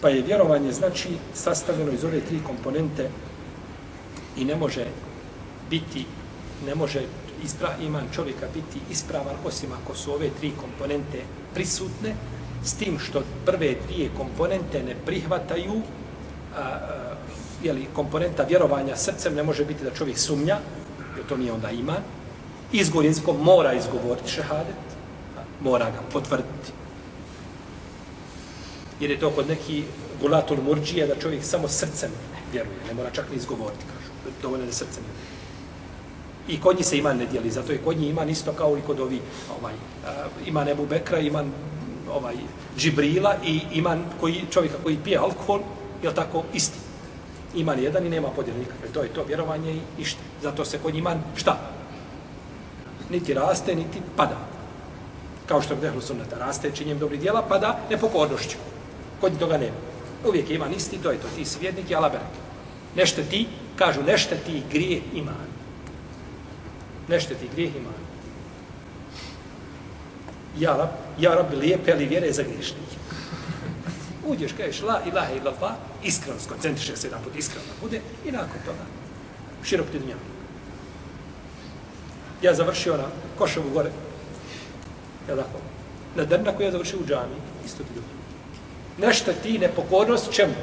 Pa 0.00 0.08
je 0.08 0.22
vjerovanje, 0.22 0.72
znači, 0.72 1.08
sastavljeno 1.34 1.92
iz 1.92 2.04
ove 2.04 2.20
tri 2.20 2.40
komponente 2.46 3.10
i 4.36 4.44
ne 4.44 4.56
može 4.56 4.86
biti, 5.70 6.06
ne 6.66 6.74
može 6.74 7.02
ispra, 7.44 7.74
iman 7.80 8.04
čovjeka 8.14 8.46
biti 8.54 8.80
ispravan 8.90 9.36
osim 9.44 9.70
ako 9.72 9.94
su 9.94 10.12
ove 10.12 10.30
tri 10.40 10.52
komponente 10.60 11.22
prisutne, 11.54 12.14
s 12.64 12.74
tim 12.74 12.98
što 12.98 13.22
prve 13.46 13.74
dvije 13.86 14.10
komponente 14.16 14.82
ne 14.82 14.94
prihvataju, 15.06 15.82
a, 16.56 16.60
a, 16.60 17.14
jeli, 17.62 17.86
komponenta 17.94 18.42
vjerovanja 18.42 18.96
srcem 18.96 19.34
ne 19.34 19.42
može 19.42 19.64
biti 19.64 19.84
da 19.84 19.90
čovjek 19.90 20.18
sumnja, 20.18 20.58
jer 21.16 21.26
to 21.28 21.36
nije 21.36 21.52
onda 21.52 21.70
iman, 21.70 22.02
izgovor 22.72 23.04
jezikom 23.04 23.36
mora 23.42 23.72
izgovoriti 23.72 24.30
šehadet, 24.30 24.84
a, 25.38 25.40
mora 25.60 25.84
ga 25.84 26.00
potvrditi. 26.12 26.72
Jer 29.00 29.10
je 29.10 29.20
to 29.20 29.30
kod 29.30 29.48
neki 29.48 29.84
gulatul 30.20 30.56
murđije 30.62 31.06
da 31.06 31.14
čovjek 31.14 31.44
samo 31.44 31.68
srcem 31.68 32.10
vjeruje. 32.52 32.76
Ne 32.88 32.94
mora 32.94 33.10
čak 33.10 33.30
ni 33.30 33.36
izgovoriti. 33.36 33.84
Dovoljno 34.42 34.66
da 34.66 34.72
srce 34.72 35.00
ne. 35.00 35.36
I 36.48 36.60
kod 36.60 36.76
njih 36.76 36.86
se 36.86 36.98
iman 36.98 37.16
ne 37.16 37.26
dijeli, 37.26 37.50
zato 37.50 37.72
je 37.72 37.78
kod 37.84 37.96
njih 37.98 38.10
iman 38.10 38.28
isto 38.30 38.52
kao 38.52 38.78
i 38.78 38.80
kod 38.86 39.00
ovi, 39.00 39.20
ovaj, 39.58 39.74
eh, 39.74 39.78
uh, 40.40 40.48
iman 40.48 40.68
Ebu 40.68 40.86
Bekra, 40.86 41.18
iman 41.18 41.50
ovaj, 42.12 42.34
Džibrila 42.78 43.34
i 43.44 43.60
iman 43.72 44.04
koji, 44.20 44.44
čovjeka 44.50 44.76
koji 44.82 44.98
pije 45.04 45.18
alkohol, 45.18 45.60
je 46.02 46.14
tako, 46.14 46.44
isti. 46.54 46.78
Iman 47.54 47.78
jedan 47.82 48.06
i 48.06 48.10
nema 48.10 48.28
podjela 48.28 48.58
nikakve. 48.58 48.88
To 48.88 49.02
je 49.02 49.08
to 49.08 49.24
vjerovanje 49.24 49.72
i 49.72 49.80
ništa. 49.98 50.20
Zato 50.42 50.64
se 50.64 50.78
kod 50.78 50.94
iman, 50.94 51.22
šta? 51.36 51.58
Niti 53.10 53.34
raste, 53.34 53.74
niti 53.74 53.98
pada. 54.16 54.36
Kao 55.46 55.62
što 55.62 55.74
je 55.74 55.78
vdehlu 55.78 56.00
sunnata, 56.00 56.38
raste 56.38 56.70
činjem 56.74 56.98
dobrih 56.98 57.20
dijela, 57.20 57.42
pada 57.42 57.78
nepokornošću. 57.90 58.56
Kod 59.20 59.38
toga 59.38 59.58
nema. 59.58 59.76
Uvijek 60.28 60.50
iman 60.50 60.72
isti, 60.72 60.98
to 60.98 61.10
je 61.10 61.18
to. 61.18 61.28
Ti 61.36 61.44
si 61.44 61.58
vjernik 61.60 61.90
i 61.90 61.94
alaberak. 61.94 62.32
Nešto 62.96 63.22
ti, 63.30 63.46
kažu, 63.76 64.02
nešta 64.02 64.36
ti 64.46 64.62
grije 64.72 65.00
iman 65.14 65.56
ne 67.08 67.20
šteti 67.20 67.48
grijeh 67.52 67.76
ima. 67.76 67.90
Ja 70.58 70.76
rab, 70.76 70.88
ja 71.18 71.34
rab 71.34 71.52
lijepe, 71.52 71.92
ali 71.92 72.06
vjere 72.06 72.32
za 72.32 72.42
griješnike. 72.42 72.96
Uđeš, 74.26 74.52
kažeš 74.52 74.82
la 74.82 75.00
ilaha 75.06 75.32
illallah, 75.32 75.72
iskreno 76.02 76.40
skoncentriše 76.40 76.96
se 76.96 77.06
jedan 77.06 77.22
put, 77.22 77.36
iskreno 77.36 77.66
bude, 77.80 78.00
i 78.24 78.32
nakon 78.32 78.60
toga 78.64 78.84
širok 79.64 79.86
ti 79.92 79.98
dunjam. 79.98 80.18
Ja 82.42 82.54
završio 82.54 82.96
na 82.96 83.04
Košovu 83.38 83.70
gore, 83.70 83.90
ja 85.28 85.36
tako, 85.36 85.58
na 86.16 86.24
drna 86.24 86.52
koji 86.52 86.66
ja 86.66 86.70
završio 86.70 86.98
u 86.98 87.06
džami, 87.06 87.36
isto 87.66 87.82
ti 87.82 87.88
dunjam. 87.94 88.16
Nešto 88.98 89.32
ti 89.42 89.58
nepokornost, 89.58 90.32
čemu? 90.32 90.54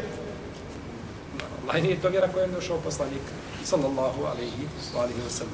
Allah 1.64 1.84
nije 1.84 2.02
to 2.02 2.10
vjera 2.10 2.28
kojom 2.28 2.50
je 2.50 2.56
došao 2.56 2.78
poslanik, 2.78 3.22
sallallahu 3.64 4.24
alaihi 4.24 4.68
wa 4.96 5.00
alaihi 5.00 5.20
wa 5.28 5.30
sallam. 5.30 5.54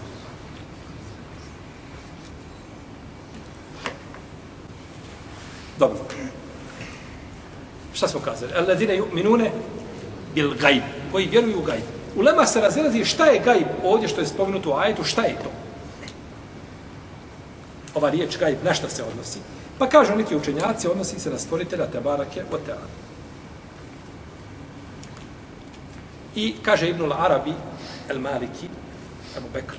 Dobro. 5.80 6.00
Šta 7.94 8.08
smo 8.08 8.20
kazali? 8.20 8.54
Alladine 8.54 8.98
yu'minune 8.98 9.50
bil 10.36 10.54
gajb. 10.62 10.84
Koji 11.12 11.28
vjeruju 11.28 11.60
u 11.60 11.64
gajb. 11.64 11.84
Ulema 12.16 12.46
se 12.46 12.62
razilazi 12.62 13.06
šta 13.06 13.26
je 13.26 13.40
gajb 13.40 13.68
ovdje 13.84 14.08
što 14.08 14.22
je 14.22 14.28
spomenuto 14.28 14.70
u 14.70 14.74
ajetu, 14.74 15.04
šta 15.04 15.22
je 15.22 15.36
to? 15.44 15.52
Ova 17.96 18.10
riječ 18.10 18.38
gajb, 18.38 18.58
na 18.64 18.74
šta 18.74 18.90
se 18.90 19.04
odnosi? 19.04 19.40
Pa 19.80 19.90
kažu 19.90 20.16
neki 20.16 20.36
učenjaci, 20.36 20.88
odnosi 20.88 21.20
se 21.20 21.30
na 21.30 21.40
stvoritelja 21.40 21.86
Tebarake 21.86 22.44
o 22.52 22.58
Teala. 22.58 23.09
I 26.36 26.56
kaže 26.62 26.90
Ibnul 26.90 27.14
Arabi, 27.14 27.54
El 28.10 28.20
Maliki, 28.20 28.70
Abu 29.38 29.48
Bekr, 29.54 29.76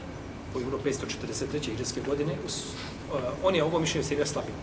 u 0.54 0.58
543. 0.58 1.72
iđeske 1.74 2.00
godine, 2.00 2.32
on 3.42 3.54
je 3.54 3.64
ovo 3.64 3.78
mišljenje 3.78 4.04
se 4.04 4.26
slabim. 4.26 4.54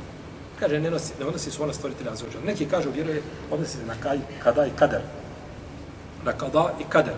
Kaže, 0.59 0.79
ne, 0.79 0.91
nosi, 0.91 1.13
ne 1.19 1.25
odnosi 1.25 1.51
su 1.51 1.63
ona 1.63 1.73
stvoritelja 1.73 2.11
Azuđa. 2.11 2.39
Neki 2.45 2.65
kažu, 2.65 2.89
vjeruje, 2.91 3.21
odnosi 3.51 3.77
se 3.77 3.85
na 3.85 3.93
kaj, 4.03 4.19
kada 4.43 4.65
i 4.65 4.69
kader. 4.75 5.01
Na 6.25 6.33
kada 6.33 6.73
i 6.79 6.83
kader. 6.89 7.13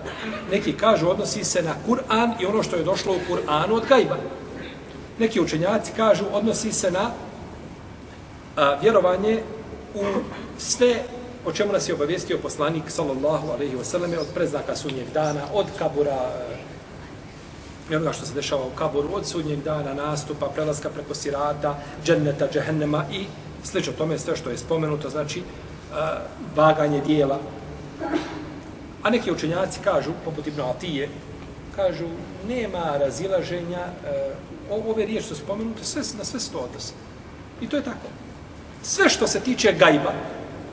Neki 0.51 0.73
kažu, 0.73 1.09
odnosi 1.09 1.43
se 1.43 1.61
na 1.61 1.75
Kur'an 1.87 2.33
i 2.39 2.45
ono 2.45 2.63
što 2.63 2.75
je 2.75 2.83
došlo 2.83 3.13
u 3.13 3.33
Kur'anu 3.33 3.71
od 3.71 3.85
gajba. 3.89 4.17
Neki 5.19 5.41
učenjaci 5.41 5.91
kažu, 5.95 6.25
odnosi 6.31 6.71
se 6.71 6.91
na 6.91 7.11
a, 8.55 8.77
vjerovanje 8.81 9.43
u 9.95 10.03
sve 10.57 11.03
o 11.45 11.51
čemu 11.51 11.73
nas 11.73 11.89
je 11.89 11.93
obavijestio 11.93 12.37
poslanik, 12.37 12.83
sallallahu 12.87 13.51
alaihi 13.51 13.75
wasallam, 13.75 14.19
od 14.19 14.27
preznaka 14.33 14.75
sudnjeg 14.75 15.07
dana, 15.13 15.41
od 15.53 15.65
kabura, 15.77 16.31
eh, 16.51 16.69
i 17.91 17.95
onoga 17.95 18.13
što 18.13 18.25
se 18.25 18.33
dešava 18.33 18.65
u 18.65 18.75
kaboru 18.75 19.09
od 19.13 19.27
sudnjeg 19.27 19.63
dana, 19.63 19.93
nastupa, 19.93 20.49
prelaska 20.55 20.89
preko 20.89 21.15
sirata, 21.15 21.79
dženneta, 22.05 22.47
džehennema 22.53 23.05
i 23.11 23.25
slično 23.63 23.93
tome 23.93 24.19
sve 24.19 24.35
što 24.35 24.49
je 24.49 24.57
spomenuto, 24.57 25.09
znači 25.09 25.39
uh, 25.39 25.97
vaganje 26.55 27.01
dijela. 27.01 27.39
A 29.03 29.09
neki 29.09 29.31
učenjaci 29.31 29.79
kažu, 29.83 30.11
poput 30.25 30.47
Ibn 30.47 30.61
Atije, 30.61 31.09
kažu, 31.75 32.07
nema 32.47 32.97
razilaženja, 32.99 33.85
uh, 34.69 34.85
ove 34.89 35.05
riječi 35.05 35.27
su 35.27 35.35
spomenute, 35.35 35.83
sve, 35.83 36.01
na 36.17 36.23
sve 36.23 36.39
sto 36.39 36.57
odnosi. 36.57 36.93
I 37.61 37.69
to 37.69 37.77
je 37.77 37.83
tako. 37.83 38.07
Sve 38.83 39.09
što 39.09 39.27
se 39.27 39.39
tiče 39.39 39.73
gajba, 39.73 40.13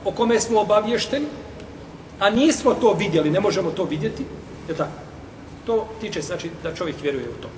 o 0.05 0.11
kome 0.11 0.39
smo 0.39 0.61
obavješteni, 0.61 1.25
a 2.19 2.29
nismo 2.29 2.73
to 2.73 2.93
vidjeli, 2.93 3.29
ne 3.29 3.39
možemo 3.39 3.71
to 3.71 3.83
vidjeti, 3.83 4.25
je 4.69 4.75
tako 4.75 5.07
to 5.67 5.87
tiče 6.01 6.21
znači 6.21 6.49
da 6.63 6.75
čovjek 6.75 6.95
vjeruje 7.01 7.29
u 7.29 7.41
to. 7.41 7.49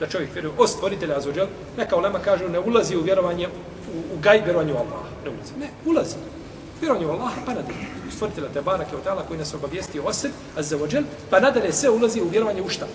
Da 0.00 0.06
čovjek 0.06 0.32
vjeruje 0.32 0.54
o 0.58 0.66
stvoritelja 0.66 1.16
Azuđel, 1.16 1.46
neka 1.76 1.96
ulema 1.96 2.18
kažu 2.18 2.48
ne 2.48 2.58
ulazi 2.58 2.96
u 2.96 3.02
vjerovanje 3.02 3.48
u, 3.48 4.14
u 4.14 4.18
gaj 4.20 4.40
vjerovanju 4.44 4.74
Allaha, 4.74 5.08
Ne 5.24 5.30
ulazi. 5.30 5.52
Ne, 5.60 5.68
ulazi. 5.84 6.16
Vjerovanje 6.80 7.06
u 7.06 7.10
Allaha 7.10 7.40
pa 7.46 7.54
nadalje. 7.54 7.86
U 8.08 8.10
stvoritelja 8.10 8.48
te 8.48 8.62
Keotala 8.90 9.22
koji 9.28 9.38
nas 9.38 9.54
obavijesti 9.54 10.00
o 10.00 10.12
sebi, 10.12 10.34
Azuđel, 10.56 11.02
pa 11.30 11.40
nadalje 11.40 11.72
sve 11.72 11.90
ulazi 11.90 12.20
u 12.20 12.28
vjerovanje 12.28 12.62
u 12.62 12.68
šta? 12.68 12.86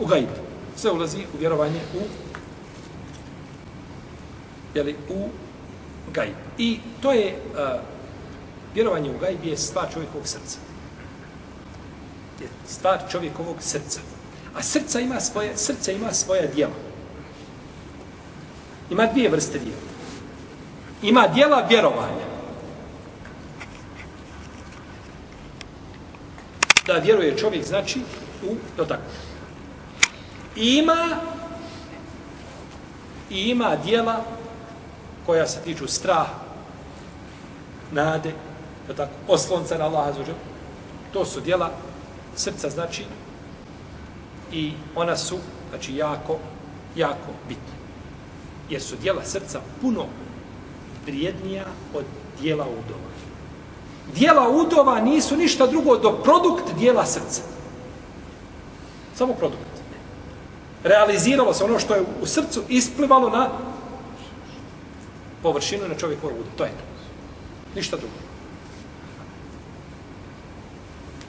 U 0.00 0.06
gajb. 0.06 0.28
Sve 0.76 0.90
ulazi 0.90 1.18
u 1.34 1.38
vjerovanje 1.38 1.80
u 1.94 2.00
jeli, 4.74 4.96
u 5.08 5.28
gajb. 6.12 6.34
I 6.58 6.80
to 7.02 7.12
je 7.12 7.34
uh, 7.52 7.80
vjerovanje 8.74 9.10
u 9.10 9.18
gajb 9.18 9.44
je 9.44 9.56
stvar 9.56 9.92
čovjekovog 9.92 10.28
srca 10.28 10.58
je 12.40 12.48
stvar 12.66 12.98
čovjekovog 13.10 13.56
srca. 13.60 14.00
A 14.54 14.62
srca 14.62 15.00
ima 15.00 15.20
svoje, 15.20 15.56
srce 15.56 15.94
ima 15.94 16.12
svoja 16.12 16.46
dijela. 16.46 16.74
Ima 18.90 19.06
dvije 19.06 19.28
vrste 19.28 19.58
dijela. 19.58 19.80
Ima 21.02 21.28
dijela 21.28 21.66
vjerovanja. 21.68 22.26
Da 26.86 26.92
vjeruje 26.92 27.38
čovjek, 27.38 27.66
znači, 27.66 28.00
u, 28.42 28.54
to 28.76 28.84
tako. 28.84 29.02
I 30.56 30.76
ima 30.76 31.20
i 33.30 33.50
ima 33.50 33.76
dijela 33.76 34.24
koja 35.26 35.46
se 35.46 35.60
tiču 35.64 35.88
straha, 35.88 36.34
nade, 37.92 38.32
to 38.86 38.94
tako, 38.94 39.12
oslonca 39.28 39.78
na 39.78 39.84
Allaha 39.84 40.12
To 41.12 41.24
su 41.24 41.40
dijela 41.40 41.70
srca 42.36 42.70
znači 42.70 43.04
i 44.52 44.72
ona 44.94 45.16
su 45.16 45.36
znači 45.70 45.96
jako 45.96 46.38
jako 46.96 47.32
bitna. 47.48 47.76
Jer 48.70 48.82
su 48.82 48.96
dijela 48.96 49.24
srca 49.24 49.60
puno 49.80 50.04
vrijednija 51.06 51.64
od 51.94 52.04
dijela 52.40 52.64
udova. 52.64 53.06
Dijela 54.14 54.48
udova 54.48 55.00
nisu 55.00 55.36
ništa 55.36 55.66
drugo 55.66 55.96
do 55.96 56.12
produkt 56.12 56.74
dijela 56.78 57.06
srca. 57.06 57.42
Samo 59.14 59.32
produkt. 59.34 59.62
Realiziralo 60.84 61.54
se 61.54 61.64
ono 61.64 61.78
što 61.78 61.94
je 61.94 62.04
u 62.22 62.26
srcu 62.26 62.62
isplivalo 62.68 63.30
na 63.30 63.48
površinu 65.42 65.88
na 65.88 65.94
čovjekovu 65.94 66.32
udu 66.32 66.50
to 66.56 66.64
je 66.64 66.70
to 66.70 66.84
ništa 67.74 67.96
drugo 67.96 68.14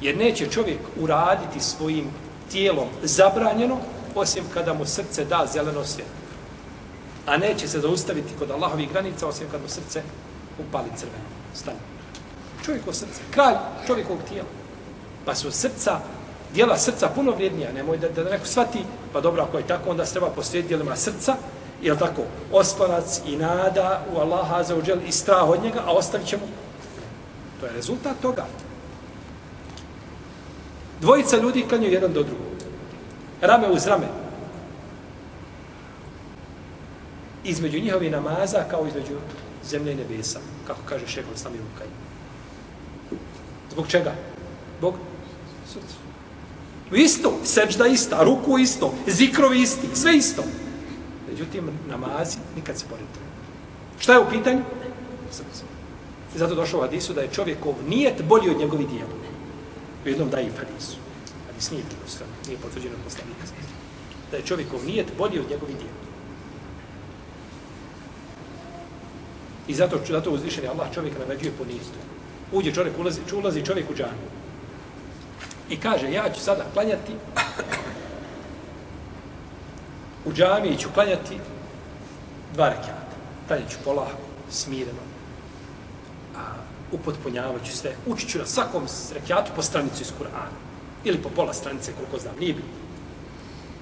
Jer 0.01 0.17
neće 0.17 0.51
čovjek 0.51 0.79
uraditi 0.99 1.59
svojim 1.59 2.05
tijelom 2.51 2.87
zabranjeno, 3.03 3.77
osim 4.15 4.43
kada 4.53 4.73
mu 4.73 4.85
srce 4.85 5.25
da 5.25 5.47
zeleno 5.53 5.83
svjetlo. 5.83 6.13
A 7.25 7.37
neće 7.37 7.67
se 7.67 7.79
zaustaviti 7.79 8.33
kod 8.39 8.51
Allahovih 8.51 8.91
granica, 8.91 9.27
osim 9.27 9.47
kada 9.51 9.63
mu 9.63 9.69
srce 9.69 10.01
upali 10.67 10.89
crveno. 10.97 11.27
Stane. 11.53 11.77
Čovjekovo 12.65 12.93
srce. 12.93 13.21
Kralj 13.31 13.55
čovjekovog 13.87 14.21
tijela. 14.29 14.47
Pa 15.25 15.35
su 15.35 15.51
srca, 15.51 15.99
dijela 16.53 16.77
srca 16.77 17.09
puno 17.15 17.31
vrijednija. 17.31 17.73
Nemoj 17.73 17.97
da, 17.97 18.09
da 18.09 18.29
neko 18.29 18.45
shvati, 18.45 18.79
pa 19.13 19.21
dobro, 19.21 19.43
ako 19.43 19.57
je 19.57 19.67
tako, 19.67 19.89
onda 19.89 20.05
se 20.05 20.11
treba 20.11 20.29
posvijeti 20.29 20.67
dijelima 20.67 20.95
srca, 20.95 21.35
je 21.81 21.97
tako, 21.97 22.21
oslonac 22.51 23.21
i 23.25 23.35
nada 23.35 24.05
u 24.15 24.19
Allaha 24.19 24.63
za 24.63 24.75
uđel 24.75 24.97
i 25.07 25.11
strah 25.11 25.49
od 25.49 25.63
njega, 25.63 25.83
a 25.85 25.91
ostavit 25.91 26.27
ćemo. 26.27 26.43
To 27.59 27.65
je 27.65 27.73
rezultat 27.73 28.15
toga. 28.21 28.45
Dvojica 31.01 31.37
ljudi 31.37 31.65
klanju 31.69 31.87
jedan 31.87 32.13
do 32.13 32.23
drugog. 32.23 32.47
Rame 33.41 33.69
uz 33.69 33.87
rame. 33.87 34.07
Između 37.43 37.79
njihovi 37.79 38.09
namaza 38.09 38.63
kao 38.71 38.87
između 38.87 39.17
zemlje 39.65 39.91
i 39.91 39.95
nebesa. 39.95 40.39
Kako 40.67 40.79
kaže 40.85 41.07
šehol 41.07 41.35
sami 41.35 41.57
Rukaj. 41.57 41.87
Zbog 43.71 43.87
čega? 43.87 44.13
Zbog 44.77 44.93
srca. 45.73 45.95
Isto, 46.91 47.33
seđda 47.43 47.87
ista, 47.87 48.23
ruku 48.23 48.57
isto, 48.57 48.93
zikrovi 49.07 49.61
isti, 49.61 49.87
sve 49.93 50.17
isto. 50.17 50.43
Međutim, 51.37 51.69
namazi 51.89 52.37
nikad 52.55 52.77
se 52.77 52.85
borite. 52.89 53.19
Šta 53.99 54.13
je 54.13 54.19
u 54.19 54.29
pitanju? 54.29 54.61
Srce. 55.31 55.63
I 56.35 56.37
zato 56.37 56.55
došlo 56.55 56.79
u 56.79 56.81
Hadisu 56.81 57.13
da 57.13 57.21
je 57.21 57.33
čovjekov 57.33 57.73
nijet 57.89 58.23
bolji 58.23 58.49
od 58.49 58.57
njegovi 58.57 58.85
dijela. 58.85 59.09
U 60.05 60.07
jednom 60.07 60.29
daji 60.29 60.49
hadisu. 60.57 60.97
Hadis 61.47 61.71
nije 61.71 61.83
vjerodostojan, 61.83 62.31
nije 62.47 62.57
potvrđeno 62.57 62.95
od 62.95 63.03
poslanika. 63.03 63.45
Da 64.31 64.37
je 64.37 64.43
čovjekov 64.43 64.85
nijet 64.85 65.07
bolji 65.17 65.39
od 65.39 65.49
njegovih 65.49 65.75
dijela. 65.75 66.01
I 69.67 69.73
zato, 69.73 69.99
zato 70.09 70.31
uzvišen 70.31 70.63
je 70.63 70.69
Allah 70.69 70.93
čovjeka 70.93 71.19
naređuje 71.19 71.51
po 71.57 71.65
nistu. 71.65 71.99
Uđe 72.51 72.73
čovjek, 72.73 72.99
ulazi, 72.99 73.21
ulazi 73.33 73.65
čovjek 73.65 73.89
u 73.89 73.95
džanu. 73.95 74.27
I 75.69 75.77
kaže, 75.77 76.11
ja 76.11 76.29
ću 76.33 76.41
sada 76.41 76.65
klanjati 76.73 77.13
u 80.27 80.33
džamiji 80.33 80.77
ću 80.77 80.89
klanjati 80.93 81.37
dva 82.53 82.69
rekiata. 82.69 83.15
Klanjat 83.47 83.69
ću 83.69 83.77
polako, 83.85 84.27
smireno. 84.49 85.03
A 86.35 86.39
upotpunjavat 86.91 87.65
ću 87.65 87.77
sve. 87.77 87.95
Učit 88.05 88.29
ću 88.29 88.37
na 88.37 88.45
svakom 88.45 88.83
rekiatu 89.13 89.51
po 89.55 89.61
stranicu 89.61 90.01
iz 90.01 90.11
Kur'ana. 90.19 90.57
Ili 91.03 91.17
po 91.17 91.29
pola 91.29 91.53
stranice, 91.53 91.91
koliko 91.93 92.17
znam, 92.17 92.35
nije 92.39 92.53
bilo. 92.53 92.67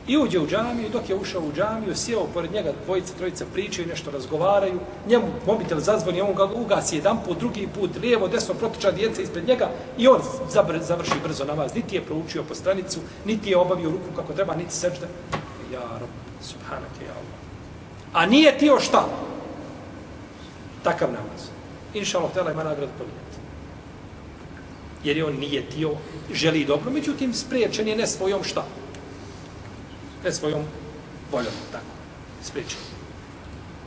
I 0.07 0.17
uđe 0.17 0.39
u 0.39 0.47
džamiju, 0.47 0.89
dok 0.89 1.09
je 1.09 1.15
ušao 1.15 1.41
u 1.41 1.53
džamiju, 1.55 1.95
sjeo 1.95 2.27
pored 2.33 2.51
njega 2.51 2.73
dvojica, 2.85 3.13
trojica 3.17 3.45
pričaju, 3.53 3.87
nešto 3.87 4.11
razgovaraju, 4.11 4.79
njemu 5.07 5.25
mobitel 5.47 5.79
zazvoni, 5.79 6.21
on 6.21 6.35
ga 6.35 6.45
ugasi 6.45 6.95
jedan 6.95 7.17
put, 7.25 7.39
drugi 7.39 7.67
put, 7.79 7.89
lijevo, 8.01 8.27
desno, 8.27 8.53
protiča 8.53 8.91
djeca 8.91 9.21
ispred 9.21 9.47
njega 9.47 9.69
i 9.97 10.07
on 10.07 10.21
zabr, 10.49 10.79
završi 10.81 11.23
brzo 11.23 11.45
namaz. 11.45 11.75
Niti 11.75 11.95
je 11.95 12.05
proučio 12.05 12.43
po 12.43 12.55
stranicu, 12.55 12.99
niti 13.25 13.49
je 13.49 13.57
obavio 13.57 13.89
ruku 13.89 14.15
kako 14.15 14.33
treba, 14.33 14.55
niti 14.55 14.73
sečda. 14.73 15.07
Ja, 15.73 15.99
rob, 15.99 16.09
subhanake, 16.45 17.05
ja 17.05 17.11
Allah. 17.11 17.39
A 18.13 18.25
nije 18.25 18.57
tio 18.57 18.79
šta? 18.79 19.07
Takav 20.83 21.11
namaz. 21.11 21.49
Inša 21.93 22.17
Allah, 22.17 22.33
tela 22.33 22.51
ima 22.51 22.63
nagrad 22.63 22.89
ponijeti. 22.97 23.37
Jer 25.03 25.17
je 25.17 25.25
on 25.25 25.35
nije 25.35 25.69
tio, 25.69 25.91
želi 26.33 26.65
dobro, 26.65 26.91
međutim, 26.91 27.33
spriječen 27.33 27.87
je 27.87 27.95
ne 27.95 28.07
svojom 28.07 28.43
šta? 28.43 28.65
ne 30.25 30.31
svojom 30.31 30.63
voljom, 31.31 31.53
tako, 31.71 31.93
spriječen. 32.43 32.79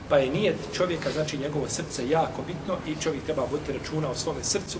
Pa 0.09 0.19
je 0.19 0.31
nijet 0.31 0.57
čovjeka, 0.77 1.11
znači 1.11 1.39
njegovo 1.39 1.69
srce 1.69 2.09
jako 2.09 2.43
bitno 2.47 2.77
i 2.87 3.03
čovjek 3.03 3.25
treba 3.25 3.47
voditi 3.51 3.73
računa 3.73 4.11
o 4.11 4.15
svome 4.15 4.45
srcu. 4.45 4.79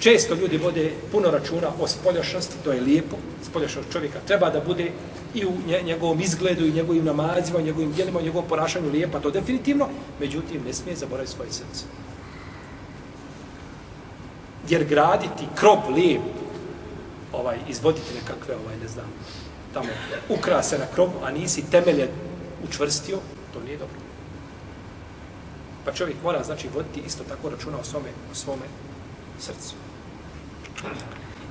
Često 0.00 0.34
ljudi 0.34 0.58
vode 0.58 0.92
puno 1.12 1.30
računa 1.30 1.68
o 1.80 1.88
spoljašnosti, 1.88 2.54
to 2.64 2.72
je 2.72 2.80
lijepo, 2.80 3.16
spoljašnost 3.42 3.92
čovjeka 3.92 4.18
treba 4.26 4.50
da 4.50 4.60
bude 4.60 4.90
i 5.36 5.46
u 5.46 5.52
njegovom 5.84 6.20
izgledu, 6.20 6.66
i 6.66 6.72
njegovim 6.72 7.04
namazima, 7.04 7.60
i 7.60 7.64
njegovim 7.64 7.92
djelima, 7.92 8.20
i 8.20 8.24
njegovom 8.24 8.48
ponašanju 8.48 8.90
lijepa, 8.90 9.20
to 9.20 9.30
definitivno, 9.30 9.88
međutim, 10.20 10.62
ne 10.66 10.72
smije 10.72 10.96
zaboraviti 10.96 11.32
svoje 11.32 11.52
srce. 11.52 11.84
Jer 14.68 14.84
graditi 14.84 15.46
krop 15.54 15.88
lijep, 15.94 16.22
ovaj, 17.32 17.58
izvoditi 17.68 18.14
nekakve, 18.14 18.54
ovaj, 18.64 18.76
ne 18.82 18.88
znam, 18.88 19.06
tamo 19.74 19.88
ukrase 20.28 20.78
na 20.78 20.86
krovu, 20.94 21.12
a 21.22 21.30
nisi 21.30 21.70
temelje 21.70 22.08
učvrstio, 22.68 23.18
to 23.52 23.60
nije 23.60 23.78
dobro. 23.78 23.96
Pa 25.84 25.92
čovjek 25.92 26.16
mora, 26.22 26.42
znači, 26.42 26.68
voditi 26.74 27.02
isto 27.06 27.24
tako 27.24 27.50
računa 27.50 27.78
o 27.78 27.84
svome, 27.84 28.08
o 28.32 28.34
svome 28.34 28.66
srcu. 29.38 29.74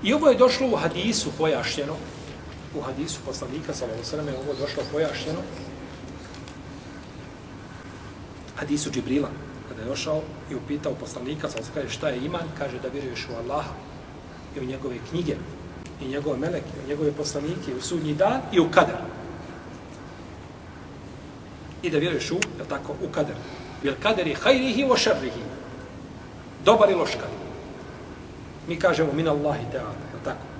I 0.04 0.14
ovo 0.14 0.30
je 0.30 0.38
došlo 0.38 0.68
u 0.68 0.76
hadisu 0.76 1.32
pojašnjeno, 1.38 1.96
u 2.78 2.82
hadisu 2.82 3.20
poslanika, 3.26 3.74
sallallahu 3.74 4.30
je 4.30 4.38
ovo 4.38 4.54
došlo 4.60 4.84
pojašnjeno, 4.92 5.40
hadisu 8.56 8.92
Džibrila, 8.92 9.30
kada 9.70 9.82
je 9.82 9.88
došao 9.88 10.22
i 10.52 10.56
upitao 10.56 10.94
poslanika, 10.94 11.50
sallallahu 11.50 11.74
kaže 11.74 11.90
šta 11.90 12.10
je 12.10 12.26
iman, 12.26 12.48
kaže 12.58 12.80
da 12.80 12.88
vjeruješ 12.88 13.28
u 13.30 13.36
Allaha 13.36 13.72
i 14.56 14.60
u 14.60 14.66
njegove 14.66 14.96
knjige, 15.10 15.36
i 16.02 16.08
njegove 16.08 16.38
meleke, 16.38 16.76
i 16.86 16.90
njegove 16.90 17.12
poslanike, 17.12 17.72
i 17.72 17.78
u 17.78 17.82
sudnji 17.82 18.14
dan 18.14 18.42
i 18.52 18.60
u 18.60 18.72
kader. 18.72 18.96
I 21.84 21.90
da 21.90 21.98
vjeruješ 21.98 22.32
u, 22.32 22.36
je 22.36 22.66
tako, 22.70 22.96
u 23.04 23.12
kader. 23.12 23.36
Jer 23.84 23.96
kader 24.04 24.28
je 24.28 24.36
hajrihi 24.36 24.84
o 24.90 24.98
šarrihi. 24.98 25.42
Dobar 26.66 26.90
i 26.90 26.94
loš 26.94 27.12
kader. 27.12 27.46
Mi 28.68 28.80
kažemo 28.80 29.14
min 29.14 29.28
Allahi 29.28 29.66
ta'ala, 29.74 29.94
je 30.14 30.24
tako? 30.24 30.55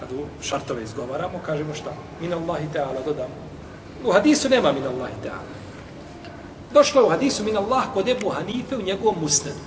Kad 0.00 0.12
u 0.12 0.42
šartove 0.42 0.82
izgovaramo, 0.82 1.38
kažemo 1.46 1.74
šta? 1.74 1.92
Min 2.20 2.32
Allahi 2.32 2.68
Teala, 2.72 3.00
dodamo. 3.04 3.34
U 4.04 4.12
hadisu 4.12 4.48
nema 4.48 4.72
min 4.72 4.86
Allahi 4.86 5.14
Teala. 5.22 5.54
Došlo 6.72 7.00
je 7.00 7.06
u 7.06 7.10
hadisu 7.10 7.44
min 7.44 7.56
Allah 7.56 7.84
kod 7.94 8.08
Ebu 8.08 8.28
Hanife 8.28 8.76
u 8.76 8.82
njegovom 8.82 9.16
musnedu. 9.20 9.58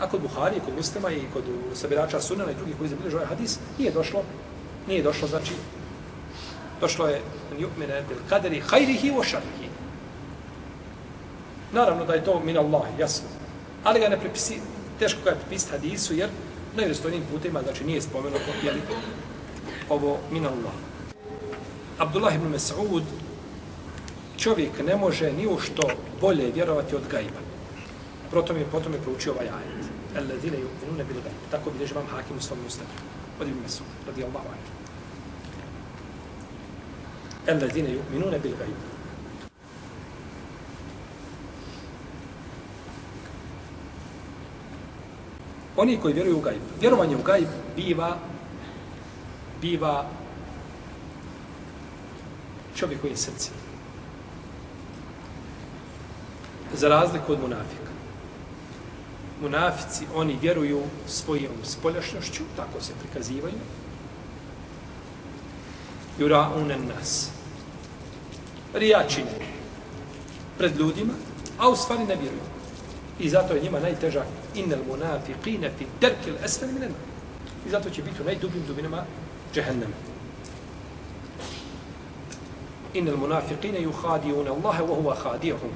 A 0.00 0.08
kod 0.08 0.20
Buhari, 0.20 0.60
kod 0.64 0.76
Muslima 0.76 1.10
i 1.10 1.22
kod 1.32 1.44
sabirača 1.74 2.20
Sunana 2.20 2.50
i 2.50 2.54
drugih 2.54 2.74
koji 2.78 2.90
zabilježu 2.90 3.16
ovaj 3.16 3.28
hadis, 3.28 3.58
nije 3.78 3.92
došlo, 3.92 4.22
nije 4.88 5.02
došlo, 5.02 5.28
znači, 5.28 5.52
došlo 6.80 7.08
je 7.08 7.20
yu'mina 7.58 8.02
bil 8.08 8.18
kaderi 8.28 8.60
khairihi 8.60 9.10
wa 9.10 9.24
sharrihi. 9.28 9.68
Naravno 11.72 12.04
da 12.04 12.14
je 12.14 12.24
to 12.24 12.40
min 12.44 12.58
Allah, 12.58 12.82
jasno. 12.98 13.28
Ali 13.84 14.00
ga 14.00 14.08
ne 14.08 14.20
prepisi, 14.20 14.60
teško 14.98 15.20
ga 15.24 15.30
je 15.30 15.36
prepisati 15.36 15.72
hadisu, 15.72 16.14
jer 16.14 16.28
na 16.76 16.84
putima, 17.32 17.62
znači 17.62 17.84
nije 17.84 18.02
spomenuto, 18.02 18.52
je 18.62 18.74
ovo 19.88 20.18
min 20.30 20.46
Allah. 20.46 20.72
Abdullah 21.98 22.34
ibn 22.34 22.54
Mas'ud, 22.54 23.02
čovjek 24.38 24.70
ne 24.86 24.96
može 24.96 25.32
ni 25.32 25.46
u 25.46 25.58
što 25.58 25.82
bolje 26.20 26.52
vjerovati 26.54 26.96
od 26.96 27.02
gajba. 27.10 27.40
Protom 28.30 28.56
je, 28.56 28.64
potom 28.64 28.92
je 28.92 29.00
proučio 29.00 29.32
ovaj 29.32 29.48
ajet. 29.48 29.84
Alladine 30.16 30.56
yu'minuna 30.56 31.04
bil 31.04 31.22
gajb. 31.22 31.36
Tako 31.50 31.70
bilježi 31.70 31.94
vam 31.94 32.06
Hakim 32.06 32.36
u 32.36 32.40
svom 32.40 32.58
ustavu. 32.66 32.88
Od 33.40 33.48
Ibn 33.48 33.58
Mas'ud, 33.66 34.06
radijallahu 34.06 34.46
anhu. 34.48 34.70
Alladine 37.48 37.88
yu'minuna 37.88 38.38
bil 38.42 38.56
gajb. 38.58 38.99
Oni 45.80 45.96
koji 45.96 46.14
vjeruju 46.14 46.38
u 46.38 46.40
gajb. 46.40 46.60
Vjerovanje 46.80 47.16
u 47.16 47.22
gajb 47.22 47.48
biva 47.76 48.16
biva 49.60 50.04
čovjekovim 52.76 53.16
srcima. 53.16 53.56
Za 56.74 56.88
razliku 56.88 57.32
od 57.32 57.40
munafika 57.40 57.90
munafici, 59.42 60.04
oni 60.14 60.38
vjeruju 60.42 60.82
svojom 61.06 61.52
spoljašnjošću, 61.62 62.42
tako 62.56 62.80
se 62.80 62.92
prikazivaju. 63.02 63.54
Jura 66.18 66.48
unen 66.56 66.80
nas. 66.96 67.30
Rijačini 68.74 69.30
pred 70.58 70.76
ljudima, 70.76 71.12
a 71.58 71.68
u 71.68 71.76
stvari 71.76 72.04
ne 72.04 72.16
vjeruju. 72.16 72.50
I 73.18 73.28
zato 73.28 73.54
je 73.54 73.62
njima 73.62 73.80
najteža 73.80 74.24
innel 74.54 74.82
munafiqine 74.88 75.70
fi 75.78 75.86
derkil 76.00 76.34
esfel 76.44 76.68
minena. 76.72 76.94
I 77.66 77.70
zato 77.70 77.90
će 77.90 78.02
biti 78.02 78.22
u 78.22 78.24
najdubim 78.24 78.62
dubinama 78.66 79.04
džehennema. 79.54 79.94
Innel 82.94 83.16
munafiqine 83.16 83.82
yuhadiuna 83.82 84.50
Allahe 84.50 84.82
wa 84.82 84.96
huwa 84.96 85.16
khadihum. 85.22 85.70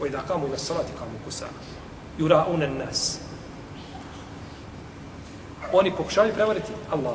Wa 0.00 0.06
idha 0.08 0.22
kamu 0.28 0.46
ila 0.46 0.58
salati 0.58 0.92
kamu 0.98 1.18
kusama 1.24 1.58
yura'un 2.18 2.78
nas. 2.78 3.18
Oni 5.72 5.90
pokušavaju 5.90 6.34
prevariti 6.34 6.72
Allah 6.92 7.14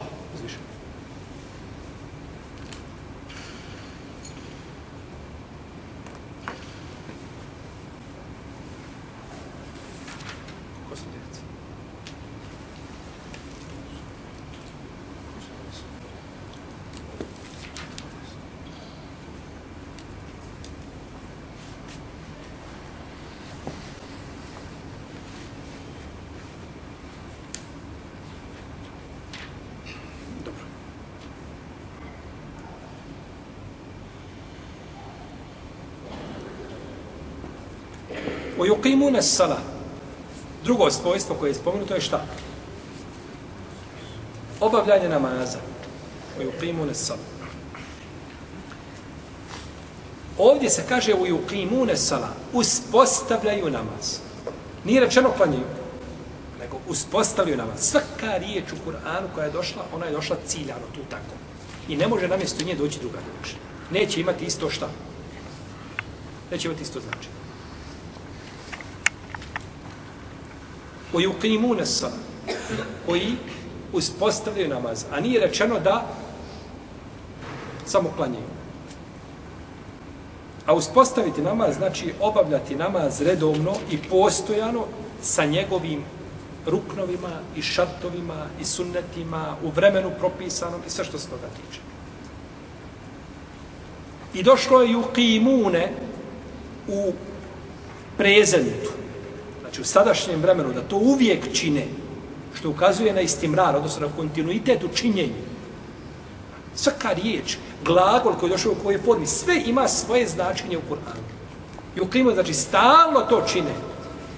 O 38.61 38.65
yuqimuna 38.65 39.21
sala. 39.21 39.57
Drugo 40.63 40.91
svojstvo 40.91 41.35
koje 41.35 41.49
je 41.49 41.53
spomenuto 41.53 41.95
je 41.95 42.01
šta? 42.01 42.25
Obavljanje 44.59 45.09
namaza. 45.09 45.57
O 46.39 46.41
yuqimuna 46.41 46.93
sala. 46.93 47.19
Ovdje 50.37 50.69
se 50.69 50.83
kaže 50.89 51.13
u 51.13 51.25
yuqimuna 51.25 51.95
sala. 51.95 52.29
Uspostavljaju 52.53 53.69
namaz. 53.69 54.19
Nije 54.85 55.01
rečeno 55.01 55.31
klanjaju. 55.37 55.65
nego 56.59 56.77
uspostavljaju 56.87 57.57
namaz. 57.57 57.79
Svaka 57.79 58.37
riječ 58.37 58.65
u 58.71 58.89
Kur'anu 58.89 59.33
koja 59.35 59.45
je 59.45 59.51
došla, 59.51 59.83
ona 59.93 60.05
je 60.05 60.11
došla 60.11 60.35
ciljano 60.47 60.85
tu 60.95 61.01
tako. 61.09 61.33
I 61.87 61.95
ne 61.95 62.07
može 62.07 62.27
namjesto 62.27 62.65
nje 62.65 62.75
doći 62.75 62.99
druga 62.99 63.17
riječ. 63.17 63.55
Neće 63.91 64.21
imati 64.21 64.45
isto 64.45 64.69
šta. 64.69 64.89
Neće 66.51 66.67
imati 66.67 66.83
isto 66.83 66.99
značenje. 66.99 67.40
Koji 71.11 71.27
uqimune 71.27 71.85
sala. 71.85 72.13
Koji 73.05 73.35
uspostavljaju 73.93 74.69
namaz. 74.69 75.05
A 75.11 75.19
nije 75.19 75.39
rečeno 75.39 75.79
da 75.79 76.07
samo 77.85 78.09
klanjaju. 78.15 78.51
A 80.65 80.73
uspostaviti 80.73 81.41
namaz 81.41 81.75
znači 81.75 82.13
obavljati 82.19 82.75
namaz 82.75 83.21
redovno 83.21 83.73
i 83.91 83.97
postojano 83.97 84.85
sa 85.21 85.45
njegovim 85.45 86.03
ruknovima 86.65 87.39
i 87.55 87.61
šartovima 87.61 88.45
i 88.61 88.65
sunnetima 88.65 89.55
u 89.63 89.69
vremenu 89.69 90.11
propisanom 90.19 90.81
i 90.87 90.89
sve 90.89 91.05
što 91.05 91.19
se 91.19 91.29
toga 91.29 91.47
tiče. 91.47 91.79
I 94.33 94.43
došlo 94.43 94.81
je 94.81 94.97
u 94.97 95.03
u 96.87 97.13
prezentu, 98.17 98.91
znači 99.71 99.81
u 99.81 99.85
sadašnjem 99.85 100.41
vremenu, 100.41 100.73
da 100.73 100.81
to 100.81 100.97
uvijek 100.97 101.53
čine, 101.53 101.87
što 102.53 102.69
ukazuje 102.69 103.13
na 103.13 103.21
istimrar, 103.21 103.75
odnosno 103.75 104.07
na 104.07 104.13
kontinuitet 104.15 104.83
u 104.83 104.87
činjenju. 104.95 105.33
Svaka 106.75 107.13
riječ, 107.13 107.57
glagol 107.85 108.33
koji 108.33 108.49
je 108.49 108.51
došao 108.51 108.71
u 108.71 108.83
kojoj 108.83 109.01
formi, 109.01 109.27
sve 109.27 109.61
ima 109.65 109.87
svoje 109.87 110.27
značenje 110.27 110.77
u 110.77 110.81
Kur'anu. 110.89 111.23
I 111.95 112.01
u 112.01 112.07
klimu, 112.07 112.31
znači, 112.31 112.53
stalno 112.53 113.19
to 113.29 113.43
čine. 113.47 113.71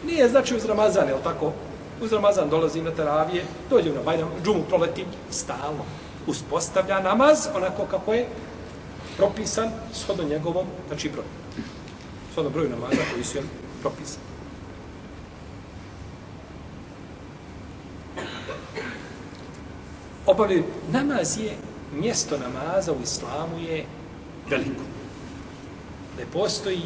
Nije 0.06 0.30
znači 0.30 0.56
uz 0.56 0.66
Ramazan, 0.66 1.08
je 1.08 1.16
tako? 1.24 1.54
Uz 2.02 2.14
Ramazan 2.14 2.50
dolazi 2.50 2.82
na 2.82 2.92
teravije, 2.92 3.46
dođe 3.70 3.90
na 3.90 4.02
Bajram, 4.06 4.30
džumu 4.46 4.64
proletim, 4.70 5.06
stalno. 5.32 5.86
Uspostavlja 6.28 7.00
namaz 7.00 7.48
onako 7.56 7.86
kako 7.86 8.14
je 8.14 8.28
propisan 9.18 9.70
shodno 9.94 10.24
njegovom, 10.24 10.66
znači 10.88 11.10
broj. 11.10 11.26
Shodno 12.34 12.50
broju 12.50 12.70
namaza 12.70 13.02
koji 13.14 13.24
su 13.24 13.38
je 13.38 13.44
propisani. 13.82 14.33
Obavljaju, 20.26 20.64
namaz 20.92 21.38
je 21.38 21.52
mjesto 21.94 22.38
namaza 22.38 22.92
u 22.92 23.02
islamu 23.04 23.60
je 23.60 23.86
veliko. 24.50 24.84
Ne 26.18 26.26
postoji 26.34 26.82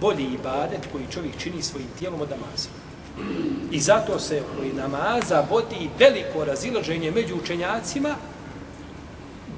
bolji 0.00 0.24
ibadet 0.24 0.88
koji 0.92 1.04
čovjek 1.10 1.38
čini 1.38 1.62
svojim 1.62 1.88
tijelom 1.98 2.20
od 2.20 2.30
namaza. 2.30 2.68
I 3.70 3.80
zato 3.80 4.18
se 4.18 4.42
koji 4.56 4.72
namaza 4.72 5.46
vodi 5.50 5.90
veliko 5.98 6.44
razilaženje 6.44 7.10
među 7.10 7.36
učenjacima 7.36 8.14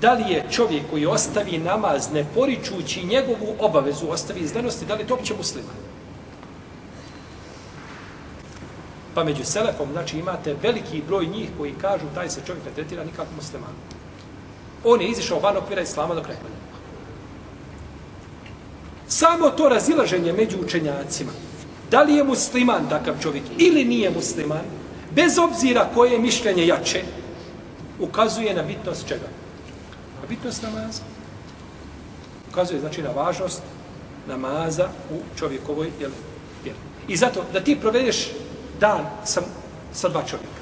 da 0.00 0.12
li 0.12 0.32
je 0.32 0.44
čovjek 0.50 0.82
koji 0.90 1.06
ostavi 1.06 1.58
namaz 1.58 2.12
ne 2.12 2.26
poričući 2.34 3.06
njegovu 3.06 3.54
obavezu, 3.60 4.06
ostavi 4.08 4.40
izdanosti, 4.40 4.86
da 4.86 4.94
li 4.94 5.02
je 5.02 5.06
to 5.06 5.14
opće 5.14 5.34
musliman? 5.36 5.74
Pa 9.14 9.24
među 9.24 9.44
selefom, 9.44 9.92
znači 9.92 10.18
imate 10.18 10.56
veliki 10.62 11.02
broj 11.06 11.26
njih 11.26 11.48
koji 11.58 11.72
kažu 11.80 12.04
taj 12.14 12.30
se 12.30 12.40
čovjek 12.46 12.64
ne 12.64 12.70
tretira 12.70 13.04
nikako 13.04 13.28
musliman. 13.36 13.72
On 14.84 15.00
je 15.00 15.08
izišao 15.08 15.38
van 15.38 15.56
okvira 15.56 15.82
islama 15.82 16.14
do 16.14 16.22
kraja. 16.22 16.38
Samo 19.08 19.50
to 19.50 19.68
razilaženje 19.68 20.32
među 20.32 20.56
učenjacima, 20.64 21.32
da 21.90 22.02
li 22.02 22.14
je 22.14 22.24
musliman 22.24 22.88
takav 22.88 23.14
čovjek 23.22 23.44
ili 23.58 23.84
nije 23.84 24.10
musliman, 24.10 24.64
bez 25.10 25.38
obzira 25.38 25.88
koje 25.94 26.12
je 26.12 26.18
mišljenje 26.18 26.66
jače, 26.66 27.02
ukazuje 28.00 28.54
na 28.54 28.62
bitnost 28.62 29.08
čega? 29.08 29.28
Na 30.22 30.28
bitnost 30.28 30.62
namaza. 30.62 31.02
Ukazuje 32.50 32.80
znači 32.80 33.02
na 33.02 33.10
važnost 33.10 33.62
namaza 34.28 34.88
u 35.10 35.38
čovjekovoj 35.38 35.90
vjeri. 36.00 36.78
I 37.08 37.16
zato 37.16 37.44
da 37.52 37.60
ti 37.60 37.76
provedeš 37.80 38.28
dan 38.80 39.06
sam 39.24 39.44
sa 39.92 40.08
dva 40.08 40.22
čovjeka. 40.22 40.60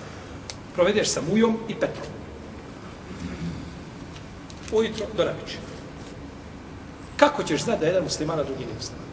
Provedeš 0.75 1.09
sa 1.09 1.21
Mujom 1.31 1.59
i 1.69 1.75
Petrom. 1.75 2.13
Ujutro 4.73 5.07
do 5.17 5.25
naviče. 5.25 5.59
Kako 7.17 7.43
ćeš 7.43 7.63
znati 7.63 7.81
da 7.81 7.87
je 7.87 7.91
jedan 7.91 8.05
musliman, 8.05 8.41
a 8.41 8.43
drugi 8.43 8.65
nije 8.65 8.75
musliman? 8.75 9.07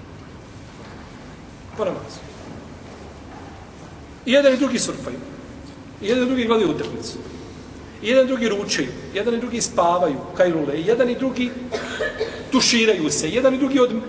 Po 1.78 1.86
namazu. 1.86 2.20
I 4.26 4.32
jedan 4.32 4.54
i 4.54 4.58
drugi 4.58 4.80
surfaju. 4.80 5.20
I 6.02 6.08
jedan 6.08 6.24
i 6.24 6.28
drugi 6.28 6.46
gledaju 6.46 6.72
utakmicu. 6.72 7.18
I 8.02 8.08
jedan 8.08 8.26
i 8.26 8.28
drugi 8.28 8.50
ručaju. 8.50 8.92
Jedan 9.14 9.34
i 9.34 9.40
drugi 9.40 9.62
spavaju, 9.62 10.18
kajrule. 10.38 10.78
I 10.78 10.86
jedan 10.86 11.10
i 11.10 11.16
drugi 11.16 11.52
tuširaju 12.52 13.10
se. 13.10 13.30
Jedan 13.30 13.54
i 13.54 13.58
drugi 13.58 13.80
od... 13.80 14.02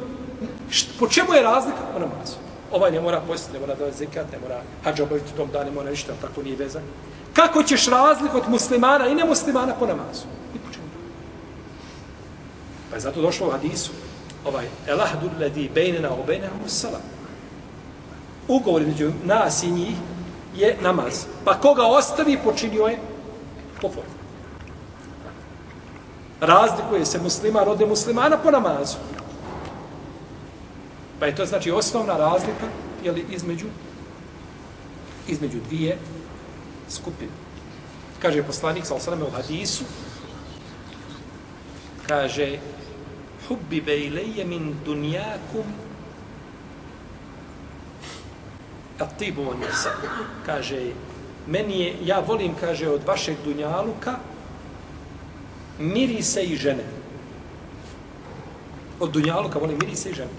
Po 0.98 1.08
čemu 1.08 1.34
je 1.34 1.42
razlika? 1.42 1.82
Po 1.92 1.98
namazu. 1.98 2.39
Ovaj 2.72 2.90
ne 2.90 3.00
mora 3.00 3.20
postiti, 3.20 3.52
ne 3.52 3.60
mora 3.60 3.74
da 3.74 3.90
zekat, 3.92 4.32
ne 4.32 4.38
mora 4.38 4.62
hađa 4.84 5.02
obaviti 5.02 5.32
tom 5.36 5.48
danu, 5.52 5.64
ne 5.64 5.70
mora 5.70 5.90
ništa, 5.90 6.12
tako 6.20 6.42
nije 6.42 6.56
vezan. 6.56 6.82
Kako 7.32 7.62
ćeš 7.62 7.86
razliku 7.86 8.36
od 8.36 8.48
muslimana 8.48 9.06
i 9.06 9.14
nemuslimana 9.14 9.74
po 9.74 9.86
namazu? 9.86 10.24
I 10.54 10.58
po 10.58 10.72
čemu? 10.72 10.86
Pa 12.90 12.96
je 12.96 13.00
zato 13.00 13.22
došlo 13.22 13.46
u 13.46 13.50
hadisu, 13.50 13.90
ovaj, 14.44 14.66
elahdu 14.86 15.30
ledi 15.40 15.70
bejnena 15.74 16.10
o 16.10 16.24
bejnena 16.26 16.52
salam. 16.66 17.02
Ugovor 18.48 18.82
među 18.82 19.12
nas 19.24 19.62
i 19.62 19.70
njih 19.70 19.96
je 20.56 20.76
namaz. 20.80 21.24
Pa 21.44 21.54
koga 21.54 21.86
ostavi, 21.86 22.38
počinio 22.44 22.86
je 22.86 22.98
po 23.80 23.88
formu. 23.88 24.20
Razlikuje 26.40 27.06
se 27.06 27.18
musliman 27.18 27.68
od 27.68 27.88
muslimana 27.88 28.36
po 28.36 28.50
namazu. 28.50 28.96
Pa 31.20 31.26
je 31.26 31.34
to 31.36 31.46
znači 31.46 31.70
osnovna 31.70 32.16
razlika 32.16 32.66
je 33.04 33.12
li 33.12 33.26
između 33.30 33.66
između 35.28 35.58
dvije 35.68 35.98
skupine. 36.88 37.30
Kaže 38.22 38.42
poslanik 38.42 38.86
sa 38.86 38.94
osaname 38.94 39.24
u 39.24 39.30
hadisu, 39.30 39.84
kaže 42.06 42.58
hubbi 43.48 43.80
bejleje 43.80 44.44
min 44.44 44.74
dunjakum 44.84 45.64
atibu 48.98 49.42
on. 49.42 49.56
Kaže, 50.46 50.92
meni 51.46 51.80
je, 51.80 51.96
ja 52.04 52.20
volim, 52.20 52.54
kaže, 52.60 52.88
od 52.88 53.04
vašeg 53.06 53.36
dunjaluka 53.44 54.18
mirise 55.78 56.42
i 56.42 56.56
žene. 56.56 56.84
Od 59.00 59.10
dunjaluka 59.10 59.58
volim 59.58 59.78
mirise 59.78 60.10
i 60.10 60.14
žene. 60.14 60.30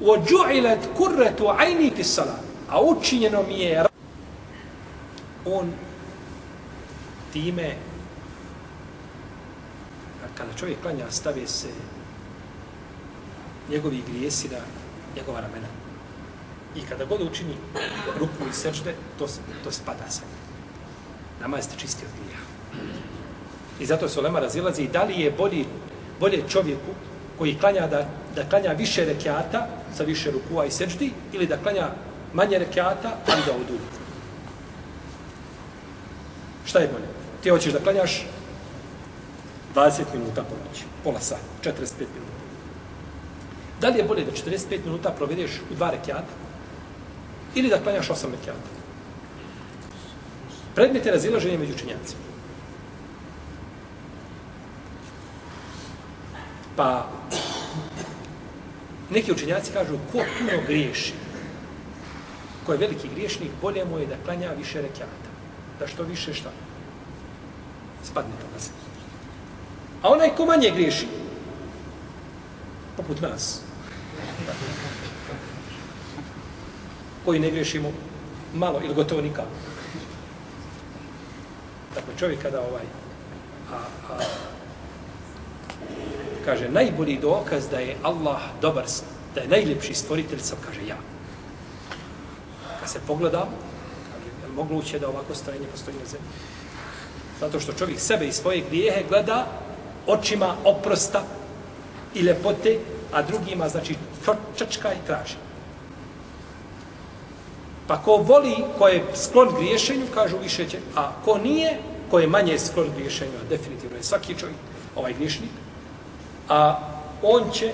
وَجُعِلَتْ 0.00 0.82
كُرَّةُ 0.98 1.40
عَيْنِي 1.40 1.90
فِي 1.90 2.00
السَّلَامِ 2.00 2.42
A 2.68 2.80
učinjeno 2.80 3.42
mi 3.42 3.60
je 3.60 3.84
on 5.44 5.72
time 7.32 7.76
kada 10.34 10.52
čovjek 10.58 10.82
klanja 10.82 11.10
stave 11.10 11.46
se 11.46 11.68
njegovi 13.70 14.02
grijesi 14.08 14.48
na 14.48 14.58
njegova 15.16 15.40
ramena. 15.40 15.68
I 16.76 16.80
kada 16.88 17.04
god 17.04 17.22
učini 17.22 17.54
ruku 18.18 18.50
i 18.50 18.52
sečde, 18.52 18.94
to, 19.18 19.26
to 19.64 19.70
spada 19.70 20.10
se. 20.10 20.20
Namaz 21.40 21.64
ste 21.64 21.78
čisti 21.78 22.04
od 22.04 22.10
grija. 22.20 22.38
I 23.80 23.86
zato 23.86 24.08
se 24.08 24.20
Olema 24.20 24.40
razilazi 24.40 24.88
da 24.88 25.02
li 25.02 25.20
je 25.20 25.30
bolji, 25.30 25.66
bolje 26.20 26.42
čovjeku 26.48 26.92
koji 27.38 27.58
klanja 27.58 27.86
da, 27.86 28.08
da 28.34 28.48
klanja 28.48 28.72
više 28.72 29.04
rekiata 29.04 29.68
sa 29.97 30.03
više 30.03 30.31
rukua 30.31 30.65
i 30.65 30.71
seđdi 30.71 31.11
ili 31.33 31.47
da 31.47 31.57
klanja 31.57 31.87
manje 32.33 32.59
rekiata, 32.59 33.17
ali 33.27 33.41
da 33.45 33.51
odu. 33.51 33.79
Šta 36.65 36.79
je 36.79 36.87
bolje? 36.87 37.07
Ti 37.43 37.49
hoćeš 37.49 37.73
da 37.73 37.79
klanjaš 37.79 38.25
20 39.75 40.01
minuta 40.13 40.43
po 40.43 40.55
noći, 40.55 40.83
pola 41.03 41.19
sata, 41.19 41.41
45 41.63 41.71
minuta. 41.99 42.41
Da 43.81 43.89
li 43.89 43.97
je 43.97 44.03
bolje 44.03 44.25
da 44.25 44.31
45 44.31 44.85
minuta 44.85 45.09
provedeš 45.09 45.51
u 45.71 45.75
dva 45.75 45.89
rekiata 45.89 46.33
ili 47.55 47.69
da 47.69 47.83
klanjaš 47.83 48.09
8 48.09 48.31
rekiata? 48.31 48.69
Predmet 50.75 51.05
je 51.05 51.11
razilaženje 51.11 51.57
među 51.57 51.77
činjacima. 51.77 52.21
Pa, 56.75 57.09
neki 59.11 59.31
učenjaci 59.31 59.71
kažu, 59.73 59.97
ko 60.11 60.17
puno 60.17 60.63
griješi, 60.67 61.13
ko 62.65 62.71
je 62.71 62.77
veliki 62.77 63.09
griješnik, 63.13 63.51
bolje 63.61 63.85
mu 63.85 63.99
je 63.99 64.05
da 64.05 64.15
klanja 64.25 64.51
više 64.51 64.81
rekiata. 64.81 65.31
Da 65.79 65.87
što 65.87 66.03
više 66.03 66.33
šta? 66.33 66.51
Spadne 68.03 68.31
to 68.41 68.47
na. 68.53 68.59
A 70.01 70.09
onaj 70.09 70.35
ko 70.35 70.45
manje 70.45 70.71
griješi, 70.75 71.07
poput 72.97 73.21
nas, 73.21 73.61
koji 77.25 77.39
ne 77.39 77.51
griješimo 77.51 77.91
malo 78.53 78.81
ili 78.83 78.93
gotovo 78.93 79.21
nikako. 79.21 79.55
Dakle, 81.95 82.13
čovjek 82.19 82.41
kada 82.41 82.61
ovaj, 82.61 82.83
a, 83.71 83.75
a, 84.09 84.17
kaže, 86.45 86.69
najbolji 86.69 87.17
dokaz 87.21 87.69
da 87.69 87.79
je 87.79 87.97
Allah 88.03 88.41
dobar, 88.61 88.85
da 89.35 89.41
je 89.41 89.47
najljepši 89.47 89.93
stvoritelj, 89.93 90.39
sam 90.39 90.57
kaže 90.65 90.87
ja. 90.87 90.97
Kad 92.79 92.89
se 92.89 92.99
pogledam, 93.07 93.49
kaže, 94.11 94.27
je 94.41 94.47
li 94.47 94.55
moguće 94.55 94.99
da 94.99 95.09
ovako 95.09 95.35
stanje 95.35 95.67
postoji 95.71 95.97
na 95.97 96.05
zemlji? 96.05 96.27
Zato 97.39 97.59
što 97.59 97.73
čovjek 97.73 97.99
sebe 97.99 98.27
i 98.27 98.31
svoje 98.31 98.63
grijehe 98.69 99.03
gleda 99.09 99.47
očima 100.07 100.55
oprosta 100.65 101.23
i 102.15 102.23
lepote, 102.23 102.79
a 103.11 103.21
drugima, 103.21 103.69
znači, 103.69 103.95
čačka 104.55 104.93
i 104.93 105.05
traži. 105.07 105.35
Pa 107.87 107.97
ko 107.97 108.17
voli, 108.17 108.55
ko 108.77 108.87
je 108.87 109.03
sklon 109.15 109.55
griješenju, 109.55 110.05
kažu 110.13 110.37
više 110.37 110.69
će, 110.69 110.79
a 110.95 111.11
ko 111.25 111.37
nije, 111.37 111.77
ko 112.11 112.19
je 112.19 112.27
manje 112.27 112.59
sklon 112.59 112.87
griješenju, 112.95 113.31
a 113.41 113.49
definitivno 113.49 113.97
je 113.97 114.03
svaki 114.03 114.35
čovjek, 114.35 114.57
ovaj 114.95 115.13
griješnik, 115.13 115.51
a 116.49 116.79
on 117.21 117.51
će, 117.53 117.73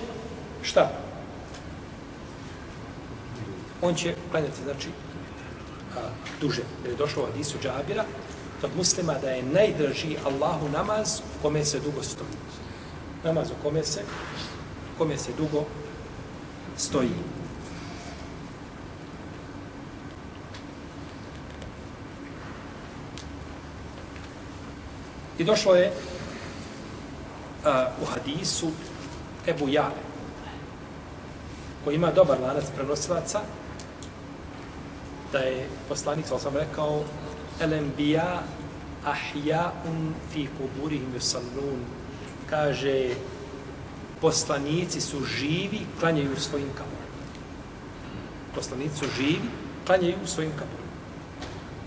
šta? 0.61 0.91
On 3.81 3.95
će 3.95 4.15
klanjati, 4.31 4.63
znači, 4.63 4.89
a, 5.95 5.99
duže. 6.41 6.61
Jer 6.83 6.91
je 6.91 6.97
došlo 6.97 7.23
u 7.23 7.25
hadisu 7.25 7.57
Džabira, 7.61 8.03
od 8.63 8.69
muslima 8.77 9.13
da 9.13 9.29
je 9.29 9.43
najdraži 9.43 10.17
Allahu 10.25 10.69
namaz 10.69 11.19
u 11.19 11.41
kome 11.41 11.65
se 11.65 11.79
dugo 11.79 12.03
stoji. 12.03 12.29
Namaz 13.23 13.51
u 13.51 13.63
kome 13.63 13.83
se, 13.83 14.01
u 14.95 14.97
kome 14.97 15.17
se 15.17 15.31
dugo 15.37 15.65
stoji. 16.77 17.09
I 25.37 25.43
došlo 25.43 25.75
je 25.75 25.91
u 28.01 28.05
hadisu 28.05 28.67
Ebu 29.47 29.69
Jale, 29.69 30.03
koji 31.83 31.95
ima 31.95 32.11
dobar 32.11 32.39
lanac 32.41 32.65
prenosilaca, 32.75 33.41
da 35.31 35.39
je 35.39 35.67
poslanik, 35.89 36.25
sam 36.27 36.55
rekao, 36.57 37.03
Elembija 37.61 38.43
ahja'un 39.05 40.13
fi 40.33 40.47
kuburihim 40.57 41.13
yusallun. 41.15 41.79
Kaže, 42.49 43.09
poslanici 44.21 45.01
su 45.01 45.25
živi, 45.25 45.79
klanjaju 45.99 46.33
u 46.33 46.39
svojim 46.39 46.69
kaburima. 46.69 47.17
Poslanici 48.55 48.97
su 48.97 49.05
živi, 49.17 49.49
klanjaju 49.85 50.15
u 50.23 50.27
svojim 50.27 50.51
kaburima. 50.51 50.91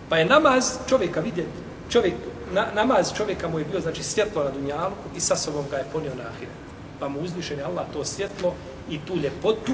Pa 0.09 0.19
je 0.19 0.25
namaz 0.25 0.79
čovjeka 0.89 1.21
vidjeti, 1.21 1.59
čovjek 1.91 2.15
na, 2.53 2.67
namaz 2.75 3.13
čovjeka 3.17 3.49
mu 3.49 3.59
je 3.59 3.65
bio 3.65 3.81
znači 3.81 4.03
svjetlo 4.03 4.45
na 4.45 4.51
dunjalu 4.51 4.93
i 5.17 5.21
sa 5.21 5.37
sobom 5.37 5.65
ga 5.71 5.77
je 5.77 5.87
ponio 5.93 6.15
na 6.15 6.23
ahiret. 6.23 6.55
Pa 7.01 7.09
mu 7.09 7.21
uzvišen 7.21 7.59
je 7.59 7.65
Allah 7.65 7.87
to 7.93 8.05
svjetlo 8.05 8.55
i 8.91 8.99
tu 9.07 9.17
ljepotu 9.17 9.73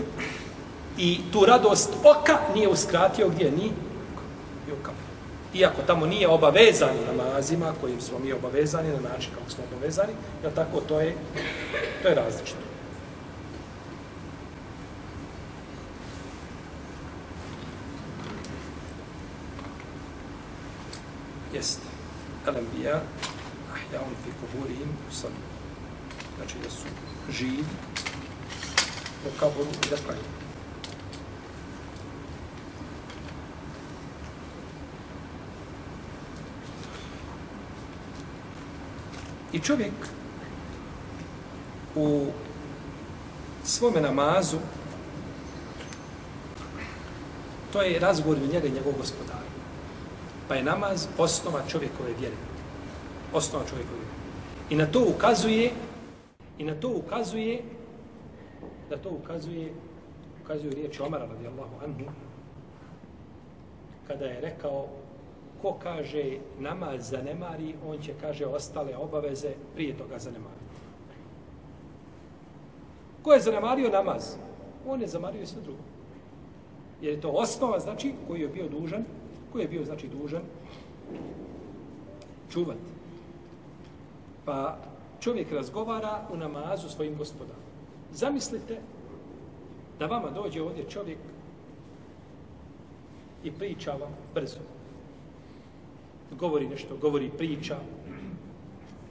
i 0.98 1.20
tu 1.32 1.44
radost 1.46 1.90
oka 2.04 2.38
nije 2.54 2.68
uskratio 2.68 3.28
gdje 3.28 3.50
ni 3.50 3.72
i 4.68 4.72
u 4.72 4.76
kapu. 4.82 4.96
Iako 5.54 5.82
tamo 5.86 6.06
nije 6.06 6.28
obavezani 6.28 6.98
namazima 7.16 7.72
kojim 7.80 8.00
smo 8.00 8.18
mi 8.18 8.32
obavezani 8.32 8.88
na 8.88 9.08
način 9.10 9.30
kako 9.38 9.50
smo 9.50 9.64
obavezani, 9.72 10.12
ja 10.44 10.50
tako 10.50 10.80
to 10.80 11.00
je 11.00 11.14
to 12.02 12.08
je 12.08 12.14
različito. 12.14 12.58
Jeste 21.52 21.85
al-anbiya 22.46 23.02
ahya'un 23.74 24.14
fi 24.24 24.30
quburihim 24.40 24.90
yusalli. 25.10 25.42
Znači 26.36 26.54
da 26.62 26.70
su 26.70 26.86
živi 27.30 27.64
u 29.26 29.40
kaboru 29.40 29.70
i 29.86 29.90
da 29.90 29.96
klanju. 29.96 30.20
I 39.52 39.60
čovjek 39.60 39.92
u 41.94 42.26
svome 43.64 44.00
namazu 44.00 44.58
to 47.72 47.82
je 47.82 47.98
razgovor 47.98 48.38
njega 48.38 48.66
i 48.66 48.70
njegovog 48.70 48.98
gospodara. 48.98 49.55
Pa 50.48 50.54
je 50.54 50.64
namaz 50.64 51.08
osnova 51.18 51.60
čovjekove 51.68 52.10
vjere. 52.20 52.36
Osnova 53.34 53.64
čovjekove 53.64 53.98
vjere. 53.98 54.16
I 54.70 54.76
na 54.76 54.86
to 54.86 55.04
ukazuje 55.16 55.70
i 56.58 56.64
na 56.64 56.74
to 56.74 56.88
ukazuje 56.88 57.62
da 58.90 58.96
to 58.96 59.10
ukazuje 59.10 59.72
ukazuje 60.44 60.74
riječ 60.74 61.00
Omara 61.00 61.26
radijallahu 61.26 61.84
anhu 61.84 62.04
kada 64.06 64.24
je 64.24 64.40
rekao 64.40 64.86
ko 65.62 65.72
kaže 65.82 66.38
namaz 66.58 67.10
zanemari, 67.10 67.74
on 67.86 67.98
će, 67.98 68.14
kaže, 68.20 68.46
ostale 68.46 68.96
obaveze 68.96 69.48
prije 69.74 69.96
toga 69.98 70.18
zanemariti. 70.18 70.76
Ko 73.22 73.32
je 73.32 73.40
zanemario 73.40 73.90
namaz? 73.90 74.36
On 74.86 75.00
je 75.00 75.08
zanemario 75.08 75.42
i 75.42 75.46
sve 75.46 75.62
drugo. 75.62 75.82
Jer 77.00 77.14
je 77.14 77.20
to 77.20 77.30
osnova, 77.30 77.78
znači, 77.80 78.12
koji 78.26 78.40
je 78.40 78.48
bio 78.48 78.68
dužan 78.68 79.04
Ko 79.52 79.58
je 79.58 79.68
bio, 79.68 79.84
znači, 79.84 80.08
dužan 80.08 80.42
čuvati? 82.52 82.80
Pa 84.44 84.78
čovjek 85.20 85.52
razgovara 85.52 86.22
u 86.32 86.36
namazu 86.36 86.88
svojim 86.88 87.16
gospodarom. 87.16 87.62
Zamislite 88.12 88.78
da 89.98 90.06
vama 90.06 90.30
dođe 90.30 90.62
ovdje 90.62 90.84
čovjek 90.88 91.18
i 93.44 93.52
priča 93.52 93.92
vam 93.92 94.16
brzo. 94.34 94.58
Govori 96.38 96.68
nešto, 96.68 96.96
govori 96.96 97.30
priča. 97.38 97.76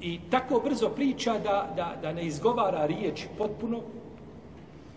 I 0.01 0.19
tako 0.29 0.61
brzo 0.65 0.89
priča 0.89 1.33
da, 1.33 1.73
da, 1.75 1.97
da 2.01 2.13
ne 2.13 2.25
izgovara 2.25 2.85
riječ 2.85 3.25
potpuno, 3.37 3.81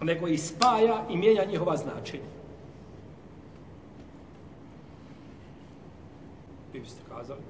nego 0.03 0.29
i 0.29 0.39
spaja 0.39 1.07
i 1.11 1.17
mijenja 1.17 1.45
njihova 1.45 1.77
značenja. 1.77 2.39
vi 6.79 6.81
biste 6.81 7.03
kazali, 7.19 7.41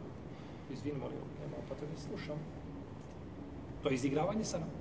izvin, 0.73 0.95
molim, 0.99 1.19
nema 1.41 1.57
pa 1.57 1.75
potrebe, 1.75 1.93
slušam. 2.09 2.39
To 3.83 3.89
je 3.89 3.95
izigravanje 3.95 4.45
sa 4.45 4.59
nama. 4.59 4.73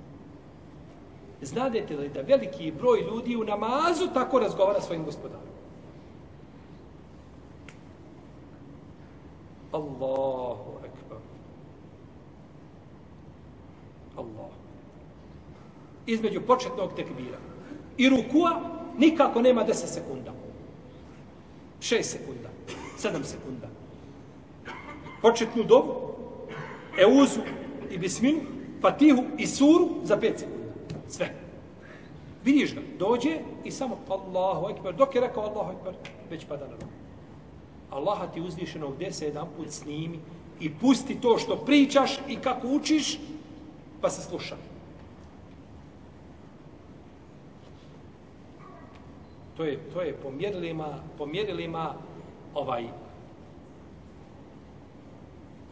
Znadete 1.42 1.96
li 1.96 2.08
da 2.08 2.20
veliki 2.20 2.72
broj 2.72 3.00
ljudi 3.00 3.36
u 3.36 3.44
namazu 3.44 4.08
tako 4.14 4.38
razgovara 4.38 4.80
svojim 4.80 5.04
gospodarom? 5.04 5.46
Allahu 9.72 10.78
ekber. 10.84 11.18
Allah. 14.16 14.50
Između 16.06 16.40
početnog 16.46 16.92
tekbira 16.96 17.38
i 17.96 18.08
rukua 18.08 18.60
nikako 18.98 19.42
nema 19.42 19.64
10 19.64 19.72
sekunda. 19.72 20.32
6 21.80 22.02
sekunda. 22.02 22.48
7 22.98 23.24
sekunda 23.24 23.67
početnu 25.22 25.64
dobu, 25.64 25.94
euzu 26.98 27.40
i 27.90 27.98
bisminu, 27.98 28.40
fatihu 28.80 29.24
i 29.38 29.46
suru 29.46 29.88
za 30.04 30.16
pet 30.16 30.38
sekundi. 30.38 30.58
Sve. 31.08 31.34
Vidiš 32.44 32.74
ga, 32.74 32.80
dođe 32.98 33.38
i 33.64 33.70
samo 33.70 33.98
Allahu 34.08 34.68
ekber, 34.70 34.94
dok 34.94 35.14
je 35.14 35.20
rekao 35.20 35.42
Allahu 35.42 35.72
ekber, 35.78 35.94
već 36.30 36.44
pada 36.44 36.64
na 36.64 36.72
ruku. 36.72 36.92
Allaha 37.90 38.26
ti 38.26 38.40
uzvišeno 38.40 38.90
gdje 38.90 39.12
se 39.12 39.24
jedan 39.24 39.46
put 39.56 39.70
snimi 39.70 40.18
i 40.60 40.74
pusti 40.74 41.20
to 41.20 41.38
što 41.38 41.56
pričaš 41.56 42.18
i 42.28 42.36
kako 42.36 42.68
učiš, 42.68 43.18
pa 44.00 44.10
se 44.10 44.22
sluša. 44.22 44.56
To 49.56 49.64
je, 49.64 49.78
to 49.92 50.02
je 50.02 50.12
pomjerilima, 50.12 50.98
pomjerilima 51.18 51.94
ovaj 52.54 52.84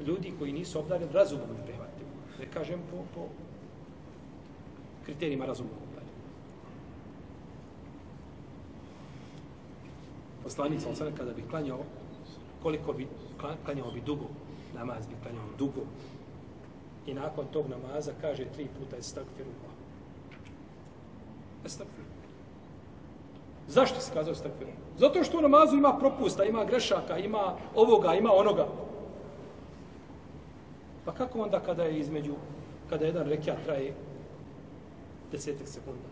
ljudi 0.07 0.32
koji 0.38 0.53
nisu 0.53 0.78
obdareni 0.78 1.12
razumom 1.12 1.49
ne 1.59 1.64
prihvataju. 1.64 2.07
Ne 2.40 2.47
kažem 2.55 2.80
po, 2.90 2.97
po 3.14 3.26
kriterijima 5.05 5.47
razumom 5.47 5.72
obdareni. 5.72 6.12
Poslanik 10.42 10.80
sam 10.80 10.94
sada 10.97 11.11
kada 11.16 11.32
bi 11.32 11.42
klanjao, 11.51 11.80
koliko 12.62 12.92
bi 12.92 13.09
klanjao 13.64 13.90
bi 13.90 14.01
dugo, 14.01 14.26
namaz 14.74 15.07
bi 15.07 15.14
klanjao 15.22 15.44
dugo. 15.59 15.82
I 17.07 17.14
nakon 17.14 17.47
tog 17.53 17.66
namaza 17.68 18.12
kaže 18.20 18.44
tri 18.44 18.66
puta 18.78 18.97
estakfirullah. 18.97 19.72
Estakfirullah. 21.64 22.16
Zašto 23.68 24.01
se 24.01 24.12
kazao 24.12 24.34
stakfirullah? 24.34 24.78
Zato 24.99 25.24
što 25.24 25.38
u 25.38 25.42
namazu 25.42 25.76
ima 25.76 25.99
propusta, 25.99 26.44
ima 26.44 26.64
grešaka, 26.64 27.18
ima 27.18 27.57
ovoga, 27.74 28.14
ima 28.14 28.30
onoga. 28.32 28.66
Pa 31.07 31.12
kako 31.12 31.42
onda 31.42 31.61
kada 31.61 31.84
je 31.84 31.98
između, 31.98 32.34
kada 32.90 33.07
jedan 33.07 33.28
rekiat 33.28 33.64
traje 33.64 33.94
desetak 35.32 35.68
sekunda? 35.68 36.09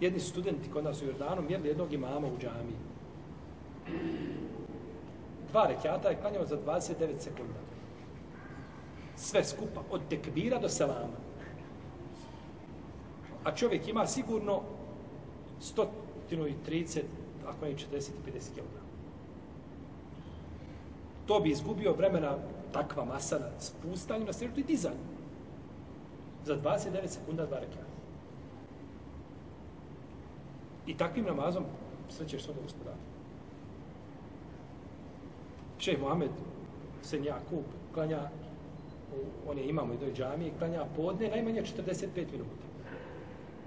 Jedni 0.00 0.20
studenti 0.20 0.70
kod 0.70 0.84
nas 0.84 1.02
u 1.02 1.04
Jordanu 1.04 1.42
mjerili 1.42 1.68
jednog 1.68 1.92
imama 1.92 2.26
u 2.26 2.38
džamiji. 2.38 2.78
Dva 5.50 5.66
rekiata 5.66 6.08
je 6.08 6.20
klanjao 6.20 6.46
za 6.46 6.56
29 6.66 7.18
sekunda. 7.18 7.60
Sve 9.16 9.44
skupa, 9.44 9.80
od 9.90 10.00
tekbira 10.10 10.58
do 10.58 10.68
selama. 10.68 11.18
A 13.44 13.54
čovjek 13.54 13.88
ima 13.88 14.06
sigurno 14.06 14.62
130, 16.30 17.02
ako 17.46 17.64
ne 17.64 17.72
40 17.72 17.76
i 17.94 18.30
50 18.30 18.54
kg. 18.54 18.78
To 21.26 21.40
bi 21.40 21.50
izgubio 21.50 21.92
vremena 21.92 22.36
takva 22.72 23.04
masa 23.04 23.38
na 23.38 23.60
spustanju, 23.60 24.26
na 24.26 24.32
sreću 24.32 24.60
i 24.60 24.62
dizanju. 24.62 25.04
Za 26.44 26.56
29 26.56 27.06
sekunda 27.06 27.46
dva 27.46 27.58
rekiata. 27.58 27.98
I 30.86 30.96
takvim 30.96 31.24
namazom 31.24 31.64
srećeš 32.08 32.42
svoga 32.42 32.60
gospodara. 32.62 32.96
Šeh 35.78 36.00
Mohamed 36.00 36.30
Sen 37.02 37.24
Kup 37.50 37.64
klanja, 37.94 38.30
on 39.48 39.58
je 39.58 39.68
imamo 39.68 39.94
i 39.94 39.98
doj 39.98 40.12
džamije, 40.14 40.52
klanja 40.58 40.84
podne 40.96 41.28
najmanje 41.28 41.62
45 41.62 42.08
minuta. 42.32 42.64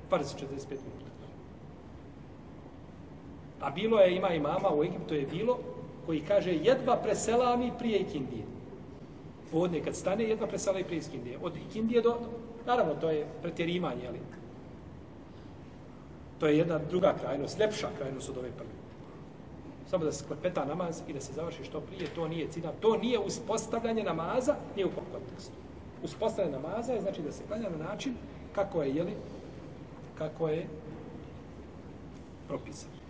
Farz 0.10 0.36
45 0.36 0.70
minuta. 0.70 1.12
A 3.62 3.70
bilo 3.70 4.00
je, 4.00 4.16
ima 4.16 4.34
imama 4.34 4.70
u 4.76 4.84
Egiptu 4.84 5.16
je 5.16 5.26
bilo, 5.26 5.58
koji 6.06 6.22
kaže 6.22 6.54
jedva 6.54 6.96
preselami 6.98 7.72
prije 7.80 8.00
ikindije. 8.00 8.51
Podne 9.52 9.84
kad 9.84 9.96
stane, 9.96 10.24
jedva 10.24 10.48
preselami 10.48 10.84
prije 10.84 11.02
ikindije. 11.08 11.38
Od 11.42 11.58
ikindije 11.58 12.02
do, 12.02 12.18
naravno 12.66 12.96
to 12.96 13.10
je 13.10 13.28
pretjerimanje, 13.42 14.08
ali 14.08 14.20
to 16.40 16.48
je 16.48 16.58
jedna 16.58 16.80
druga 16.90 17.16
krajnost, 17.22 17.60
lepša 17.60 17.88
krajnost 17.98 18.30
od 18.30 18.38
ove 18.38 18.52
prve. 18.52 18.70
Samo 19.90 20.06
da 20.06 20.12
se 20.12 20.26
klepeta 20.28 20.66
namaz 20.66 21.02
i 21.08 21.14
da 21.14 21.22
se 21.22 21.34
završi 21.34 21.64
što 21.64 21.82
prije, 21.82 22.10
to 22.16 22.28
nije 22.28 22.48
cilja, 22.48 22.72
to 22.80 22.98
nije 22.98 23.20
uspostavljanje 23.20 24.04
namaza, 24.04 24.56
nije 24.76 24.86
u 24.86 24.92
kom 24.96 25.04
kontekstu. 25.12 25.54
Uspostavljanje 26.04 26.58
namaza 26.58 26.94
je 26.94 27.02
znači 27.02 27.22
da 27.22 27.32
se 27.32 27.44
klanja 27.48 27.70
na 27.70 27.78
način 27.78 28.16
kako 28.56 28.84
je, 28.84 28.96
jeli, 28.96 29.14
kako 30.18 30.48
je 30.48 30.68
propisano. 32.48 33.01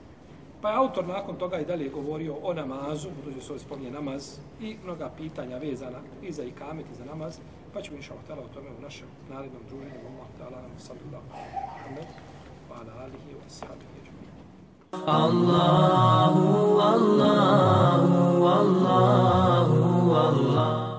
Pa 0.61 0.69
je 0.69 0.77
autor 0.77 1.07
nakon 1.07 1.35
toga 1.35 1.59
i 1.59 1.65
dalje 1.65 1.89
govorio 1.89 2.35
o 2.43 2.53
namazu, 2.53 3.09
budući 3.15 3.45
se 3.45 3.51
ovdje 3.51 3.65
spominje 3.65 3.91
namaz 3.91 4.37
i 4.61 4.75
mnoga 4.83 5.11
pitanja 5.17 5.57
vezana 5.57 5.97
i 6.21 6.31
za 6.31 6.43
ikamet 6.43 6.85
i 6.91 6.95
za 6.95 7.05
namaz, 7.05 7.39
pa 7.73 7.81
ćemo 7.81 7.97
inša 7.97 8.13
Allah 8.13 8.45
o 8.45 8.53
tome 8.53 8.69
u 8.79 8.81
našem 8.81 9.07
narednom 9.29 9.61
druženju. 9.69 9.91
Allah 10.07 10.27
ta'ala 10.39 10.61
nam 10.61 10.71
sallu 10.77 10.99
da 11.11 11.17
Muhammed, 11.17 12.07
pa 12.69 12.75
alihi 12.75 13.35
wa 13.39 13.49
Allahu, 15.07 16.81
Allahu, 16.81 18.45
Allahu, 18.45 20.15
Allahu. 20.15 20.90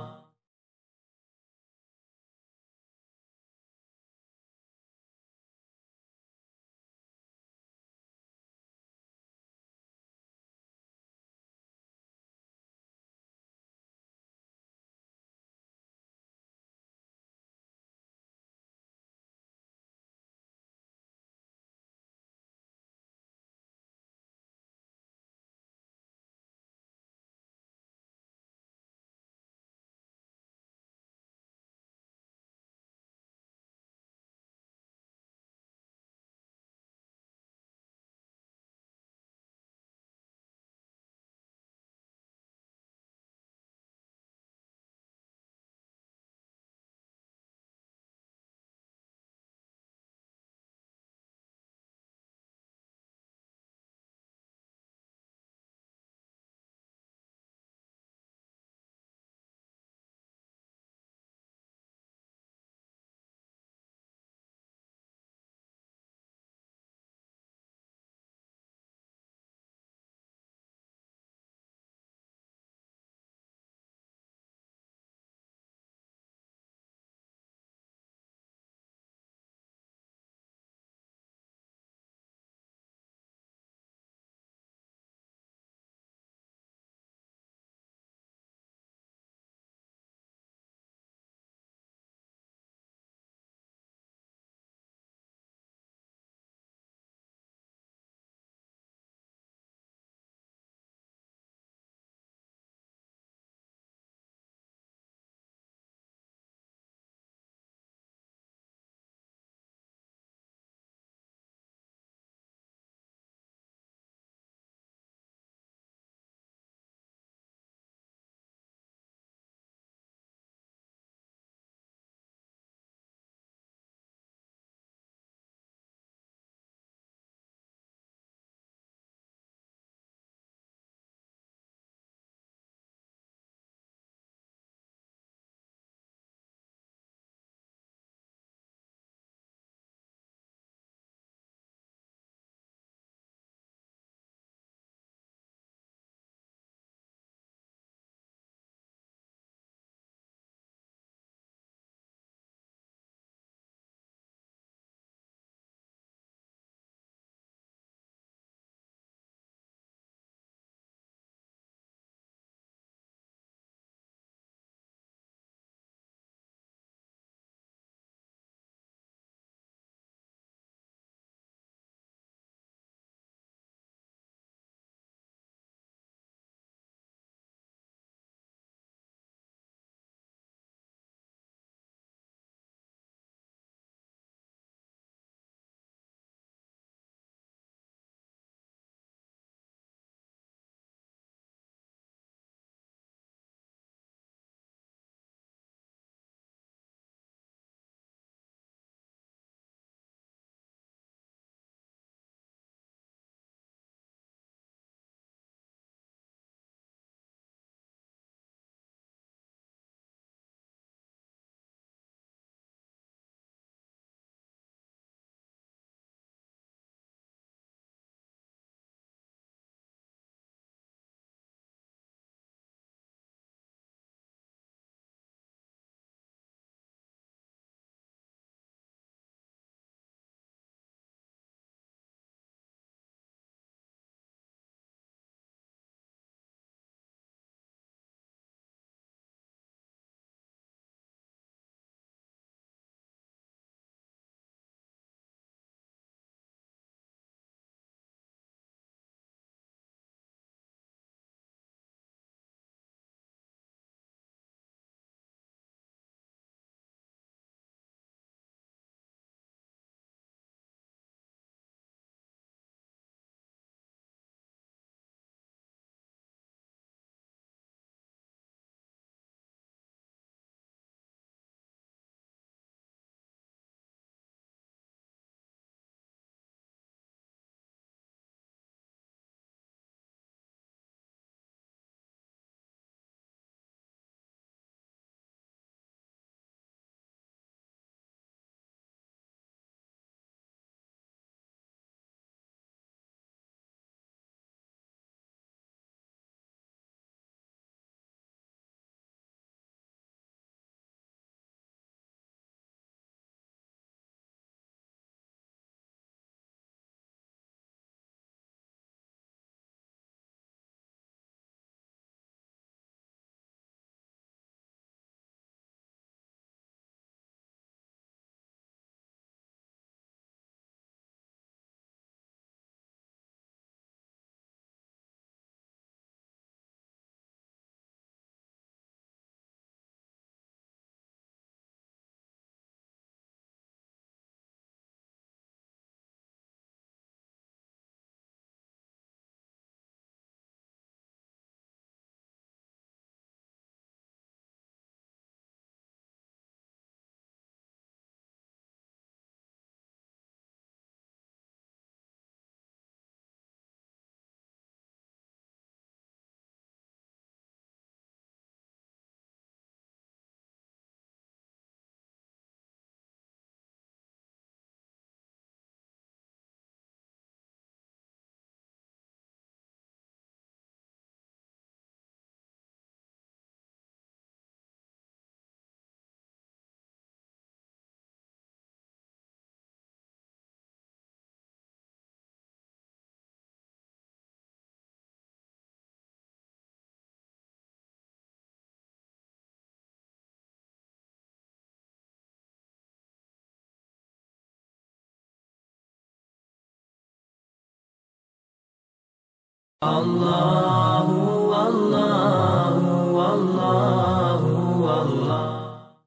Allah 399.83 400.72